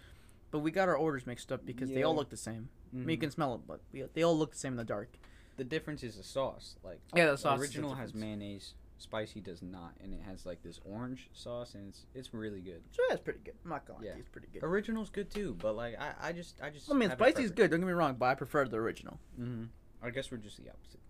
[0.51, 2.69] But we got our orders mixed up because they all look the same.
[2.95, 3.21] I mean, you Mhm.
[3.21, 3.81] can smell it, but
[4.13, 5.17] they all look the same in the dark.
[5.57, 6.77] The difference is the sauce.
[6.83, 7.57] Like Yeah, the sauce.
[7.59, 8.73] the original has mayonnaise.
[8.97, 12.81] Spicy does not, and it has like this orange sauce, and it's it's really good.
[12.91, 13.55] So yeah, it's pretty good.
[13.63, 14.15] I'm not gonna lie, Yeah.
[14.17, 14.63] it's pretty good.
[14.63, 16.89] Original's good too, but like I, I just I just.
[16.89, 17.71] I mean, spicy's good.
[17.71, 19.19] Don't get me wrong, but I prefer the original.
[19.37, 19.65] Mm-hmm.
[20.01, 21.01] I guess we're just the opposite.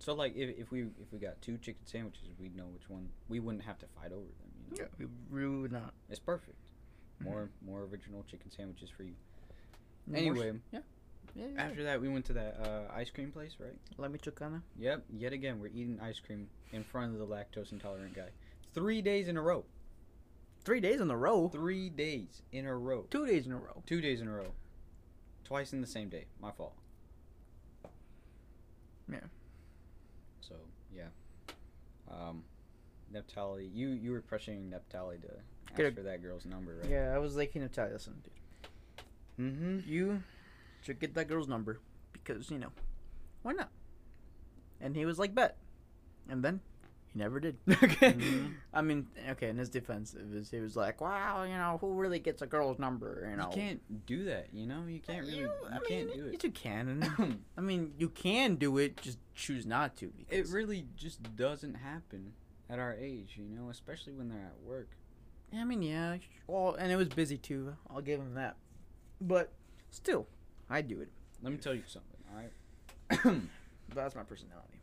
[0.00, 3.08] So like if, if we if we got two chicken sandwiches, we'd know which one.
[3.28, 4.50] We wouldn't have to fight over them.
[4.58, 5.94] You know, Yeah, we really would not.
[6.10, 6.56] it's perfect.
[7.20, 9.14] More more original chicken sandwiches for you.
[10.08, 10.80] More- Anyway, yeah,
[11.34, 11.62] yeah, yeah.
[11.62, 13.76] after that we went to that uh, ice cream place, right?
[13.98, 14.62] La Michoacana.
[14.78, 15.04] Yep.
[15.16, 18.28] Yet again, we're eating ice cream in front of the lactose intolerant guy.
[18.74, 19.64] Three days in a row.
[20.64, 21.48] Three days in a row.
[21.48, 23.06] Three days in a row.
[23.10, 23.82] Two days in a row.
[23.86, 24.52] Two days in a row.
[25.44, 26.26] Twice in the same day.
[26.40, 26.74] My fault.
[29.10, 29.18] Yeah.
[30.40, 30.54] So
[30.94, 31.08] yeah.
[32.10, 32.44] Um,
[33.12, 35.28] Neptali, you you were pressuring Neptali to
[35.72, 36.90] ask for that girl's number, right?
[36.90, 39.52] Yeah, I was like, you know, tell you listen, dude.
[39.52, 39.90] Mm-hmm.
[39.90, 40.22] You
[40.82, 41.80] should get that girl's number
[42.12, 42.72] because you know,
[43.42, 43.70] why not?
[44.80, 45.56] And he was like, bet.
[46.28, 46.60] And then
[47.12, 47.56] he never did.
[47.70, 48.12] okay.
[48.12, 48.54] Mhm.
[48.72, 49.48] I mean, okay.
[49.48, 52.46] In his defense, it was he was like, wow, you know, who really gets a
[52.46, 53.26] girl's number?
[53.30, 54.84] You know, You can't do that, you know.
[54.88, 55.38] You can't really.
[55.38, 56.42] You, I mean, can't do it.
[56.44, 57.40] You can.
[57.56, 58.96] I mean, you can do it.
[59.00, 60.12] Just choose not to.
[60.30, 62.32] it really just doesn't happen
[62.70, 64.88] at our age, you know, especially when they're at work.
[65.54, 66.16] I mean, yeah.
[66.46, 67.76] Well, and it was busy too.
[67.90, 68.56] I'll give him that.
[69.20, 69.52] But
[69.90, 70.26] still,
[70.72, 71.08] I do it.
[71.42, 73.42] Let me tell you something, all right?
[73.94, 74.80] That's my personality.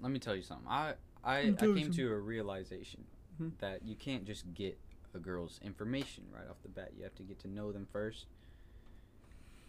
[0.00, 0.66] Let me tell you something.
[0.68, 0.94] I
[1.24, 2.04] I, I me tell you came something.
[2.06, 3.04] to a realization
[3.40, 3.52] Mhm.
[3.60, 4.76] that you can't just get
[5.14, 6.90] a girl's information right off the bat.
[6.96, 8.26] You have to get to know them first,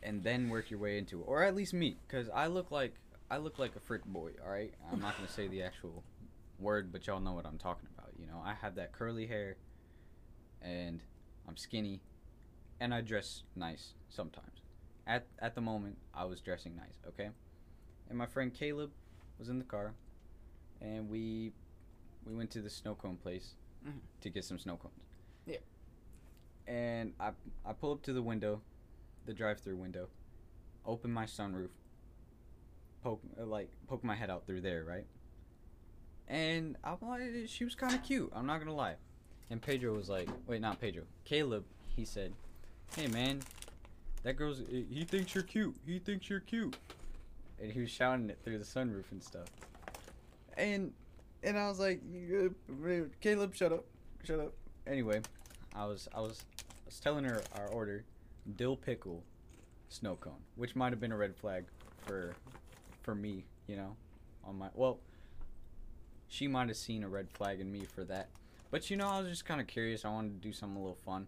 [0.02, 1.26] and then work your way into it.
[1.28, 2.96] Or at least me, because I look like
[3.30, 4.32] I look like a frick boy.
[4.44, 6.04] All right, I'm not gonna say the actual
[6.60, 8.10] word, but y'all know what I'm talking about.
[8.20, 9.58] You know, I have that curly hair,
[10.64, 11.02] and
[11.48, 12.02] I'm skinny,
[12.80, 14.63] and I dress nice sometimes.
[15.06, 17.00] At at the moment, I was dressing nice.
[17.08, 17.30] Okay,
[18.10, 18.92] and my friend Caleb
[19.40, 19.94] was in the car,
[20.82, 21.52] and we
[22.26, 23.56] we went to the snow cone place
[23.86, 24.00] Mhm.
[24.22, 24.94] to get some snow cones.
[25.46, 25.58] Yeah.
[26.68, 27.32] And I
[27.66, 28.62] I pull up to the window,
[29.26, 30.08] the drive-through window,
[30.86, 31.70] open my sunroof,
[33.04, 35.06] poke uh, like poke my head out through there, right?
[36.30, 38.32] And I'm like, she was kind of cute.
[38.34, 38.96] I'm not gonna lie.
[39.50, 41.04] And Pedro was like, wait, not Pedro.
[41.26, 42.32] Caleb, he said,
[42.96, 43.42] hey man,
[44.24, 45.76] that girl's, he thinks you're cute.
[45.86, 46.76] He thinks you're cute.
[47.62, 49.48] And he was shouting it through the sunroof and stuff.
[50.58, 50.92] And,
[51.44, 52.02] and I was like,
[53.22, 53.86] Caleb, shut up,
[54.24, 54.54] shut up.
[54.88, 55.22] Anyway,
[55.76, 58.06] I was, I was, I was telling her our order,
[58.56, 59.24] dill pickle,
[59.90, 61.66] snow cone, which might have been a red flag
[62.06, 62.34] for,
[63.02, 63.96] for me, you know,
[64.46, 65.00] on my, well,
[66.28, 68.30] she might have seen a red flag in me for that.
[68.72, 70.04] But you know, I was just kind of curious.
[70.04, 71.28] I wanted to do something a little fun.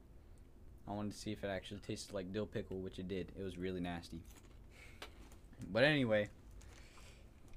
[0.88, 3.32] I wanted to see if it actually tasted like dill pickle, which it did.
[3.40, 4.20] It was really nasty.
[5.72, 6.30] But anyway,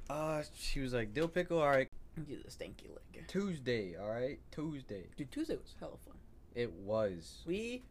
[0.08, 1.88] uh, she was like, dill pickle, all right.
[2.28, 3.26] Get the stanky leg.
[3.28, 4.38] Tuesday, all right.
[4.50, 5.04] Tuesday.
[5.16, 6.16] Dude, Tuesday was hella fun.
[6.54, 7.42] It was.
[7.46, 7.82] We,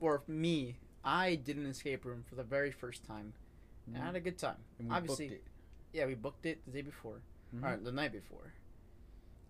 [0.00, 3.34] or me, I did an escape room for the very first time.
[3.86, 4.56] And I had a good time.
[4.90, 5.44] Obviously- booked it.
[5.92, 7.20] Yeah, we booked it the day before.
[7.54, 7.64] Mhm.
[7.64, 8.52] Or the night before.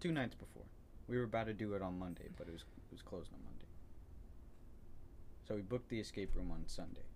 [0.01, 0.63] Two nights before.
[1.09, 3.41] We were about to do it on Monday, but it was it was closed on
[3.43, 3.65] Monday.
[5.49, 7.07] So we booked the escape room on Sunday.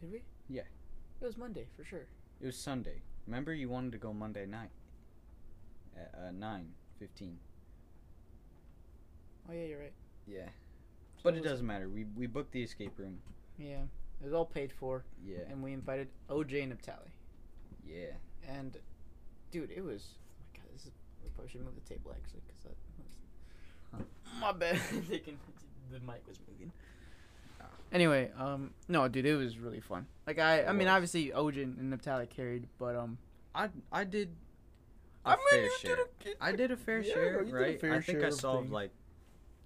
[0.00, 0.22] Did we?
[0.48, 0.62] Yeah.
[1.20, 2.06] It was Monday for sure.
[2.40, 3.02] It was Sunday.
[3.28, 4.70] Remember, you wanted to go Monday night
[5.96, 6.66] at uh, nine
[6.98, 7.38] fifteen.
[9.48, 9.92] Oh yeah, you're right.
[10.26, 10.46] Yeah,
[11.16, 11.88] So but it was- doesn't matter.
[11.88, 13.18] We we booked the escape room.
[13.56, 13.82] Yeah,
[14.20, 17.12] it was all paid for, Yeah, and we invited OJ and Naphtali.
[17.86, 18.14] yeah.
[18.48, 18.76] And,
[19.52, 20.18] dude, it was.
[20.18, 20.92] Oh my god, this is.
[21.22, 22.76] We probably should move the table actually, because that.
[23.92, 24.06] Was,
[24.40, 24.80] My bad.
[25.92, 26.72] The mic was moving.
[27.94, 30.06] Anyway, um, no, dude, it was really fun.
[30.26, 30.88] Like I, I It mean, was.
[30.88, 33.18] obviously OJ and Naphtali carried, but um,
[33.54, 34.30] I I did.
[35.24, 35.96] a I mean, fair you share.
[35.96, 36.06] did
[36.38, 37.80] a, I did a fair Yeah, share, you did a right?
[37.80, 38.72] fair I think share I of solved things.
[38.72, 38.90] like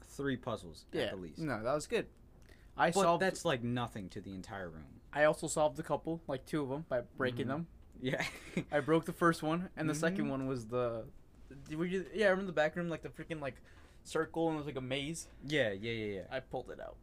[0.03, 1.39] three puzzles yeah, at the least.
[1.39, 2.07] no, that was good.
[2.77, 3.23] I but solved.
[3.23, 4.85] that's like nothing to the entire room.
[5.13, 7.49] I also solved a couple, like two of them, by breaking Mhm.
[7.49, 7.67] them.
[8.03, 8.23] Yeah.
[8.71, 10.31] I broke the first one, and the second Mhm.
[10.31, 11.05] one was the.
[11.69, 11.89] Did we?
[11.89, 13.55] do- Yeah, I remember the back room, like the freaking like
[14.05, 15.29] circle, and it was like a maze.
[15.47, 16.23] yeah, yeah, yeah, yeah.
[16.31, 16.97] I pulled it out.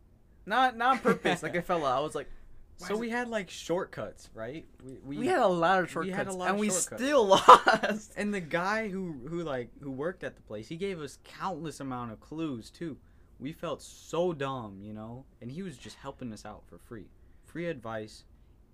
[0.46, 1.44] Not not on purpose.
[1.44, 1.98] like I fell out.
[1.98, 2.30] I was like,
[2.78, 4.66] So we had like shortcuts, right?
[5.04, 7.02] We, we, had a lot of we shortcuts, had a lot and of we shortcuts.
[7.02, 8.14] still lost.
[8.18, 11.80] and the guy who who like who worked at the place, he gave us countless
[11.80, 12.98] amount of clues too.
[13.40, 17.08] We felt so dumb, you know, and he was just helping us out for free,
[17.44, 18.24] free advice,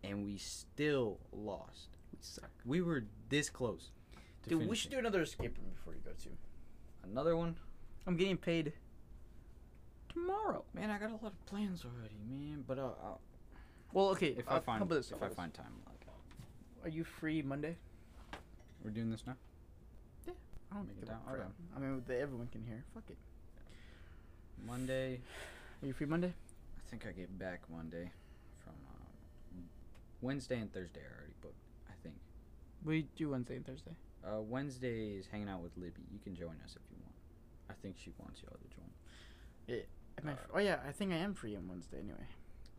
[0.03, 1.89] and we still lost.
[2.11, 2.52] We suck.
[2.65, 3.91] We were this close.
[4.43, 4.81] To Dude, we finishing.
[4.81, 6.30] should do another escape room before you go to.
[7.10, 7.56] another one.
[8.07, 8.73] I'm getting paid
[10.14, 10.64] tomorrow.
[10.74, 12.64] Man, I got a lot of plans already, man.
[12.68, 13.22] But uh, I'll,
[13.94, 14.36] Well, okay.
[14.38, 16.02] if uh, I find this, if I about find time, like,
[16.84, 17.76] are you free Monday?
[18.84, 19.36] we're doing this now.
[20.26, 20.34] Yeah,
[20.72, 21.48] I don't Make it give down, alright.
[21.76, 22.84] I mean, the, everyone can hear.
[22.96, 23.18] Fuck it.
[24.66, 25.20] Monday.
[25.82, 26.34] Are you free Monday?
[26.34, 28.12] I think I get back Monday
[28.64, 29.62] from uh,
[30.22, 31.02] Wednesday and Thursday.
[31.02, 31.62] I already booked.
[31.90, 32.16] I think.
[32.84, 33.92] We do Wednesday and Thursday.
[34.26, 36.02] Uh, Wednesday is hanging out with Libby.
[36.12, 37.16] You can join us if you want.
[37.70, 38.90] I think she wants y'all to join.
[39.70, 42.28] Am I Uh, oh yeah, I think I am free on Wednesday anyway.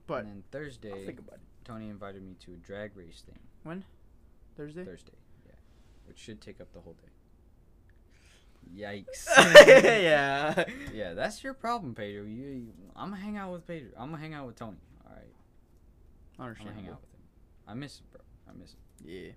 [0.07, 1.65] But and then I'll Thursday, think about it.
[1.65, 3.39] Tony invited me to a drag race thing.
[3.63, 3.85] When?
[4.57, 4.85] Thursday.
[4.85, 5.13] Thursday,
[5.47, 5.55] yeah,
[6.07, 7.09] which should take up the whole day.
[8.77, 9.27] Yikes.
[9.77, 10.65] yeah.
[10.93, 12.23] yeah, that's your problem, Pedro.
[12.23, 13.91] You, you, I'm gonna hang out with Pedro.
[13.97, 14.77] I'm gonna hang out with Tony.
[16.39, 17.21] All right, I'm gonna hang out with him.
[17.67, 18.21] I miss him, bro.
[18.49, 18.81] I miss him.
[19.05, 19.33] Yeah.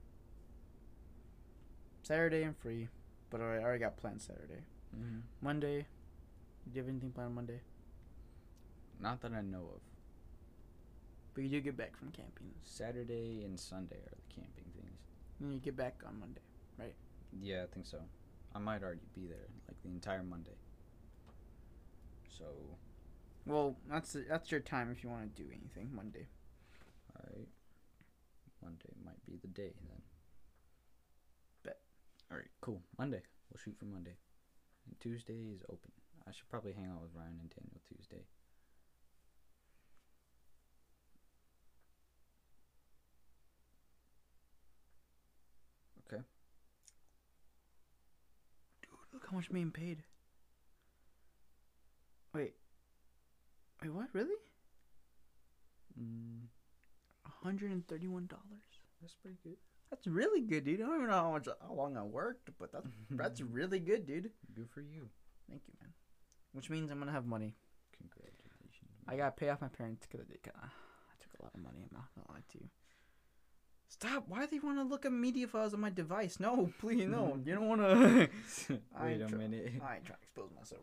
[2.04, 2.88] Saturday I'm free,
[3.32, 4.64] but I already got plans Saturday.
[4.96, 5.20] Mm-hmm.
[5.42, 5.88] Monday,
[6.66, 7.62] do you have anything planned Monday?
[9.00, 9.82] Not that I know of.
[11.34, 12.52] But you do get back from camping.
[12.64, 15.00] Saturday and Sunday are the camping things.
[15.40, 16.42] And you get back on Monday.
[16.80, 16.96] Right?
[17.42, 18.00] Yeah, I think so.
[18.54, 20.56] I might already be there, like the entire Monday.
[22.38, 22.46] So,
[23.46, 26.28] Well, that's that's your time if you want to do anything Monday.
[27.16, 27.48] alright.
[28.62, 30.02] Monday might be the day then.
[31.64, 31.80] Bet.
[32.32, 32.82] Alright, cool.
[32.98, 33.22] Monday.
[33.52, 34.16] We'll shoot for Monday.
[34.88, 35.92] And Tuesday is open.
[36.28, 38.24] I should probably hang out with Ryan and Daniel Tuesday.
[46.08, 46.22] Okay.
[49.14, 50.04] Look how much I'm being paid.
[52.34, 52.54] Wait.
[53.82, 54.08] Wait, what?
[54.14, 54.36] Really?
[56.00, 56.48] Mm,
[57.44, 58.64] hundred and thirty-one dollars.
[59.02, 59.56] that's pretty good.
[59.90, 60.82] That's really good, dude.
[60.82, 64.06] I don't even know how much how long I worked, but that's that's really good,
[64.06, 64.32] dude.
[64.54, 65.10] good for you.
[65.50, 65.94] Thank you, man.
[66.52, 67.56] Which means I'm gonna have money.
[67.98, 68.92] Congratulations.
[69.08, 70.60] I gotta pay off my parents because I did kinda.
[70.64, 71.80] I took a lot of money.
[71.84, 72.70] I'm not gonna lie to you.
[73.88, 74.26] Stop!
[74.28, 76.40] Why do you want to look at media files on my device?
[76.40, 77.40] No, please, no.
[77.46, 78.30] you don't want to.
[79.02, 79.74] Wait a minute.
[79.86, 80.82] I ain't trying to expose myself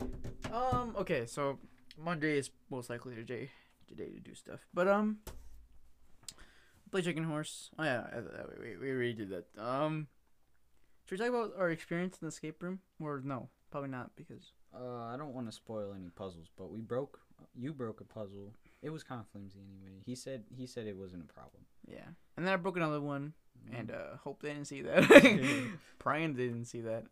[0.00, 0.10] real
[0.42, 0.52] quick.
[0.54, 0.94] Um.
[0.98, 1.26] Okay.
[1.26, 1.58] So
[1.98, 3.50] Monday is most likely the day,
[3.88, 4.60] the day to do stuff.
[4.72, 5.18] But um,
[6.90, 7.70] play chicken horse.
[7.78, 8.04] Oh yeah,
[8.62, 9.46] we we already did that.
[9.62, 10.06] Um,
[11.06, 13.48] should we talk about our experience in the escape room or no?
[13.70, 17.20] Probably not because Uh, I don't want to spoil any puzzles, but we broke.
[17.54, 18.54] You broke a puzzle.
[18.84, 19.98] It was kind of flimsy anyway.
[20.04, 21.62] He said he said it wasn't a problem.
[21.86, 22.06] Yeah.
[22.36, 23.32] And then I broke another one,
[23.72, 23.94] and Mm.
[23.94, 25.02] uh, hope they didn't see that.
[25.98, 27.04] Brian didn't see that.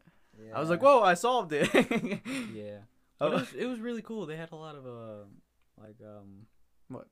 [0.55, 1.69] I was like, whoa, I solved it.
[2.55, 2.79] Yeah.
[3.21, 3.27] Oh.
[3.29, 4.27] It, was, it was really cool.
[4.27, 5.25] They had a lot of uh,
[5.81, 6.47] like um,
[6.89, 7.07] What?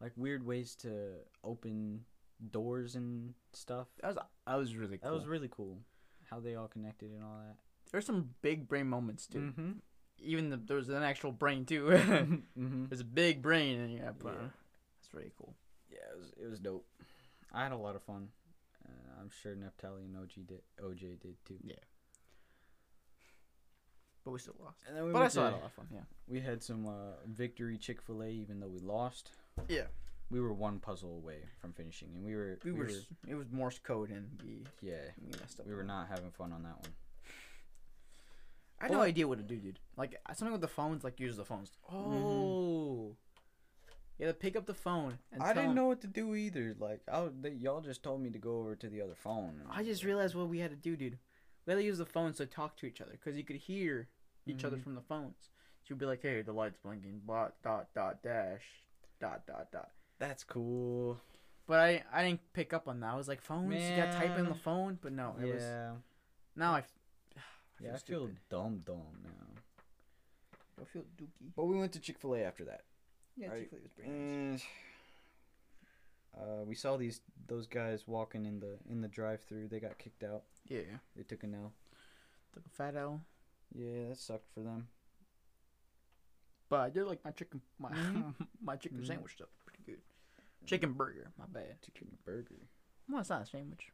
[0.00, 1.12] Like weird ways to
[1.44, 2.04] open
[2.50, 3.88] doors and stuff.
[4.00, 4.16] That was
[4.46, 5.10] that was really cool.
[5.10, 5.78] That was really cool.
[6.30, 7.56] How they all connected and all that.
[7.92, 9.38] There's some big brain moments too.
[9.38, 9.70] Mm-hmm.
[10.22, 11.86] Even the, there was an actual brain too.
[11.90, 12.86] mm-hmm.
[12.86, 14.48] There's a big brain, and yeah, but, Yeah.
[14.98, 15.54] that's very cool.
[15.90, 16.86] Yeah, it was it was dope.
[17.52, 18.28] I had a lot of fun.
[18.86, 20.62] Uh, I'm sure Neptali and OG did.
[20.82, 21.56] OJ did too.
[21.64, 21.74] Yeah.
[24.24, 24.76] But we still lost.
[24.86, 25.86] And then we But I still had a lot of fun.
[25.92, 26.00] Yeah.
[26.28, 29.30] we had some uh, victory Chick Fil A, even though we lost.
[29.68, 29.84] Yeah.
[30.30, 33.50] We were one puzzle away from finishing, and we were We, were, s- It was
[33.50, 35.66] Morse code, and we yeah we messed up.
[35.66, 36.92] we were not having fun on that one.
[38.80, 39.78] I had no idea what to do, dude.
[39.96, 41.70] Like something with the phones, like use the phones.
[41.92, 42.12] Mm-hmm.
[42.14, 43.16] Oh.
[44.18, 46.76] You had to pick up the phone and I didn't know what to do either.
[46.78, 49.62] Like I, they, y'all just told me to go over to the other phone.
[49.70, 51.18] I just realized what we had to do, dude.
[51.66, 54.08] We had to use the phones to talk to each other because you could hear
[54.46, 54.82] each other Mhm.
[54.82, 55.36] from the phones.
[55.82, 58.62] So you'd be like, "Hey, the light's blinking." Dot dot dot dash
[59.20, 59.90] dot dot dot.
[60.18, 61.18] That's cool.
[61.66, 63.12] But I I didn't pick up on that.
[63.12, 65.62] I was like, "Phones, you got to type in the phone." But no, it was
[65.62, 65.92] yeah,
[66.56, 66.84] now I.
[67.80, 67.94] f- yeah.
[67.94, 69.62] I feel feel dumb, dumb now.
[70.80, 71.52] I feel dookie.
[71.56, 72.82] But we went to Chick Fil A after that.
[73.36, 74.18] Yeah, Chick-fil-A was pretty nice.
[74.18, 74.62] And
[76.36, 79.68] uh, we saw these those guys walking in the in the drive-through.
[79.68, 80.42] They got kicked out.
[80.68, 80.82] Yeah,
[81.16, 81.72] They took an L.
[82.54, 83.20] took a fat L.
[83.74, 84.88] Yeah, that sucked for them.
[86.68, 88.34] But I did like my chicken my Mhm.
[88.62, 89.06] my chicken Mhm.
[89.06, 89.48] sandwich stuff.
[89.66, 90.00] Pretty good.
[90.66, 91.32] Chicken burger.
[91.38, 91.80] My bad.
[91.82, 92.68] Chicken burger.
[93.08, 93.90] Well, it's not a sandwich.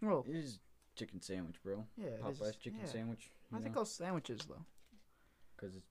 [0.00, 0.58] Well, It is
[0.96, 1.86] chicken sandwich, bro.
[1.96, 2.86] yeah, it is- Popeye's chicken yeah.
[2.90, 3.30] sandwich.
[3.54, 4.64] I think those sandwiches though.
[5.56, 5.90] because it's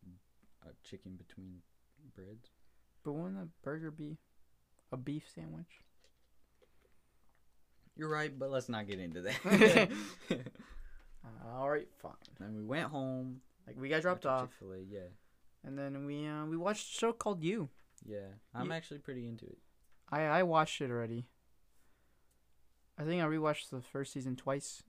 [0.66, 1.62] a chicken between
[2.16, 2.50] breads.
[3.04, 4.18] But wouldn't a burger be
[4.92, 5.80] a beef sandwich?
[7.96, 9.90] You're right, but let's not get into that.
[11.54, 12.14] All right, fine.
[12.40, 13.42] then we went home.
[13.68, 14.78] Like we got dropped off, Chick Fil A.
[14.80, 15.10] Yeah,
[15.64, 17.70] and then we uh, we watched a show called You.
[18.06, 18.28] yeah.
[18.56, 19.58] I'm Ye- actually pretty into it.
[20.10, 21.28] I I watched it already.
[22.98, 24.84] I think I rewatched the first season twice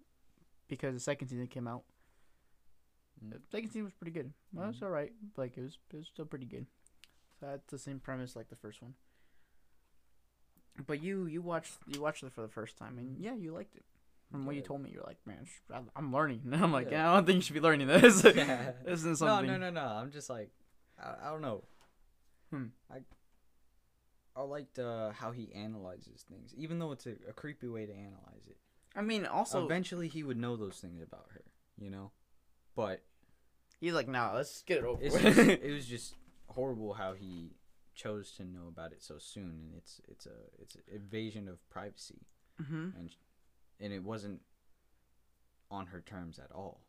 [0.68, 1.82] because the second season came out.
[3.24, 3.30] Mm.
[3.32, 4.32] The second season was pretty good.
[4.52, 4.82] Well, it's Mhm.
[4.84, 5.12] all right.
[5.36, 6.66] Like it was it was still pretty good.
[7.40, 8.94] So that's the same premise like the first one.
[10.86, 13.76] But you you watched you watched it for the first time and yeah you liked
[13.76, 13.84] it.
[14.30, 15.46] From what you told me, you're like, man,
[15.94, 16.40] I'm learning.
[16.46, 17.02] And I'm like, Yeah.
[17.04, 18.24] yeah, I don't think you should be learning this.
[18.34, 18.72] Yeah.
[18.84, 19.46] this isn't No, something.
[19.50, 19.82] no, no, no.
[19.82, 20.50] I'm just like,
[20.98, 21.64] I, I don't know.
[22.50, 22.66] Hmm.
[22.90, 23.00] I
[24.34, 27.92] I liked uh, how he analyzes things, even though it's a, a creepy way to
[27.92, 28.56] analyze it.
[28.94, 31.42] I mean, also, Eventually, he would know those things about her,
[31.78, 32.10] you know.
[32.76, 33.02] But
[33.80, 35.22] he's like, nah, let's get it over it's with.
[35.22, 36.14] just, it was just
[36.48, 37.52] horrible how he
[37.94, 41.68] chose to know about it so soon, and it's it's a it's an invasion of
[41.70, 42.26] privacy,
[42.60, 42.90] mm-hmm.
[42.98, 43.14] and
[43.80, 44.40] and it wasn't
[45.70, 46.82] on her terms at all,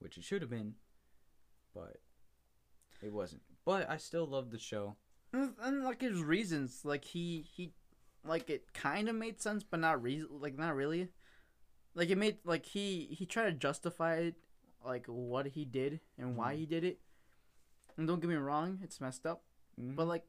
[0.00, 0.74] which it should have been,
[1.74, 1.98] but
[3.02, 3.42] it wasn't.
[3.64, 4.96] But I still love the show.
[5.32, 7.72] And, and like his reasons, like he he,
[8.24, 11.08] like it kind of made sense, but not re- like not really.
[11.98, 14.36] Like it made like he he tried to justify it,
[14.84, 16.58] like what he did and why Mhm.
[16.58, 17.00] he did it.
[17.96, 19.42] And don't get me wrong, it's messed up.
[19.80, 19.96] Mm-hmm.
[19.96, 20.24] But like,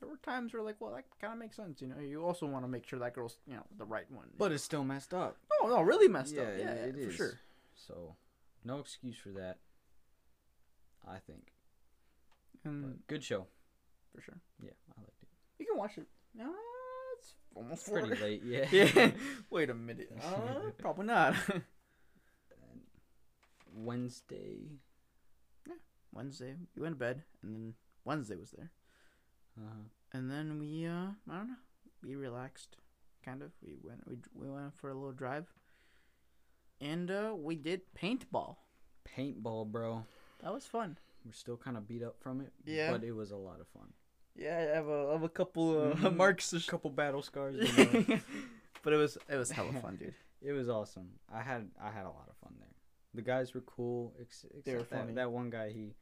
[0.00, 1.80] there were times where like, well, that kind of makes sense.
[1.80, 4.28] You know, you also want to make sure that girl's you know the right one.
[4.36, 5.36] but it's still messed up.
[5.62, 6.48] no, no, really messed up.
[6.48, 7.14] it- Yeah, it for is.
[7.14, 7.38] sure.
[7.76, 8.16] So,
[8.64, 9.58] no excuse for that.
[11.06, 11.52] I think.
[12.64, 13.46] And But good show.
[14.12, 15.28] for sure, Yeah, I liked it.
[15.60, 16.08] you can watch it.
[16.34, 16.52] No,
[17.56, 18.42] almost It's pretty late.
[18.44, 18.66] Yeah.
[18.72, 19.10] yeah.
[19.50, 20.10] Wait a minute.
[20.24, 21.34] Uh, probably not.
[23.74, 24.78] Wednesday.
[26.12, 27.74] Wednesday, we went to bed, and then
[28.06, 28.70] Wednesday was there,
[29.58, 29.82] Uh-huh.
[30.14, 31.54] and then we uh, I don't know,
[32.02, 32.78] we relaxed,
[33.22, 33.50] kind of.
[33.62, 35.44] We went we we went for a little drive,
[36.80, 38.56] and uh, we did paintball.
[39.06, 40.06] Paintball, bro.
[40.42, 40.96] That was fun.
[41.26, 42.52] We're still kind of beat up from it.
[42.64, 42.92] Yeah.
[42.92, 43.92] But it was a lot of fun.
[44.38, 46.16] Yeah, I have a I have a couple uh, Mhm.
[46.22, 46.52] marks.
[46.52, 47.56] A couple battle scars.
[47.56, 48.18] you know.
[48.82, 50.14] but it was it was hella fun, dude.
[50.42, 51.08] it was awesome.
[51.32, 52.68] I had I had a lot of fun there.
[53.14, 54.12] The guys were cool.
[54.20, 55.14] Ex- They were that, funny.
[55.14, 55.70] that one guy.
[55.70, 55.94] He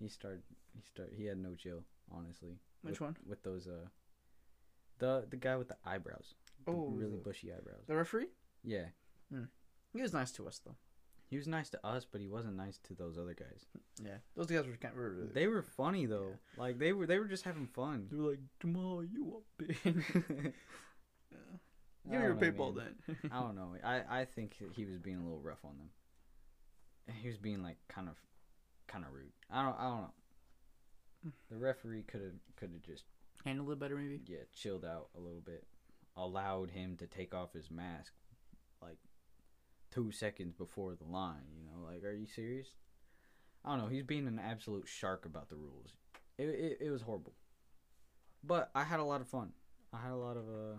[0.00, 0.42] he started
[0.74, 1.84] he started he had no chill.
[2.10, 2.58] Honestly.
[2.82, 3.16] Which with, one?
[3.26, 3.86] With those uh.
[4.98, 6.34] The the guy with the eyebrows.
[6.66, 7.84] The Oh, really the- bushy eyebrows.
[7.86, 8.28] The referee,
[8.64, 8.86] Yeah.
[9.92, 10.76] he was nice to us though.
[11.30, 13.66] He was nice to us, but he wasn't nice to those other guys.
[14.02, 15.32] Yeah, those guys were kind of were really.
[15.34, 16.32] They were funny though.
[16.56, 18.08] Like they were they were just having fun.
[18.10, 20.52] they were like, Jamal, you up, bitch.
[22.10, 22.94] I Give me your don't know, paintball man.
[23.06, 23.16] then.
[23.32, 23.74] I don't know.
[23.84, 25.90] I, I think he was being a little rough on them.
[27.20, 28.14] he was being like kind of
[28.86, 29.32] kind of rude.
[29.50, 31.32] I don't I don't know.
[31.50, 33.04] The referee could have could have just
[33.44, 34.20] handled it better, maybe.
[34.26, 35.66] yeah chilled out a little bit,
[36.16, 38.12] allowed him to take off his mask
[38.80, 38.98] like
[39.90, 41.42] two seconds before the line.
[41.56, 42.68] You know, like are you serious?
[43.64, 43.88] I don't know.
[43.88, 45.90] He's being an absolute shark about the rules.
[46.38, 47.34] It it, it was horrible,
[48.44, 49.52] but I had a lot of fun.
[49.92, 50.76] I had a lot of uh.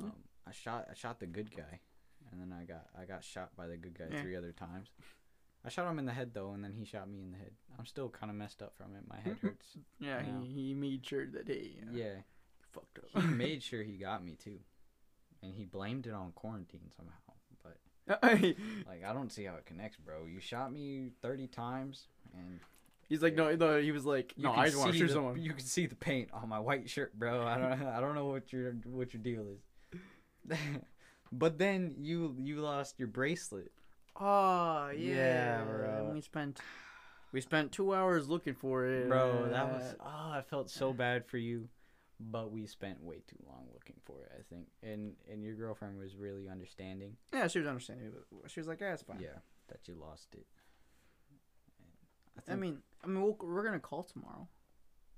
[0.00, 0.12] Um,
[0.46, 1.80] I shot I shot the good guy,
[2.30, 4.22] and then I got I got shot by the good guy Yeah.
[4.22, 4.88] three other times.
[5.64, 7.52] I shot him in the head though, and then he shot me in the head.
[7.78, 9.02] I'm still kind of messed up from it.
[9.08, 9.76] My head hurts.
[9.98, 10.22] Yeah.
[10.22, 11.78] He, he made sure that he.
[11.82, 12.14] uh, yeah,
[12.72, 13.24] fucked he up.
[13.24, 14.58] made sure he got me too,
[15.42, 17.14] and he blamed it on quarantine somehow.
[17.62, 18.22] But
[18.88, 20.26] like, I don't see how it connects, bro.
[20.26, 22.60] You shot me thirty times, and
[23.08, 23.80] He's like, no, no.
[23.80, 25.42] He was like, you no, can I just want to see shoot the- someone.
[25.42, 27.44] You can see the paint on my white shirt, bro.
[27.44, 30.58] I don't, I don't know what your what your deal is.
[31.32, 33.72] but then you you lost your bracelet.
[34.18, 36.04] Oh yeah, Yeah, bro.
[36.06, 36.60] and We spent
[37.32, 41.26] we spent two hours looking for it, Bro, that was oh, I felt so bad
[41.26, 41.68] for you,
[42.20, 44.32] but we spent way too long looking for it.
[44.38, 47.16] I think, and and your girlfriend was really understanding.
[47.32, 47.46] yeah.
[47.48, 48.12] She was understanding.
[48.30, 49.20] but She was like, yeah, it's fine.
[49.20, 49.38] Yeah,
[49.68, 50.46] that you lost it.
[52.46, 54.48] And I mean, I mean, we'll, we're gonna call tomorrow.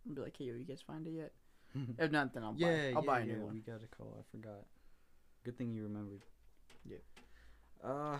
[0.04, 1.32] And be like, hey, yo, you guys find it yet?
[1.98, 2.58] If not, then I'll buy.
[2.58, 3.54] yeah, I'll yeah, buy a yeah, new one.
[3.54, 4.16] We got a call.
[4.18, 4.66] I forgot.
[5.44, 6.22] Good thing you remembered.
[6.84, 6.98] Yeah.
[7.82, 8.18] Uh,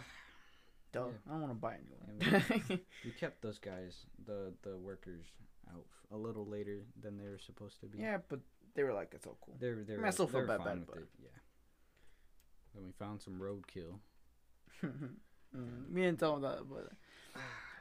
[0.93, 1.05] Duh, yeah.
[1.29, 2.31] I don't want to buy a new
[2.69, 2.81] one.
[3.05, 5.25] we kept those guys, the the workers,
[5.71, 7.99] out a little later than they were supposed to be.
[7.99, 8.41] yeah, but
[8.75, 9.57] they were like, it's all cool.
[9.61, 11.09] They're they're I mean, I still feel bad about it, but- it.
[11.23, 11.29] Yeah.
[12.75, 13.99] Then we found some roadkill.
[15.55, 16.93] Mm, me didn't tell that, but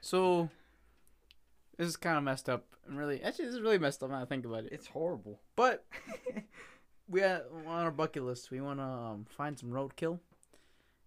[0.01, 0.49] so
[1.77, 2.65] this is kind of messed up.
[2.85, 4.73] And really, actually, this is really messed up when I think about it.
[4.73, 5.39] It's horrible.
[5.55, 5.85] But
[7.07, 8.51] we had on our bucket list.
[8.51, 10.19] We want to um, find some roadkill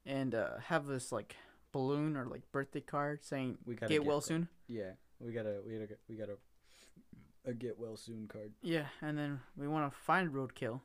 [0.07, 1.37] and uh, have this like
[1.71, 4.27] balloon or like birthday card saying We gotta "Get well that.
[4.27, 6.39] soon." Yeah, we gotta we gotta we gotta
[7.47, 8.53] a get well soon card.
[8.63, 10.81] Yeah, and then we want to find roadkill,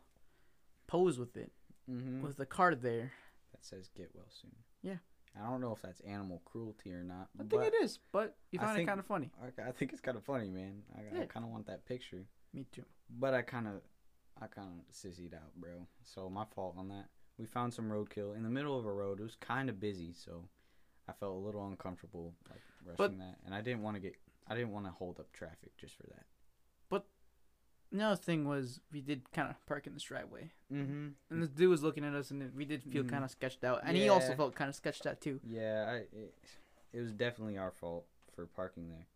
[0.88, 1.52] pose with it
[1.90, 2.22] Mm-hmm.
[2.22, 3.11] with the card there.
[3.52, 4.52] that says get well soon.
[4.84, 4.98] Yeah.
[5.40, 7.30] I don't know if that's animal cruelty or not.
[7.40, 9.31] I think it is, but you find it kind of funny.
[9.41, 10.84] I, I think it's kind of funny, man.
[10.95, 12.84] I, I kind of want that picture, Me too.
[13.19, 13.73] but I kind of
[14.40, 15.88] I kind of sissied out, bro.
[16.03, 17.06] So my fault on that.
[17.40, 19.19] We found some roadkill in the middle of a road.
[19.19, 20.44] It was kind of busy, so
[21.07, 24.14] I felt a little uncomfortable like rushing But- that, and I didn't want to get
[24.48, 26.26] I didn't want to hold up traffic just for that.
[27.91, 31.07] Another thing was we did kind of park in this driveway, Mm-hmm.
[31.32, 33.10] and this dude was looking at us, and we did feel Mhm.
[33.10, 35.40] kind of sketched out, and he also felt kind of sketched out too.
[35.44, 36.36] Yeah, I, it,
[36.94, 38.06] it was definitely our fault
[38.36, 39.07] for parking there,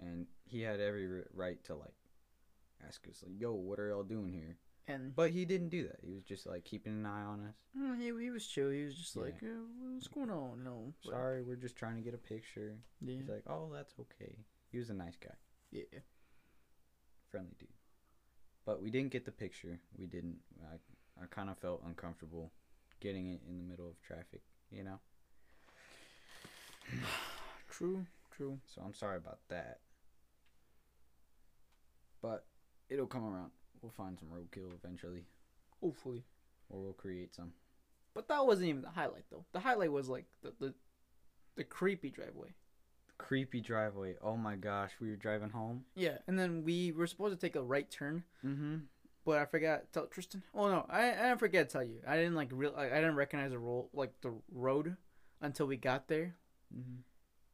[0.00, 1.94] and he had every right to like
[2.86, 6.00] ask us like, "Yo, what are y'all doing here?" And But he didn't do that.
[6.02, 7.56] He was just like keeping an eye on us.
[7.76, 8.68] mm, he he was chill.
[8.70, 9.22] He was just Yeah.
[9.22, 12.76] like, uh, "What's going on?" No, Sorry, we're just trying to get a picture.
[13.00, 13.14] Yeah.
[13.16, 15.34] He's like, "Oh, that's okay." He was a nice guy,
[15.70, 16.00] yeah.
[17.30, 17.68] friendly dude.
[18.68, 19.80] But we didn't get the picture.
[19.98, 20.36] We didn't.
[20.62, 20.74] I
[21.22, 22.52] I kind of felt uncomfortable
[23.00, 24.42] getting it in the middle of traffic.
[24.70, 25.00] You know.
[27.70, 28.04] True.
[28.36, 28.58] True.
[28.66, 29.78] So I'm sorry about that.
[32.20, 32.44] But
[32.90, 33.52] it'll come around.
[33.80, 35.24] We'll find some roadkill eventually,
[35.80, 36.24] Hopefully.
[36.68, 37.52] or we'll create some.
[38.12, 39.46] But that wasn't even the highlight though.
[39.52, 40.74] The highlight was like the the,
[41.56, 42.52] the creepy driveway.
[43.18, 44.14] Creepy driveway.
[44.22, 45.84] Oh my gosh, we were driving home.
[45.94, 48.76] Yeah, and then we were supposed to take a right turn, Mm-hmm.
[49.24, 50.42] but I forgot tell Tristan.
[50.54, 52.00] Oh no, I I didn't forget to tell you.
[52.06, 52.72] I didn't like real.
[52.76, 54.96] I, I didn't recognize the roll like the road
[55.40, 56.36] until we got there,
[56.74, 57.00] Mm-hmm.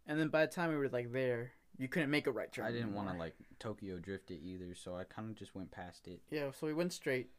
[0.06, 2.66] and then by the time we were like there, you couldn't make a right turn.
[2.66, 5.70] I didn't want to like Tokyo drift it either, so I kind of just went
[5.70, 6.20] past it.
[6.30, 7.30] Yeah, so we went straight,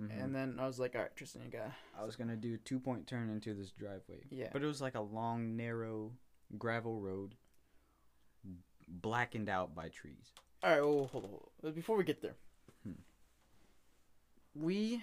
[0.00, 0.22] Mhm.
[0.24, 1.70] and then I was like, all right, Tristan, you got.
[1.98, 4.24] I was gonna do a two point turn into this driveway.
[4.30, 4.48] Yeah.
[4.52, 6.12] But it was like a long, narrow
[6.58, 7.34] gravel road,
[8.88, 10.32] blackened out by trees.
[10.62, 11.72] All right, oh, hold on, hold on.
[11.72, 12.34] Before we get there,
[12.84, 12.92] Hmm.
[14.54, 15.02] we.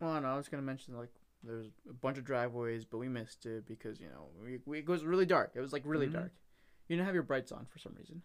[0.00, 1.10] Well, no, I was gonna mention like
[1.42, 4.88] there's a bunch of driveways, but we missed it because you know we, we it
[4.88, 5.52] was really dark.
[5.54, 6.12] It was like really Mhm.
[6.12, 6.32] dark.
[6.88, 8.22] You didn't have your brights on for some reason.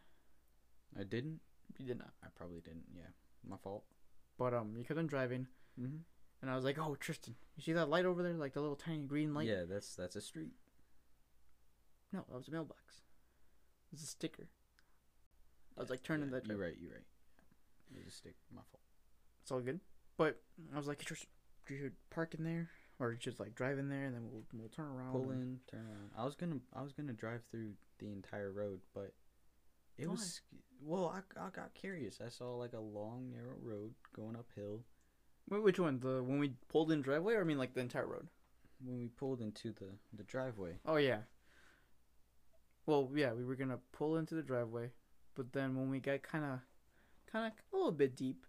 [0.97, 1.39] I didn't.
[1.77, 2.13] You did not.
[2.23, 2.85] I probably didn't.
[2.95, 3.09] Yeah,
[3.47, 3.83] my fault.
[4.37, 5.47] But um, you kept on driving,
[5.79, 5.97] Mm-hmm.
[6.41, 8.33] and I was like, "Oh, Tristan, you see that light over there?
[8.33, 10.53] Like the little tiny green light?" Yeah, that's that's a street.
[12.13, 13.01] No, that was a mailbox.
[13.91, 14.47] It was a sticker.
[15.77, 16.45] I was like turning that.
[16.47, 16.75] You're right.
[16.79, 17.05] You're right.
[17.91, 18.35] It was a stick.
[18.53, 18.81] My fault.
[19.41, 19.79] It's all good.
[20.17, 20.39] But
[20.73, 21.27] I was like, "Hey, Tristan,
[21.69, 22.69] you should park in there,
[22.99, 25.11] or just like drive in there, and then we'll we'll turn around.
[25.11, 26.11] Pull in, turn around.
[26.15, 29.13] I was gonna I was gonna drive through the entire road, but
[29.97, 30.41] it was
[30.81, 31.07] well.
[31.07, 32.19] I I got curious.
[32.23, 34.81] I saw like a long narrow road going uphill,
[35.49, 35.99] Wait, which one?
[35.99, 38.27] The when we pulled in driveway, or I mean like the entire road?
[38.85, 40.77] when we pulled into the the driveway.
[40.85, 41.19] Oh yeah.
[42.85, 44.91] Well, yeah, we were gonna pull into the driveway,
[45.35, 46.59] but then when we got kind of,
[47.31, 48.45] kind of a little bit deep,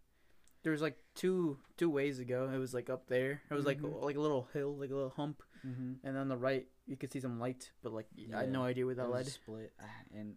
[0.62, 2.48] there was like two two ways to go.
[2.52, 3.43] It was like up there.
[3.51, 4.02] It was like Mhm.
[4.02, 6.06] like a little hill, like a little hump, Mm-hmm.
[6.06, 8.85] and on the right you could see some light, but like I had no idea
[8.86, 9.27] where that led.
[9.27, 10.36] split, ah, and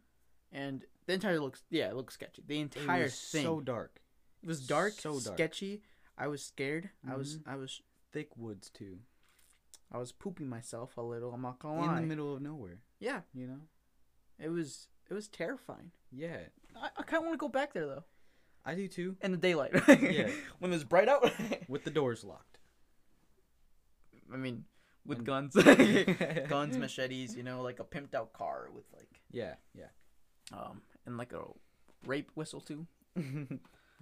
[0.51, 2.41] And the entire looks yeah, it looks sketchy.
[2.45, 3.43] The it entire was thing.
[3.43, 4.01] so dark.
[4.41, 5.35] it was dark, so dark.
[5.37, 5.81] sketchy.
[6.17, 6.89] I was scared.
[7.05, 7.47] I was Mhm.
[7.47, 7.81] I was
[8.13, 8.99] Thick woods too,
[9.91, 11.33] I was pooping myself a little.
[11.33, 12.81] I'm not gonna in the middle of nowhere.
[12.99, 13.67] yeah, You know.
[14.39, 15.91] It was it was terrifying.
[16.11, 16.37] Yeah,
[16.75, 18.03] I, I kind of want to go back there though.
[18.65, 19.15] I do too.
[19.21, 19.71] In the daylight.
[20.01, 20.29] Yeah.
[20.59, 21.31] when it's bright out.
[21.69, 22.57] With the doors locked.
[24.33, 24.65] I mean,
[25.05, 25.53] with And- guns,
[26.49, 27.35] guns, machetes.
[27.35, 29.85] You know, like a pimped out car with like Yeah, yeah.
[30.53, 31.43] um and like a
[32.05, 32.85] rape whistle too.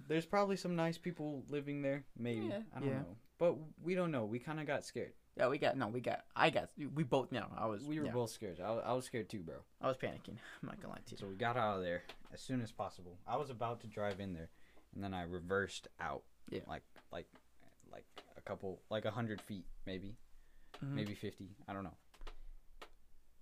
[0.08, 2.04] There's probably some nice people living there.
[2.18, 2.94] Maybe Yeah, I don't yeah.
[2.98, 4.24] know, but we don't know.
[4.24, 5.12] We kind of got scared.
[5.36, 6.24] Yeah, we got no, we got.
[6.34, 6.70] I got.
[6.94, 7.30] We both.
[7.30, 7.84] No, I was.
[7.84, 8.58] We were yeah, both scared.
[8.58, 9.56] I, I was scared too, bro.
[9.82, 10.28] I was panicking.
[10.62, 11.18] I'm not gonna lie to you.
[11.18, 13.18] So we got out of there as soon as possible.
[13.26, 14.48] I was about to drive in there,
[14.94, 16.22] and then I reversed out.
[16.48, 16.60] Yeah.
[16.66, 17.26] Like like
[17.92, 18.06] like
[18.38, 20.16] a couple like a hundred feet maybe
[20.82, 20.94] Mhm.
[20.94, 21.50] maybe fifty.
[21.68, 21.96] I don't know.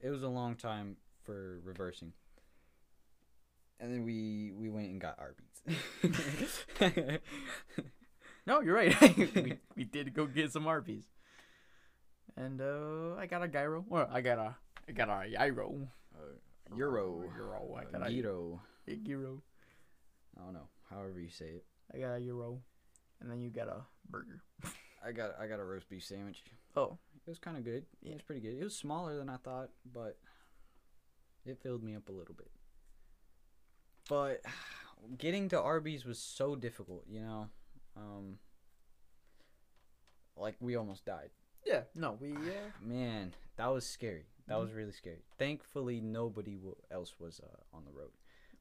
[0.01, 2.13] It was a long time for reversing.
[3.79, 7.21] And then we we went and got Arby's.
[8.47, 8.95] No, you're right.
[9.17, 11.05] we, we did go get some Arby's.
[12.37, 13.85] And uh, I got a gyro.
[13.91, 14.57] Or I got a
[14.89, 15.89] I got a gyro.
[16.77, 17.25] Euro.
[17.37, 17.75] Euro.
[17.79, 18.61] I got a Gyro.
[18.89, 19.43] a gyro.
[20.37, 20.69] I don't know.
[20.91, 21.65] However you say it.
[21.95, 22.61] I got a euro.
[23.21, 24.43] And then you got a burger.
[25.05, 26.43] I got I got a roast beef sandwich.
[26.77, 27.85] Oh, It was kind of good.
[28.03, 28.13] It Yeah.
[28.15, 28.59] was pretty good.
[28.59, 30.19] It was smaller than I thought, but
[31.45, 32.51] it filled me up a little bit.
[34.09, 34.43] But
[35.19, 37.49] getting to Arby's was so difficult, you know.
[37.97, 38.39] Um,
[40.37, 41.31] like we almost died.
[41.65, 41.83] Yeah.
[41.95, 42.37] No, we uh,
[42.83, 44.27] Man, that was scary.
[44.49, 44.61] That Mhm.
[44.61, 45.23] was really scary.
[45.39, 48.11] Thankfully, nobody w- else was uh, on the road.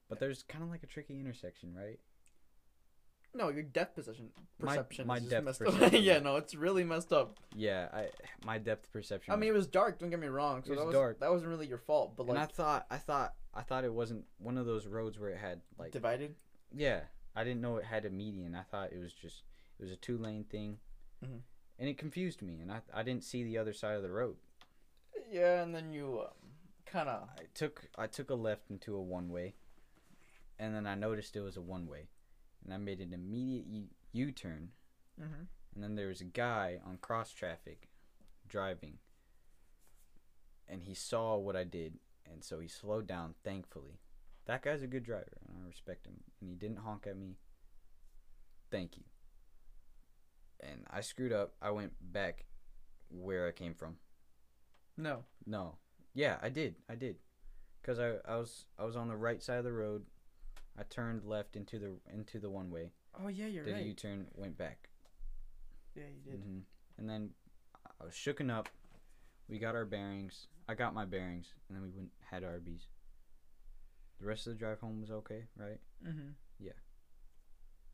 [0.08, 1.98] But there's kind of like a tricky intersection, right?
[3.36, 5.72] no, your depth perception My- perception my is just depth messed up.
[5.74, 6.02] perception.
[6.04, 7.36] yeah, no, it's really messed up.
[7.54, 8.08] Yeah, I
[8.44, 9.32] my depth perception.
[9.34, 9.98] I mean, it was dark.
[9.98, 10.62] Don't get me wrong.
[10.62, 11.20] So It was that was dark.
[11.20, 12.16] That wasn't really your fault.
[12.16, 12.36] But like.
[12.36, 15.38] and I thought I thought I thought it wasn't one of those roads where it
[15.38, 16.36] had like divided.
[16.72, 17.00] Yeah,
[17.34, 18.54] I didn't know it had a median.
[18.54, 19.42] I thought it was just
[19.80, 20.78] it was a two lane thing,
[21.24, 21.40] Mhm.
[21.78, 22.60] And it confused me.
[22.60, 24.36] And I I didn't see the other side of the road.
[25.30, 26.50] Yeah, and then you um,
[26.86, 29.54] kind of I took I took a left into a one way,
[30.58, 32.08] and then I noticed it was a one way,
[32.64, 34.70] and I made an immediate U- turn.
[35.20, 35.44] mm-hmm.
[35.74, 37.88] And then there was a guy on cross traffic,
[38.48, 38.98] driving.
[40.68, 41.98] And he saw what I did,
[42.30, 43.34] and so he slowed down.
[43.42, 43.98] Thankfully,
[44.46, 46.20] that guy's a good driver, and I respect him.
[46.40, 47.36] And he didn't honk at me.
[48.70, 49.02] Thank you.
[50.60, 51.54] And I screwed up.
[51.60, 52.44] I went back
[53.10, 53.96] where I came from.
[54.96, 55.24] no.
[55.46, 55.76] No,
[56.14, 56.76] yeah, I did.
[56.88, 57.16] I did,
[57.82, 60.04] cause I I was I was on the right side of the road.
[60.78, 62.92] I turned left into the into the one way.
[63.22, 63.86] Oh yeah, you're Did a right.
[63.86, 64.88] U turn, went back.
[65.94, 66.40] Yeah, you did.
[66.40, 66.58] hmm
[66.96, 67.30] And then
[68.00, 68.70] I was shooken up.
[69.48, 70.46] We got our bearings.
[70.66, 72.88] I got my bearings, and then we went had Arby's.
[74.18, 75.80] The rest of the drive home was okay, right?
[76.06, 76.30] Mm-hmm.
[76.58, 76.72] Yeah.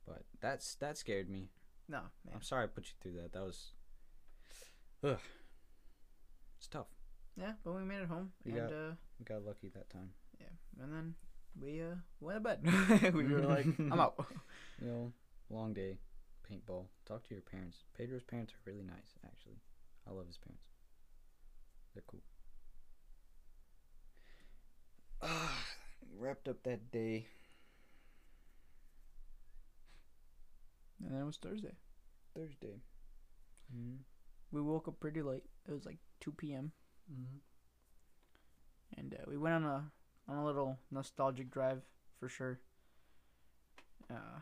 [0.06, 1.48] But that's that scared me.
[1.90, 2.34] No, man.
[2.34, 3.32] I'm sorry I put you through that.
[3.32, 3.72] That was,
[5.02, 5.18] ugh,
[6.56, 6.86] it's tough.
[7.36, 10.10] Yeah, but we made it home, You and got- uh, We got lucky that time.
[10.40, 11.14] yeah, and then
[11.60, 13.14] we uh went to bed.
[13.14, 14.14] we were like, I'm out.
[14.80, 15.12] You know,
[15.50, 15.98] long day,
[16.50, 16.86] paintball.
[17.04, 17.84] Talk to your parents.
[17.98, 19.58] Pedro's parents are really nice, actually.
[20.08, 20.64] I love his parents.
[21.92, 22.22] They're cool.
[25.22, 25.66] Ah,
[26.18, 27.26] wrapped up that day.
[31.02, 31.74] And then it was Thursday.
[32.34, 32.80] Thursday.
[33.74, 33.96] Mm-hmm.
[34.52, 35.44] We woke up pretty late.
[35.68, 36.72] It was like 2 p.m.
[37.10, 37.38] Mm-hmm.
[38.98, 39.90] and uh, we went on a
[40.28, 41.82] on a little nostalgic drive
[42.18, 42.60] for sure.
[44.10, 44.40] Uh,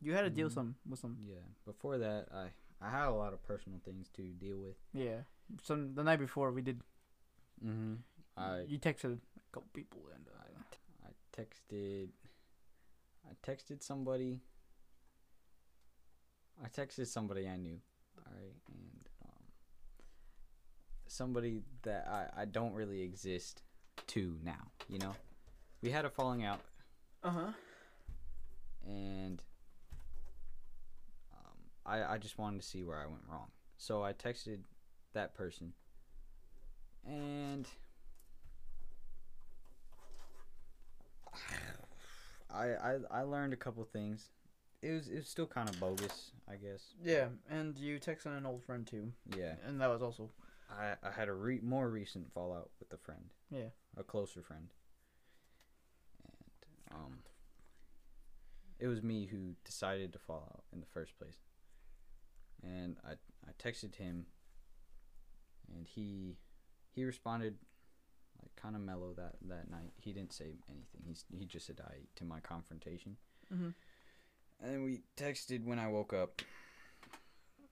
[0.00, 0.54] you had to deal Mhm.
[0.54, 1.44] some with some Yeah.
[1.64, 4.76] Before that, I I had a lot of personal things to deal with.
[4.92, 5.22] yeah.
[5.62, 6.80] Some the night before we did.
[7.64, 7.94] Mm-hmm.
[8.36, 12.08] I you texted a couple people and uh, I texted
[13.24, 14.40] I texted somebody
[16.62, 17.78] I texted somebody I knew.
[18.18, 19.44] Alright, and um
[21.06, 23.62] somebody that I, I don't really exist
[24.08, 25.14] to now, you know?
[25.82, 26.60] We had a falling out
[27.24, 27.52] uh huh.
[28.86, 29.42] and
[31.32, 33.48] um, I I just wanted to see where I went wrong.
[33.76, 34.60] So I texted
[35.14, 35.72] that person
[37.04, 37.66] and
[42.54, 44.30] I I, I learned a couple things
[44.82, 46.94] it was it was still kind of bogus, I guess.
[47.02, 50.30] Yeah, and you texted an old friend too, Yeah, and that was also
[50.70, 53.32] I I had a re- more recent fallout with a friend.
[53.50, 53.70] Yeah.
[53.96, 54.68] a closer friend.
[56.24, 57.18] And um,
[58.78, 61.36] it was me who decided to fall out in the first place.
[62.62, 63.12] And I
[63.46, 64.26] I texted him,
[65.74, 66.36] and he
[66.90, 67.56] he responded
[68.40, 69.92] like kind of mellow that that night.
[69.96, 71.02] He didn't say anything.
[71.06, 73.16] He's he just said I to my confrontation.
[73.52, 73.70] mm-hmm.
[74.62, 76.40] And we texted when I woke up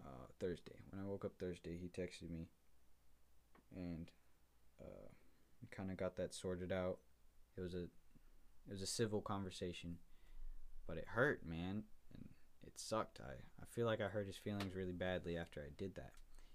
[0.04, 0.74] uh, Thursday.
[0.90, 2.48] When I woke up Thursday, he texted me,
[3.76, 4.10] and
[4.80, 5.08] uh,
[5.62, 6.98] we kind of got that sorted out.
[7.56, 7.82] It was a
[8.68, 9.96] it was a civil conversation,
[10.86, 11.84] but it hurt, man,
[12.14, 12.28] and
[12.66, 13.20] it sucked.
[13.20, 16.12] I I feel like I hurt his feelings really badly after I did that,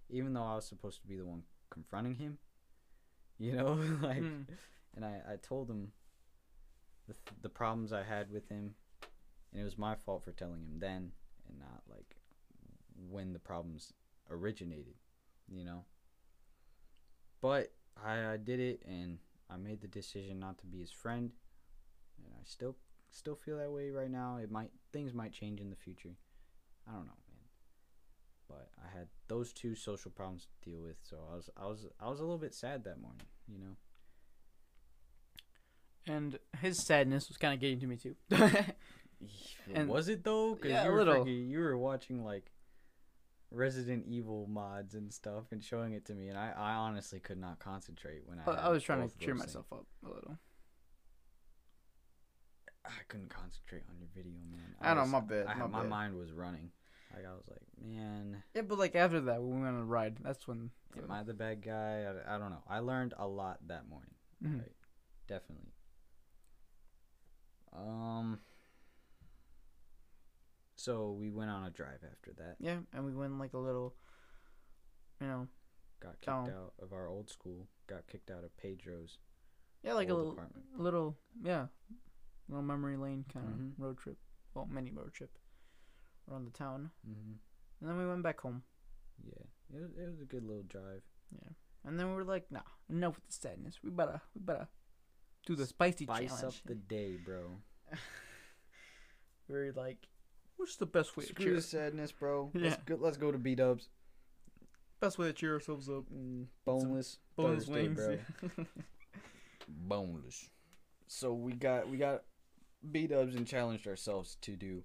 [0.09, 2.37] even though I was supposed to be the one confronting him.
[3.37, 4.45] You know, like, Mm.
[4.95, 5.91] and I I told him
[7.05, 8.75] the th- the problems I had with him
[9.55, 11.11] and it was my fault for telling him then
[11.47, 12.17] and not like
[13.09, 13.93] when the problems
[14.29, 14.95] originated
[15.51, 15.83] you know?
[17.41, 17.71] But
[18.03, 19.19] I, I did it and
[19.49, 21.31] i made the decision not to be his friend.
[22.17, 22.75] And i still
[23.11, 24.37] still feel that way right now.
[24.41, 26.15] It might things might change in the future.
[26.87, 27.47] I don't know man.
[28.47, 31.85] But i had those two social problems to deal with so i was i was
[31.99, 33.75] i was a little bit sad that morning you know?
[36.07, 38.15] And his sadness was kind of getting to me too.
[39.73, 40.55] And- was it though?
[40.55, 41.25] Because Yeah, you were little.
[41.25, 42.51] freaking- you were watching like
[43.51, 47.37] Resident Evil mods and stuff and showing it to me, and I, I honestly could
[47.37, 48.43] not concentrate when I.
[48.51, 49.39] I, I was trying to cheer things.
[49.47, 50.37] myself up a little.
[52.85, 54.75] I couldn't concentrate on your video, man.
[54.81, 55.89] I don't know, my bad, I, my my bad.
[55.89, 56.71] mind was running.
[57.15, 59.85] Like I was like, man, Yeah, but like after that, when we went on a
[59.85, 60.69] ride, that's when.
[60.97, 62.03] am I the bad guy?
[62.27, 62.63] I, I don't know.
[62.67, 64.13] I learned a lot that morning.
[64.43, 64.59] Mhm.
[64.59, 64.71] Right.
[65.27, 65.71] Definitely.
[67.73, 68.39] Um.
[70.75, 72.57] So we went on a drive after that.
[72.59, 73.95] Yeah, and we went like a little,
[75.21, 75.47] you know,
[76.01, 76.49] Got kicked Down.
[76.49, 77.67] out of our old school.
[77.87, 79.17] Got kicked out of Pedro's
[79.83, 80.65] yeah, like a little, apartment.
[80.77, 81.67] little, yeah,
[82.49, 83.73] little memory lane kind of Mhm.
[83.77, 84.17] road trip.
[84.53, 85.37] Well, mini road trip
[86.29, 87.33] around the town, Mm-hmm.
[87.81, 88.63] and then we went back home.
[89.23, 89.43] Yeah,
[89.73, 91.03] it was, it was a good little drive.
[91.31, 91.49] Yeah,
[91.83, 93.81] and then we were like, nah, enough with the sadness.
[93.83, 94.67] We better, we better
[95.45, 96.43] do the spicy Spice challenge.
[96.61, 97.61] up the day, bro.
[99.47, 100.07] we were like,
[100.57, 101.55] what's the best way to Screw cheer?
[101.55, 102.51] the sadness, bro.
[102.53, 102.69] Yeah.
[102.69, 102.97] Let's go.
[102.99, 103.89] Let's go to B Dubs.
[104.99, 106.03] Best way to cheer ourselves up.
[106.13, 107.95] Mm, boneless Boneless Thursday, wings.
[108.55, 108.65] bro.
[109.67, 110.49] boneless.
[111.07, 112.23] So we got we got
[112.91, 114.83] B Dubs and challenged ourselves to do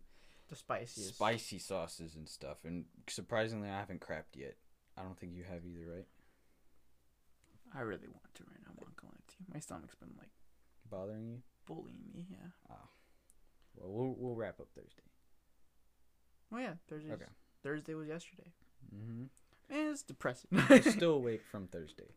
[0.48, 1.14] the spiciest.
[1.14, 2.59] spicy sauces and stuff.
[2.64, 4.56] And surprisingly, I haven't crapped yet.
[4.98, 6.06] I don't think you have either, right?
[7.74, 8.70] I really want to right now.
[8.70, 9.47] I'm not gonna lie to you.
[9.55, 10.28] My stomach's been like
[10.90, 11.42] Bothering you?
[11.66, 12.26] bullying me.
[12.30, 12.48] Yeah.
[12.70, 12.88] Oh.
[13.76, 15.02] Well, we'll we'll wrap up Thursday.
[16.52, 17.12] Oh yeah, Thursday.
[17.12, 17.24] Okay.
[17.62, 18.51] Thursday was yesterday.
[18.94, 19.24] Mm-hmm.
[19.74, 20.48] Man, it's depressing.
[20.68, 22.14] We're still awake from Thursday.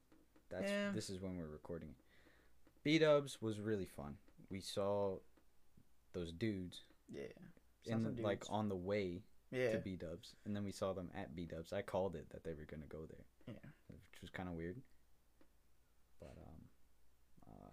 [0.49, 0.91] That's Yeah.
[0.93, 1.95] this is when we're recording.
[2.83, 4.15] B Dubs was really fun.
[4.49, 5.17] We saw
[6.13, 6.81] those dudes
[7.11, 7.21] yeah.
[7.85, 9.71] in Saw some like on the way Yeah.
[9.73, 11.73] to B Dubs, and then we saw them at B Dubs.
[11.73, 13.69] I called it that they were gonna go there, yeah.
[13.87, 14.81] which was kind of weird.
[16.19, 16.61] But um,
[17.47, 17.69] uh,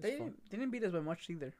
[0.00, 1.54] They didn't, they didn't beat us by much either.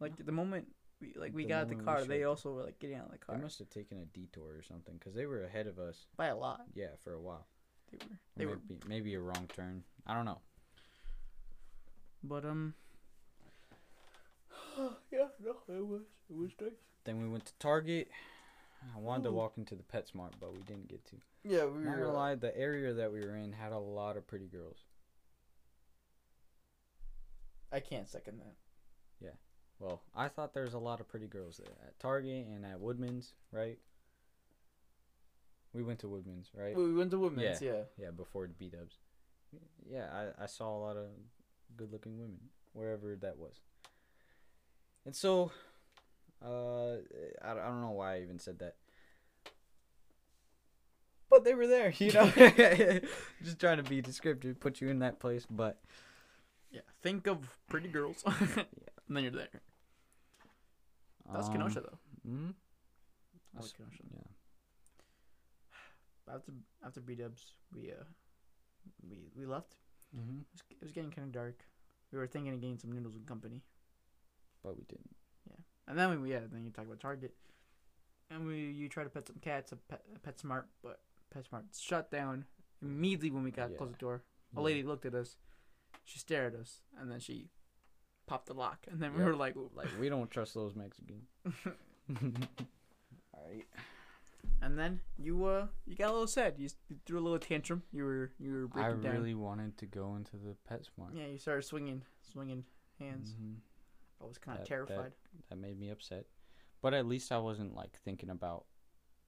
[0.00, 0.66] Like the moment
[1.02, 3.06] we like we The got out the car, they showed- also were like getting out
[3.06, 5.66] of the car They must have taken a detour or something because they were ahead
[5.66, 6.06] of us.
[6.16, 6.62] by a lot.
[6.74, 7.46] Yeah, for a while.
[7.90, 8.04] They were.
[8.14, 8.58] Or They were.
[8.68, 9.84] maybe, maybe a wrong turn.
[10.06, 10.40] I don't know.
[12.22, 12.74] But um.
[15.10, 16.70] yeah, no, it was it was nice.
[17.04, 18.08] Then we went to Target.
[18.96, 21.16] I wanted to walk into the PetSmart, but we didn't get to.
[21.44, 22.04] Yeah, we Not were.
[22.04, 24.78] gonna uh, lie, the area that we were in had a lot of pretty girls.
[27.70, 28.54] I can't second that.
[29.82, 32.78] Well, I thought there was a lot of pretty girls there at Target and at
[32.78, 33.78] Woodman's, right?
[35.74, 36.76] We went to Woodman's, right?
[36.76, 37.82] We went to Woodman's, Yeah.
[37.98, 38.98] Yeah, before the B Dubs.
[39.90, 41.06] Yeah, I, I saw a lot of
[41.76, 42.38] good looking women
[42.74, 43.60] wherever that was.
[45.04, 45.50] And so,
[46.44, 46.92] uh,
[47.44, 48.76] I, I don't know why I even said that.
[51.28, 52.30] But they were there, you know?
[53.42, 55.80] Just trying to be descriptive, put you in that place, but
[56.70, 56.82] Yeah.
[57.02, 58.22] Think of pretty girls.
[59.08, 59.60] And then you're there.
[61.32, 61.98] That's um, Kenosha though.
[62.28, 62.50] hmm
[63.56, 64.02] I like Kenosha.
[64.10, 64.22] Yeah.
[66.34, 66.52] After
[66.84, 68.04] after B Dubs, we uh
[69.08, 69.76] we we left.
[70.16, 70.40] Mm-hmm.
[70.40, 71.64] It was, it was getting kind of dark.
[72.12, 73.62] We were thinking of getting some noodles and company,
[74.62, 75.14] But we didn't.
[75.48, 75.56] Yeah,
[75.88, 76.40] and then we yeah.
[76.50, 77.34] Then you talk about Target,
[78.30, 81.00] and we you try to pet some cats at Pet, at PetSmart, but
[81.34, 82.44] PetSmart shut down
[82.80, 83.76] immediately when we got Yeah.
[83.78, 84.22] close the door.
[84.54, 84.64] A Yeah.
[84.64, 85.36] lady looked at us,
[86.04, 87.48] she stared at us, and then she
[88.26, 89.26] popped the lock, and then we Yep.
[89.26, 91.26] were like, Like, we don't trust those Mexicans.
[93.34, 93.64] right.
[94.60, 96.54] And then you uh you got a little sad.
[96.58, 97.82] You, s- you threw a little tantrum.
[97.92, 99.12] You were you were I breaking down.
[99.12, 101.14] really wanted to go into the PetSmart.
[101.14, 102.64] Yeah, you started swinging swinging
[102.98, 103.34] hands.
[103.40, 103.56] Mhm.
[104.20, 105.12] I was kind of That- that- terrified.
[105.48, 106.26] That made me upset.
[106.80, 108.66] But at least I wasn't like thinking about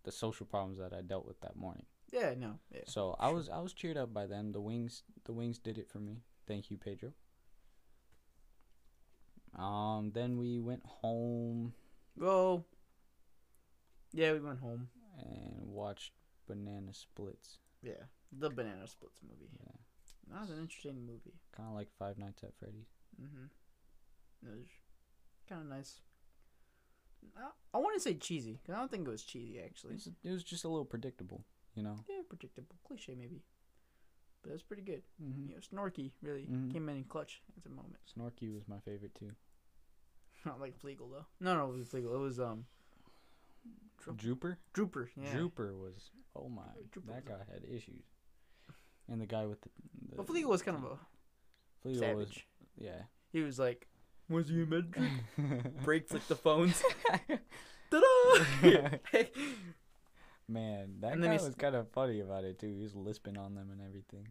[0.05, 1.87] the social problems that I dealt with that morning.
[2.13, 2.59] Yeah, no.
[2.71, 2.83] Yeah.
[2.87, 4.53] So I was I was cheered up by them.
[4.53, 6.23] The wings the wings did it for me.
[6.47, 7.13] Thank you, Pedro.
[9.57, 11.75] Um then we went home
[12.17, 12.67] Well.
[14.13, 14.89] Yeah, we went home.
[15.19, 16.13] and watched
[16.47, 17.59] Banana Splits.
[17.83, 19.51] Yeah, the Banana Splits movie.
[19.61, 19.73] Yeah.
[20.33, 21.35] That was an interesting movie.
[21.57, 22.87] Kind of like Five Nights at Freddy's.
[23.21, 24.47] Mm-hmm.
[24.47, 24.67] It was
[25.49, 26.01] kind of nice.
[27.37, 29.95] I, I want to say cheesy because I don't think it was cheesy It actually.
[29.95, 31.45] was, it was just a little predictable,
[31.75, 31.97] you know.
[32.09, 33.43] Yeah, predictable, cliche maybe,
[34.45, 35.03] but it was pretty good.
[35.21, 35.49] Mm-hmm.
[35.49, 36.71] You know, Snorky really Mhm.
[36.73, 37.97] came in clutch at the moment.
[38.17, 39.33] Snorky was my favorite too.
[40.45, 41.27] Not like Fleegle though.
[41.41, 42.15] No, no, it was Fleegle.
[42.15, 42.67] It was um.
[44.07, 44.59] Drooper?
[44.75, 45.09] Drooper.
[45.17, 45.33] Yeah.
[45.35, 46.63] Drooper was oh my
[46.95, 48.05] Drooper that was guy had issues.
[49.09, 49.71] And the guy with the,
[50.17, 50.99] the Fleegle was kind of a
[51.89, 51.99] Fleegle was
[52.29, 52.47] savage.
[52.79, 53.03] yeah.
[53.33, 53.89] He was like,
[54.29, 55.11] "Was he a med trick?"
[55.85, 56.83] Break flick the phones.
[57.91, 58.99] Ta-da!
[60.47, 62.75] Man, that And guy was kind of funny about it too.
[62.77, 64.29] He was lisping on them and everything.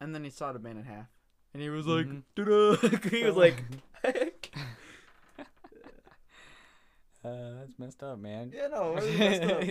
[0.00, 1.06] and then he sawed a man in half,
[1.52, 2.06] and he was like,
[2.36, 3.10] Mhm.
[3.10, 3.62] He was like,
[7.22, 8.50] Uh, that's messed up, man.
[8.54, 9.62] "Yeah, no, it was messed up."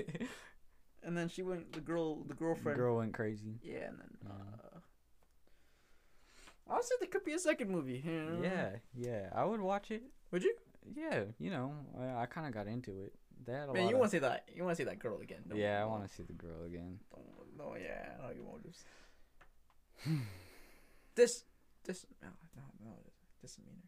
[1.02, 2.78] And then she went, the girl, the girlfriend.
[2.78, 3.58] Girl went crazy.
[3.64, 4.30] Yeah, and then.
[4.30, 4.80] Uh,
[6.68, 8.04] honestly, there could be a second movie.
[8.06, 8.40] you know?
[8.44, 9.30] Yeah, yeah.
[9.34, 10.04] I would watch it.
[10.32, 10.54] Would you?
[10.96, 13.14] Yeah, you know, I, I kind of got into it.
[13.46, 14.48] They had a Man, lot you want to see that?
[14.54, 15.40] You want to see that girl again?
[15.48, 17.00] don't Yeah, I want to see the girl again.
[17.14, 18.84] Don't- No, yeah, I know your motives.
[21.16, 21.44] this,
[21.86, 22.92] this, no, no, no,
[23.42, 23.88] disdemeanor.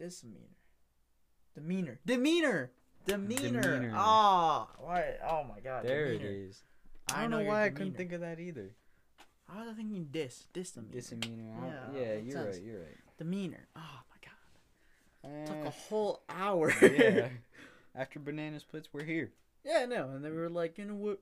[0.00, 0.54] Disdemeanor.
[1.54, 2.00] Demeanor.
[2.06, 2.70] Demeanor.
[3.06, 3.60] Demeanor.
[3.62, 3.92] Demeanor.
[3.96, 5.14] Ah, why?
[5.28, 5.84] Oh my God.
[5.84, 6.48] there it demeanor.
[6.48, 6.62] is.
[7.12, 8.70] I I don't know know why I couldn't think of that either.
[9.52, 10.46] I was thinking dis.
[10.54, 10.92] Disdemeanor.
[10.92, 11.90] Disdemeanor.
[11.94, 12.56] Yeah, Yeah, you're sense.
[12.56, 12.64] right.
[12.64, 12.98] You're right.
[13.18, 13.66] Demeanor.
[13.76, 14.16] Oh my
[15.32, 15.46] God.
[15.46, 16.72] Took Eh, a whole hour.
[16.82, 17.28] yeah.
[17.94, 19.32] After banana splits, we're here.
[19.64, 21.20] yeah, no, and they were like, you know what?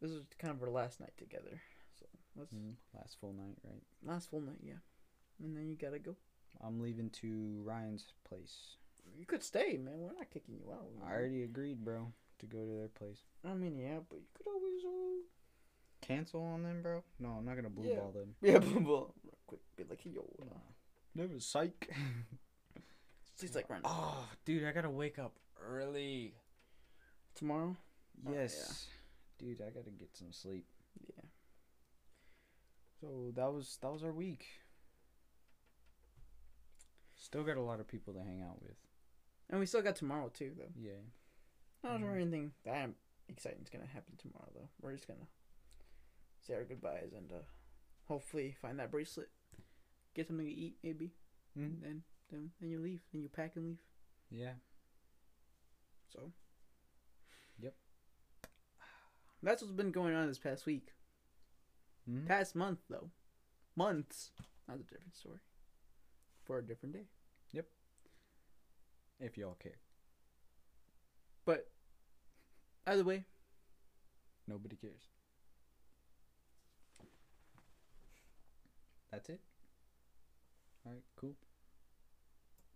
[0.00, 1.60] This is kind of our last night together.
[1.98, 3.82] So let's Mm, last full night, right?
[4.02, 4.78] last full night, yeah.
[5.42, 6.16] And then you gotta go.
[6.62, 8.76] I'm leaving to Ryan's place.
[9.18, 9.94] You could stay, man.
[9.98, 10.86] We're not kicking you out.
[11.06, 13.18] I already agreed, bro, to go to their place.
[13.44, 14.84] I mean, yeah, but you could always.
[14.84, 15.22] Uh...
[16.02, 17.02] Cancel on them, bro?
[17.18, 17.96] No, I'm not gonna blue Yeah.
[18.00, 18.34] ball them.
[18.42, 20.54] Yeah, but well, real quick, be like, yo, uh,
[21.14, 21.90] Never psych.
[23.40, 26.34] she's like right oh, dude, I gotta wake up early.
[27.34, 27.76] tomorrow.
[28.26, 28.40] Oh, yeah.
[28.40, 28.86] Yes,
[29.38, 30.66] dude, I gotta get some sleep.
[31.08, 31.24] Yeah.
[33.00, 34.44] So that was that was our week.
[37.16, 38.76] Still got a lot of people to hang out with.
[39.48, 40.72] And we still got tomorrow too, though.
[40.76, 41.00] Yeah.
[41.82, 42.20] Not sure Mhm.
[42.20, 42.90] anything that
[43.28, 44.68] exciting is gonna happen tomorrow, though.
[44.80, 45.28] We're just gonna
[46.40, 47.42] say our goodbyes and uh,
[48.04, 49.30] hopefully find that bracelet,
[50.14, 51.14] get something to eat, maybe,
[51.56, 51.62] Mm-hmm.
[51.62, 53.82] and then then then you leave, then you pack and leave.
[54.30, 54.54] Yeah.
[56.12, 56.32] So.
[57.60, 57.74] Yep.
[59.42, 60.92] That's what's been going on this past week.
[62.08, 62.26] Mhm.
[62.26, 63.10] Past month, though.
[63.76, 64.32] Months.
[64.66, 65.40] That's a different story.
[66.44, 67.06] For a different day.
[67.52, 67.66] Yep.
[69.20, 69.78] If y'all care.
[71.44, 71.70] But
[72.86, 73.24] either way,
[74.50, 75.06] Nobody cares.
[79.12, 79.40] That's it.
[80.84, 81.36] All right, cool.